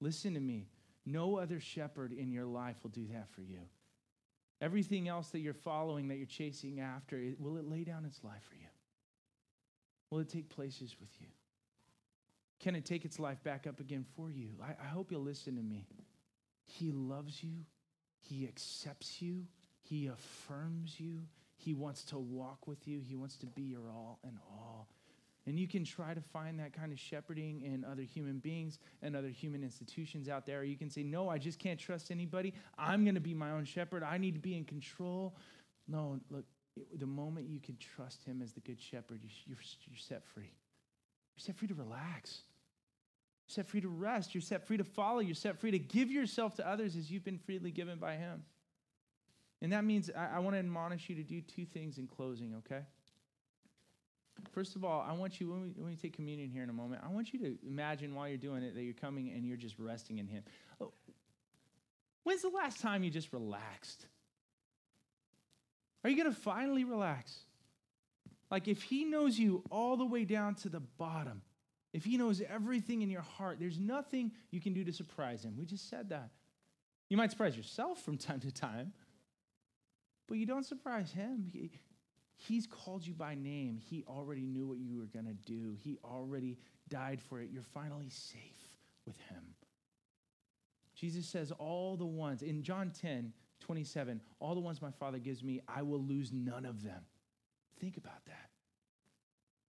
Listen 0.00 0.34
to 0.34 0.40
me. 0.40 0.68
No 1.04 1.36
other 1.38 1.60
shepherd 1.60 2.12
in 2.12 2.32
your 2.32 2.46
life 2.46 2.76
will 2.82 2.90
do 2.90 3.06
that 3.12 3.28
for 3.30 3.42
you. 3.42 3.60
Everything 4.60 5.06
else 5.08 5.28
that 5.30 5.40
you're 5.40 5.54
following, 5.54 6.08
that 6.08 6.16
you're 6.16 6.26
chasing 6.26 6.80
after, 6.80 7.22
will 7.38 7.56
it 7.58 7.68
lay 7.68 7.84
down 7.84 8.04
its 8.04 8.24
life 8.24 8.42
for 8.48 8.56
you? 8.56 8.68
Will 10.10 10.20
it 10.20 10.28
take 10.28 10.48
places 10.48 10.96
with 10.98 11.10
you? 11.20 11.26
Can 12.58 12.74
it 12.74 12.86
take 12.86 13.04
its 13.04 13.18
life 13.18 13.42
back 13.44 13.66
up 13.66 13.80
again 13.80 14.04
for 14.16 14.30
you? 14.30 14.48
I, 14.62 14.70
I 14.82 14.88
hope 14.88 15.10
you'll 15.10 15.20
listen 15.20 15.56
to 15.56 15.62
me. 15.62 15.86
He 16.64 16.90
loves 16.90 17.42
you, 17.42 17.64
He 18.20 18.44
accepts 18.46 19.20
you, 19.20 19.44
He 19.82 20.06
affirms 20.06 20.98
you, 20.98 21.20
He 21.56 21.74
wants 21.74 22.04
to 22.04 22.18
walk 22.18 22.66
with 22.66 22.88
you, 22.88 23.00
He 23.00 23.14
wants 23.14 23.36
to 23.38 23.46
be 23.46 23.62
your 23.62 23.90
all 23.90 24.18
and 24.24 24.38
all. 24.50 24.88
And 25.46 25.58
you 25.58 25.68
can 25.68 25.84
try 25.84 26.12
to 26.12 26.20
find 26.20 26.58
that 26.58 26.72
kind 26.72 26.92
of 26.92 26.98
shepherding 26.98 27.62
in 27.62 27.84
other 27.84 28.02
human 28.02 28.38
beings 28.38 28.80
and 29.00 29.14
other 29.14 29.28
human 29.28 29.62
institutions 29.62 30.28
out 30.28 30.44
there. 30.44 30.64
You 30.64 30.76
can 30.76 30.90
say, 30.90 31.04
No, 31.04 31.28
I 31.28 31.38
just 31.38 31.58
can't 31.58 31.78
trust 31.78 32.10
anybody. 32.10 32.52
I'm 32.76 33.04
going 33.04 33.14
to 33.14 33.20
be 33.20 33.34
my 33.34 33.52
own 33.52 33.64
shepherd. 33.64 34.02
I 34.02 34.18
need 34.18 34.34
to 34.34 34.40
be 34.40 34.56
in 34.56 34.64
control. 34.64 35.36
No, 35.86 36.18
look, 36.30 36.44
the 36.98 37.06
moment 37.06 37.48
you 37.48 37.60
can 37.60 37.76
trust 37.76 38.24
him 38.24 38.42
as 38.42 38.52
the 38.52 38.60
good 38.60 38.80
shepherd, 38.80 39.20
you're, 39.22 39.58
you're 39.86 39.98
set 39.98 40.24
free. 40.24 40.52
You're 41.36 41.44
set 41.44 41.56
free 41.56 41.68
to 41.68 41.74
relax. 41.74 42.42
You're 43.46 43.54
set 43.54 43.66
free 43.66 43.80
to 43.80 43.88
rest. 43.88 44.34
You're 44.34 44.42
set 44.42 44.66
free 44.66 44.76
to 44.78 44.84
follow. 44.84 45.20
You're 45.20 45.34
set 45.34 45.60
free 45.60 45.70
to 45.70 45.78
give 45.78 46.10
yourself 46.10 46.56
to 46.56 46.68
others 46.68 46.96
as 46.96 47.10
you've 47.10 47.24
been 47.24 47.38
freely 47.38 47.70
given 47.70 47.98
by 47.98 48.14
him. 48.14 48.42
And 49.62 49.72
that 49.72 49.84
means 49.84 50.10
I, 50.16 50.36
I 50.36 50.38
want 50.40 50.54
to 50.54 50.58
admonish 50.58 51.08
you 51.08 51.14
to 51.16 51.22
do 51.22 51.40
two 51.40 51.64
things 51.64 51.98
in 51.98 52.08
closing, 52.08 52.54
okay? 52.58 52.82
First 54.52 54.76
of 54.76 54.84
all, 54.84 55.04
I 55.08 55.12
want 55.12 55.40
you, 55.40 55.50
when 55.50 55.62
we, 55.62 55.68
when 55.76 55.90
we 55.90 55.96
take 55.96 56.14
communion 56.14 56.50
here 56.50 56.62
in 56.62 56.70
a 56.70 56.72
moment, 56.74 57.02
I 57.04 57.12
want 57.12 57.32
you 57.32 57.38
to 57.40 57.58
imagine 57.66 58.14
while 58.14 58.28
you're 58.28 58.36
doing 58.36 58.62
it 58.62 58.74
that 58.74 58.82
you're 58.82 58.94
coming 58.94 59.30
and 59.30 59.46
you're 59.46 59.56
just 59.56 59.78
resting 59.78 60.18
in 60.18 60.26
Him. 60.26 60.42
Oh, 60.80 60.92
when's 62.24 62.42
the 62.42 62.48
last 62.48 62.80
time 62.80 63.04
you 63.04 63.10
just 63.10 63.32
relaxed? 63.32 64.06
Are 66.04 66.10
you 66.10 66.16
going 66.16 66.32
to 66.32 66.40
finally 66.40 66.84
relax? 66.84 67.36
Like, 68.50 68.68
if 68.68 68.82
He 68.82 69.04
knows 69.04 69.38
you 69.38 69.62
all 69.70 69.96
the 69.96 70.04
way 70.04 70.24
down 70.24 70.54
to 70.56 70.68
the 70.68 70.80
bottom, 70.80 71.42
if 71.92 72.04
He 72.04 72.16
knows 72.16 72.40
everything 72.48 73.02
in 73.02 73.10
your 73.10 73.22
heart, 73.22 73.58
there's 73.58 73.78
nothing 73.78 74.32
you 74.50 74.60
can 74.60 74.72
do 74.72 74.84
to 74.84 74.92
surprise 74.92 75.44
Him. 75.44 75.56
We 75.58 75.64
just 75.64 75.90
said 75.90 76.10
that. 76.10 76.30
You 77.08 77.16
might 77.16 77.30
surprise 77.30 77.56
yourself 77.56 78.02
from 78.02 78.16
time 78.18 78.40
to 78.40 78.52
time, 78.52 78.92
but 80.28 80.38
you 80.38 80.46
don't 80.46 80.64
surprise 80.64 81.12
Him. 81.12 81.50
He's 82.36 82.66
called 82.66 83.06
you 83.06 83.14
by 83.14 83.34
name. 83.34 83.78
He 83.78 84.04
already 84.06 84.44
knew 84.46 84.66
what 84.66 84.78
you 84.78 84.98
were 84.98 85.06
going 85.06 85.26
to 85.26 85.34
do. 85.34 85.74
He 85.82 85.98
already 86.04 86.58
died 86.88 87.20
for 87.20 87.40
it. 87.40 87.48
You're 87.50 87.62
finally 87.62 88.10
safe 88.10 88.76
with 89.06 89.18
him. 89.28 89.42
Jesus 90.94 91.26
says, 91.26 91.52
All 91.52 91.96
the 91.96 92.06
ones, 92.06 92.42
in 92.42 92.62
John 92.62 92.90
10, 92.90 93.32
27, 93.60 94.20
all 94.38 94.54
the 94.54 94.60
ones 94.60 94.82
my 94.82 94.90
Father 94.90 95.18
gives 95.18 95.42
me, 95.42 95.60
I 95.66 95.82
will 95.82 96.02
lose 96.02 96.30
none 96.32 96.66
of 96.66 96.82
them. 96.82 97.02
Think 97.80 97.96
about 97.96 98.24
that. 98.26 98.50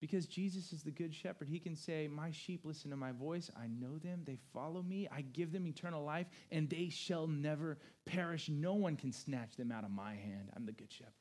Because 0.01 0.27
Jesus 0.27 0.73
is 0.73 0.83
the 0.83 0.91
good 0.91 1.13
shepherd. 1.13 1.47
He 1.47 1.59
can 1.59 1.75
say, 1.75 2.07
My 2.07 2.29
sheep 2.31 2.61
listen 2.63 2.91
to 2.91 2.97
my 2.97 3.11
voice. 3.11 3.49
I 3.57 3.67
know 3.67 3.97
them. 3.97 4.21
They 4.25 4.37
follow 4.53 4.83
me. 4.83 5.07
I 5.11 5.21
give 5.21 5.51
them 5.51 5.67
eternal 5.67 6.03
life, 6.03 6.27
and 6.51 6.69
they 6.69 6.89
shall 6.89 7.27
never 7.27 7.77
perish. 8.05 8.49
No 8.49 8.73
one 8.73 8.97
can 8.97 9.11
snatch 9.11 9.55
them 9.55 9.71
out 9.71 9.83
of 9.83 9.91
my 9.91 10.11
hand. 10.15 10.49
I'm 10.55 10.65
the 10.65 10.73
good 10.73 10.91
shepherd. 10.91 11.13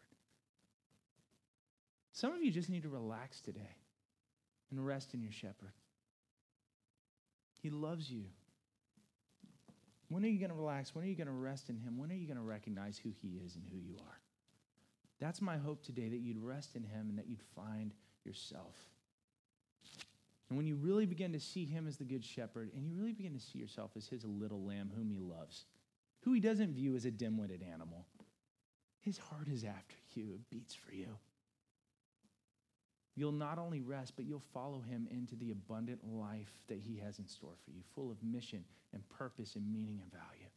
Some 2.15 2.33
of 2.33 2.45
you 2.45 2.53
just 2.53 2.71
need 2.71 2.85
to 2.85 2.89
relax 2.89 3.41
today 3.41 3.77
and 4.71 4.87
rest 4.87 5.15
in 5.15 5.21
your 5.21 5.33
shepherd. 5.33 5.73
He 7.61 7.71
loves 7.71 8.09
you. 8.09 8.27
When 10.09 10.25
are 10.25 10.29
you 10.29 10.39
going 10.39 10.51
to 10.51 10.57
relax? 10.57 10.95
When 10.95 11.05
are 11.05 11.09
you 11.09 11.17
going 11.17 11.27
to 11.27 11.33
rest 11.33 11.71
in 11.71 11.77
him? 11.77 11.99
When 11.99 12.13
are 12.13 12.15
you 12.15 12.29
going 12.29 12.37
to 12.37 12.45
recognize 12.45 12.99
who 12.99 13.11
he 13.11 13.41
is 13.45 13.57
and 13.57 13.65
who 13.69 13.79
you 13.79 13.97
are? 13.99 14.21
That's 15.19 15.43
my 15.43 15.57
hope 15.57 15.83
today 15.83 16.09
that 16.09 16.21
you'd 16.21 16.39
rest 16.39 16.77
in 16.77 16.85
him 16.85 17.09
and 17.09 17.19
that 17.19 17.27
you'd 17.27 17.43
find 17.57 17.93
yourself. 18.25 18.77
And 20.49 20.57
when 20.57 20.67
you 20.67 20.77
really 20.77 21.07
begin 21.07 21.33
to 21.33 21.41
see 21.41 21.65
him 21.65 21.89
as 21.89 21.97
the 21.97 22.05
good 22.05 22.25
shepherd 22.25 22.71
and 22.77 22.87
you 22.87 22.95
really 22.95 23.13
begin 23.13 23.35
to 23.35 23.41
see 23.41 23.59
yourself 23.59 23.91
as 23.97 24.07
his 24.07 24.25
little 24.25 24.63
lamb 24.63 24.93
whom 24.95 25.11
he 25.11 25.19
loves, 25.19 25.65
who 26.21 26.33
he 26.33 26.39
doesn't 26.39 26.75
view 26.75 26.95
as 26.95 27.07
a 27.07 27.11
dim 27.11 27.39
witted 27.39 27.65
animal, 27.73 28.07
his 29.01 29.19
heart 29.19 29.49
is 29.49 29.65
after 29.65 29.97
you, 30.15 30.31
it 30.33 30.49
beats 30.49 30.77
for 30.77 30.95
you 30.95 31.19
you'll 33.17 33.33
not 33.33 33.59
only 33.59 33.81
rest, 33.81 34.15
but 34.17 34.25
you'll 34.25 34.43
follow 34.53 34.81
him 34.81 35.07
into 35.11 35.37
the 35.37 35.51
abundant 35.51 36.01
life 36.05 36.53
that 36.69 36.79
he 36.79 36.97
has 36.99 37.19
in 37.19 37.27
store 37.27 37.55
for 37.65 37.71
you, 37.71 37.83
full 37.95 38.11
of 38.11 38.17
mission 38.23 38.65
and 38.93 39.09
purpose 39.09 39.57
and 39.57 39.73
meaning 39.73 40.01
and 40.03 40.11
value. 40.13 40.49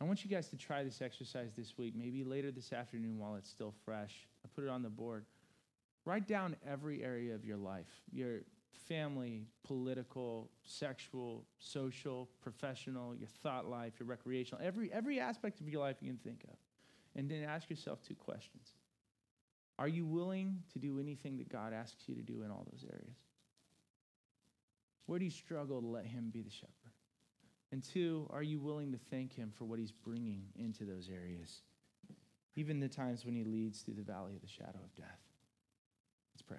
I 0.00 0.04
want 0.04 0.24
you 0.24 0.30
guys 0.30 0.48
to 0.48 0.56
try 0.56 0.84
this 0.84 1.00
exercise 1.00 1.52
this 1.56 1.78
week, 1.78 1.94
maybe 1.96 2.22
later 2.22 2.50
this 2.50 2.72
afternoon 2.72 3.18
while 3.18 3.36
it's 3.36 3.48
still 3.48 3.74
fresh. 3.84 4.26
I 4.44 4.48
put 4.54 4.64
it 4.64 4.70
on 4.70 4.82
the 4.82 4.90
board. 4.90 5.24
Write 6.04 6.28
down 6.28 6.54
every 6.70 7.02
area 7.02 7.34
of 7.34 7.44
your 7.44 7.56
life 7.56 8.02
your 8.12 8.40
family, 8.88 9.46
political, 9.64 10.50
sexual, 10.62 11.44
social, 11.58 12.28
professional, 12.42 13.16
your 13.16 13.28
thought 13.42 13.66
life, 13.66 13.94
your 13.98 14.06
recreational, 14.06 14.62
every, 14.64 14.92
every 14.92 15.18
aspect 15.18 15.60
of 15.60 15.68
your 15.68 15.80
life 15.80 15.96
you 16.00 16.08
can 16.08 16.18
think 16.18 16.44
of. 16.44 16.56
And 17.16 17.28
then 17.28 17.42
ask 17.42 17.70
yourself 17.70 18.02
two 18.06 18.14
questions 18.14 18.74
are 19.78 19.88
you 19.88 20.06
willing 20.06 20.62
to 20.72 20.78
do 20.78 20.98
anything 20.98 21.36
that 21.38 21.48
God 21.50 21.72
asks 21.72 22.08
you 22.08 22.14
to 22.14 22.22
do 22.22 22.42
in 22.42 22.50
all 22.50 22.66
those 22.70 22.84
areas? 22.90 23.16
Where 25.06 25.18
do 25.18 25.24
you 25.24 25.30
struggle 25.30 25.80
to 25.80 25.86
let 25.86 26.06
Him 26.06 26.30
be 26.32 26.42
the 26.42 26.50
shepherd? 26.50 26.72
And 27.72 27.82
two, 27.82 28.28
are 28.30 28.42
you 28.42 28.58
willing 28.58 28.92
to 28.92 28.98
thank 29.10 29.34
Him 29.34 29.52
for 29.56 29.64
what 29.64 29.78
He's 29.78 29.92
bringing 29.92 30.44
into 30.56 30.84
those 30.84 31.10
areas, 31.12 31.60
even 32.54 32.80
the 32.80 32.88
times 32.88 33.24
when 33.24 33.34
He 33.34 33.44
leads 33.44 33.80
through 33.80 33.94
the 33.94 34.02
valley 34.02 34.34
of 34.34 34.40
the 34.40 34.48
shadow 34.48 34.78
of 34.82 34.94
death? 34.94 35.20
Let's 36.34 36.42
pray. 36.42 36.58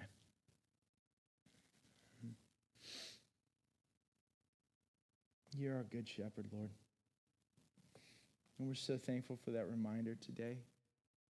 You're 5.56 5.76
our 5.76 5.82
good 5.82 6.08
shepherd, 6.08 6.46
Lord. 6.52 6.70
And 8.58 8.68
we're 8.68 8.74
so 8.74 8.96
thankful 8.96 9.36
for 9.44 9.50
that 9.50 9.68
reminder 9.68 10.14
today. 10.14 10.58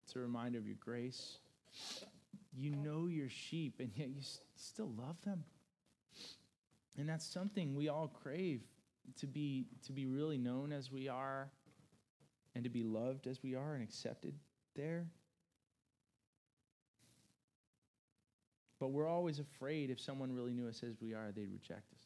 It's 0.03 0.15
a 0.15 0.19
reminder 0.19 0.59
of 0.59 0.67
your 0.67 0.77
grace 0.79 1.39
you 2.55 2.71
know 2.71 3.07
your 3.07 3.29
sheep, 3.29 3.75
and 3.79 3.91
yet 3.95 4.09
you 4.09 4.21
still 4.55 4.91
love 4.97 5.21
them. 5.23 5.43
And 6.97 7.07
that's 7.07 7.25
something 7.25 7.75
we 7.75 7.87
all 7.87 8.07
crave 8.07 8.61
to 9.19 9.27
be, 9.27 9.67
to 9.85 9.93
be 9.93 10.05
really 10.05 10.37
known 10.37 10.71
as 10.71 10.91
we 10.91 11.07
are 11.07 11.49
and 12.55 12.63
to 12.63 12.69
be 12.69 12.83
loved 12.83 13.27
as 13.27 13.41
we 13.41 13.55
are 13.55 13.73
and 13.73 13.83
accepted 13.83 14.33
there. 14.75 15.07
But 18.79 18.91
we're 18.91 19.07
always 19.07 19.39
afraid 19.39 19.89
if 19.89 19.99
someone 19.99 20.31
really 20.33 20.53
knew 20.53 20.67
us 20.67 20.83
as 20.83 20.95
we 21.01 21.13
are, 21.13 21.31
they'd 21.33 21.51
reject 21.51 21.91
us. 21.93 22.03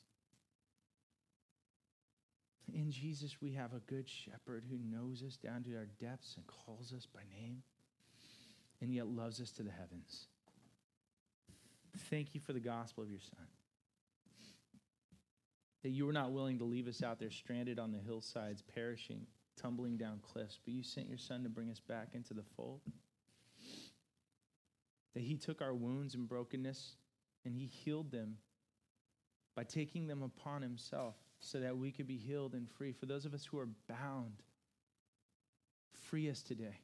In 2.74 2.91
Jesus, 2.91 3.38
we 3.41 3.51
have 3.53 3.74
a 3.74 3.80
good 3.80 4.09
shepherd 4.09 4.66
who 4.70 4.78
knows 4.78 5.24
us 5.24 5.38
down 5.38 5.64
to 5.64 5.76
our 5.76 5.88
depths 5.99 6.36
and 6.36 6.45
calls 6.47 6.93
us 6.93 7.05
by 7.05 7.22
name 7.32 7.61
and 8.84 8.94
yet 8.94 9.08
loves 9.08 9.40
us 9.40 9.50
to 9.50 9.64
the 9.64 9.72
heavens. 9.72 10.28
Thank 12.10 12.36
you 12.36 12.42
for 12.42 12.52
the 12.52 12.60
gospel 12.60 13.02
of 13.02 13.10
your 13.10 13.22
Son. 13.22 13.48
That 15.84 15.92
you 15.92 16.06
were 16.06 16.12
not 16.12 16.34
willing 16.34 16.58
to 16.58 16.66
leave 16.66 16.90
us 16.90 17.02
out 17.02 17.18
there 17.18 17.32
stranded 17.32 17.80
on 17.80 17.94
the 17.94 17.98
hillsides, 17.98 18.62
perishing, 18.62 19.26
tumbling 19.60 19.96
down 19.96 20.20
cliffs, 20.22 20.60
but 20.66 20.74
you 20.74 20.84
sent 20.84 21.08
your 21.08 21.18
Son 21.18 21.44
to 21.44 21.50
bring 21.50 21.70
us 21.70 21.80
back 21.80 22.10
into 22.14 22.34
the 22.34 22.44
fold. 22.58 22.82
that 25.14 25.24
He 25.24 25.38
took 25.38 25.62
our 25.62 25.74
wounds 25.74 26.14
and 26.14 26.28
brokenness 26.28 26.98
and 27.46 27.56
He 27.56 27.68
healed 27.68 28.12
them 28.12 28.36
by 29.56 29.64
taking 29.64 30.08
them 30.08 30.24
upon 30.24 30.62
Himself 30.62 31.16
so 31.40 31.62
that 31.62 31.78
we 31.78 31.92
could 31.92 32.08
be 32.08 32.18
healed 32.18 32.54
and 32.54 32.70
free. 32.70 32.92
For 32.92 33.06
those 33.06 33.26
of 33.26 33.34
us 33.34 33.46
who 33.46 33.60
are 33.60 33.70
bound, 33.88 34.44
free 35.94 36.30
us 36.30 36.42
today. 36.42 36.82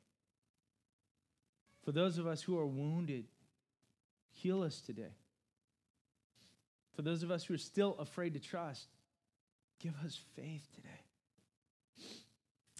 For 1.90 1.94
those 1.94 2.20
of 2.20 2.28
us 2.28 2.44
who 2.44 2.56
are 2.60 2.68
wounded, 2.68 3.26
heal 4.30 4.62
us 4.62 4.80
today. 4.80 5.16
For 6.96 7.02
those 7.02 7.24
of 7.24 7.32
us 7.32 7.44
who 7.44 7.56
are 7.56 7.58
still 7.58 7.96
afraid 7.98 8.34
to 8.34 8.40
trust, 8.40 8.90
give 9.80 9.96
us 10.06 10.20
faith 10.36 10.68
today. 10.76 12.08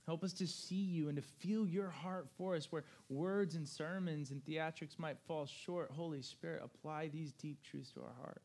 Help 0.06 0.24
us 0.24 0.34
to 0.34 0.46
see 0.46 0.76
you 0.76 1.08
and 1.08 1.16
to 1.16 1.24
feel 1.24 1.68
your 1.68 1.90
heart 1.90 2.28
for 2.38 2.54
us 2.54 2.72
where 2.72 2.84
words 3.10 3.56
and 3.56 3.68
sermons 3.68 4.30
and 4.30 4.46
theatrics 4.46 5.00
might 5.00 5.18
fall 5.26 5.48
short. 5.48 5.90
Holy 5.90 6.22
Spirit, 6.22 6.62
apply 6.64 7.08
these 7.08 7.32
deep 7.32 7.64
truths 7.64 7.90
to 7.94 8.02
our 8.02 8.14
heart. 8.22 8.44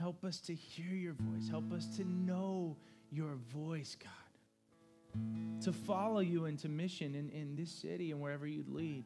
Help 0.00 0.24
us 0.24 0.40
to 0.40 0.52
hear 0.52 0.96
your 0.96 1.14
voice. 1.14 1.48
Help 1.48 1.72
us 1.72 1.86
to 1.96 2.04
know 2.04 2.76
your 3.12 3.36
voice, 3.54 3.96
God. 4.02 5.62
To 5.62 5.72
follow 5.72 6.18
you 6.18 6.46
into 6.46 6.68
mission 6.68 7.14
in, 7.14 7.30
in 7.30 7.54
this 7.54 7.70
city 7.70 8.10
and 8.10 8.20
wherever 8.20 8.48
you 8.48 8.64
lead. 8.66 9.04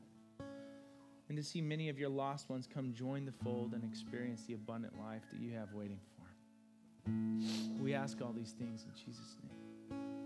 And 1.28 1.36
to 1.38 1.42
see 1.42 1.60
many 1.60 1.88
of 1.88 1.98
your 1.98 2.10
lost 2.10 2.50
ones 2.50 2.68
come 2.72 2.92
join 2.92 3.24
the 3.24 3.32
fold 3.32 3.72
and 3.72 3.82
experience 3.84 4.42
the 4.46 4.54
abundant 4.54 4.98
life 4.98 5.22
that 5.32 5.40
you 5.40 5.52
have 5.52 5.72
waiting 5.72 6.00
for. 6.16 7.82
We 7.82 7.94
ask 7.94 8.20
all 8.22 8.32
these 8.32 8.52
things 8.52 8.84
in 8.84 8.90
Jesus' 8.94 9.36
name. 9.42 10.23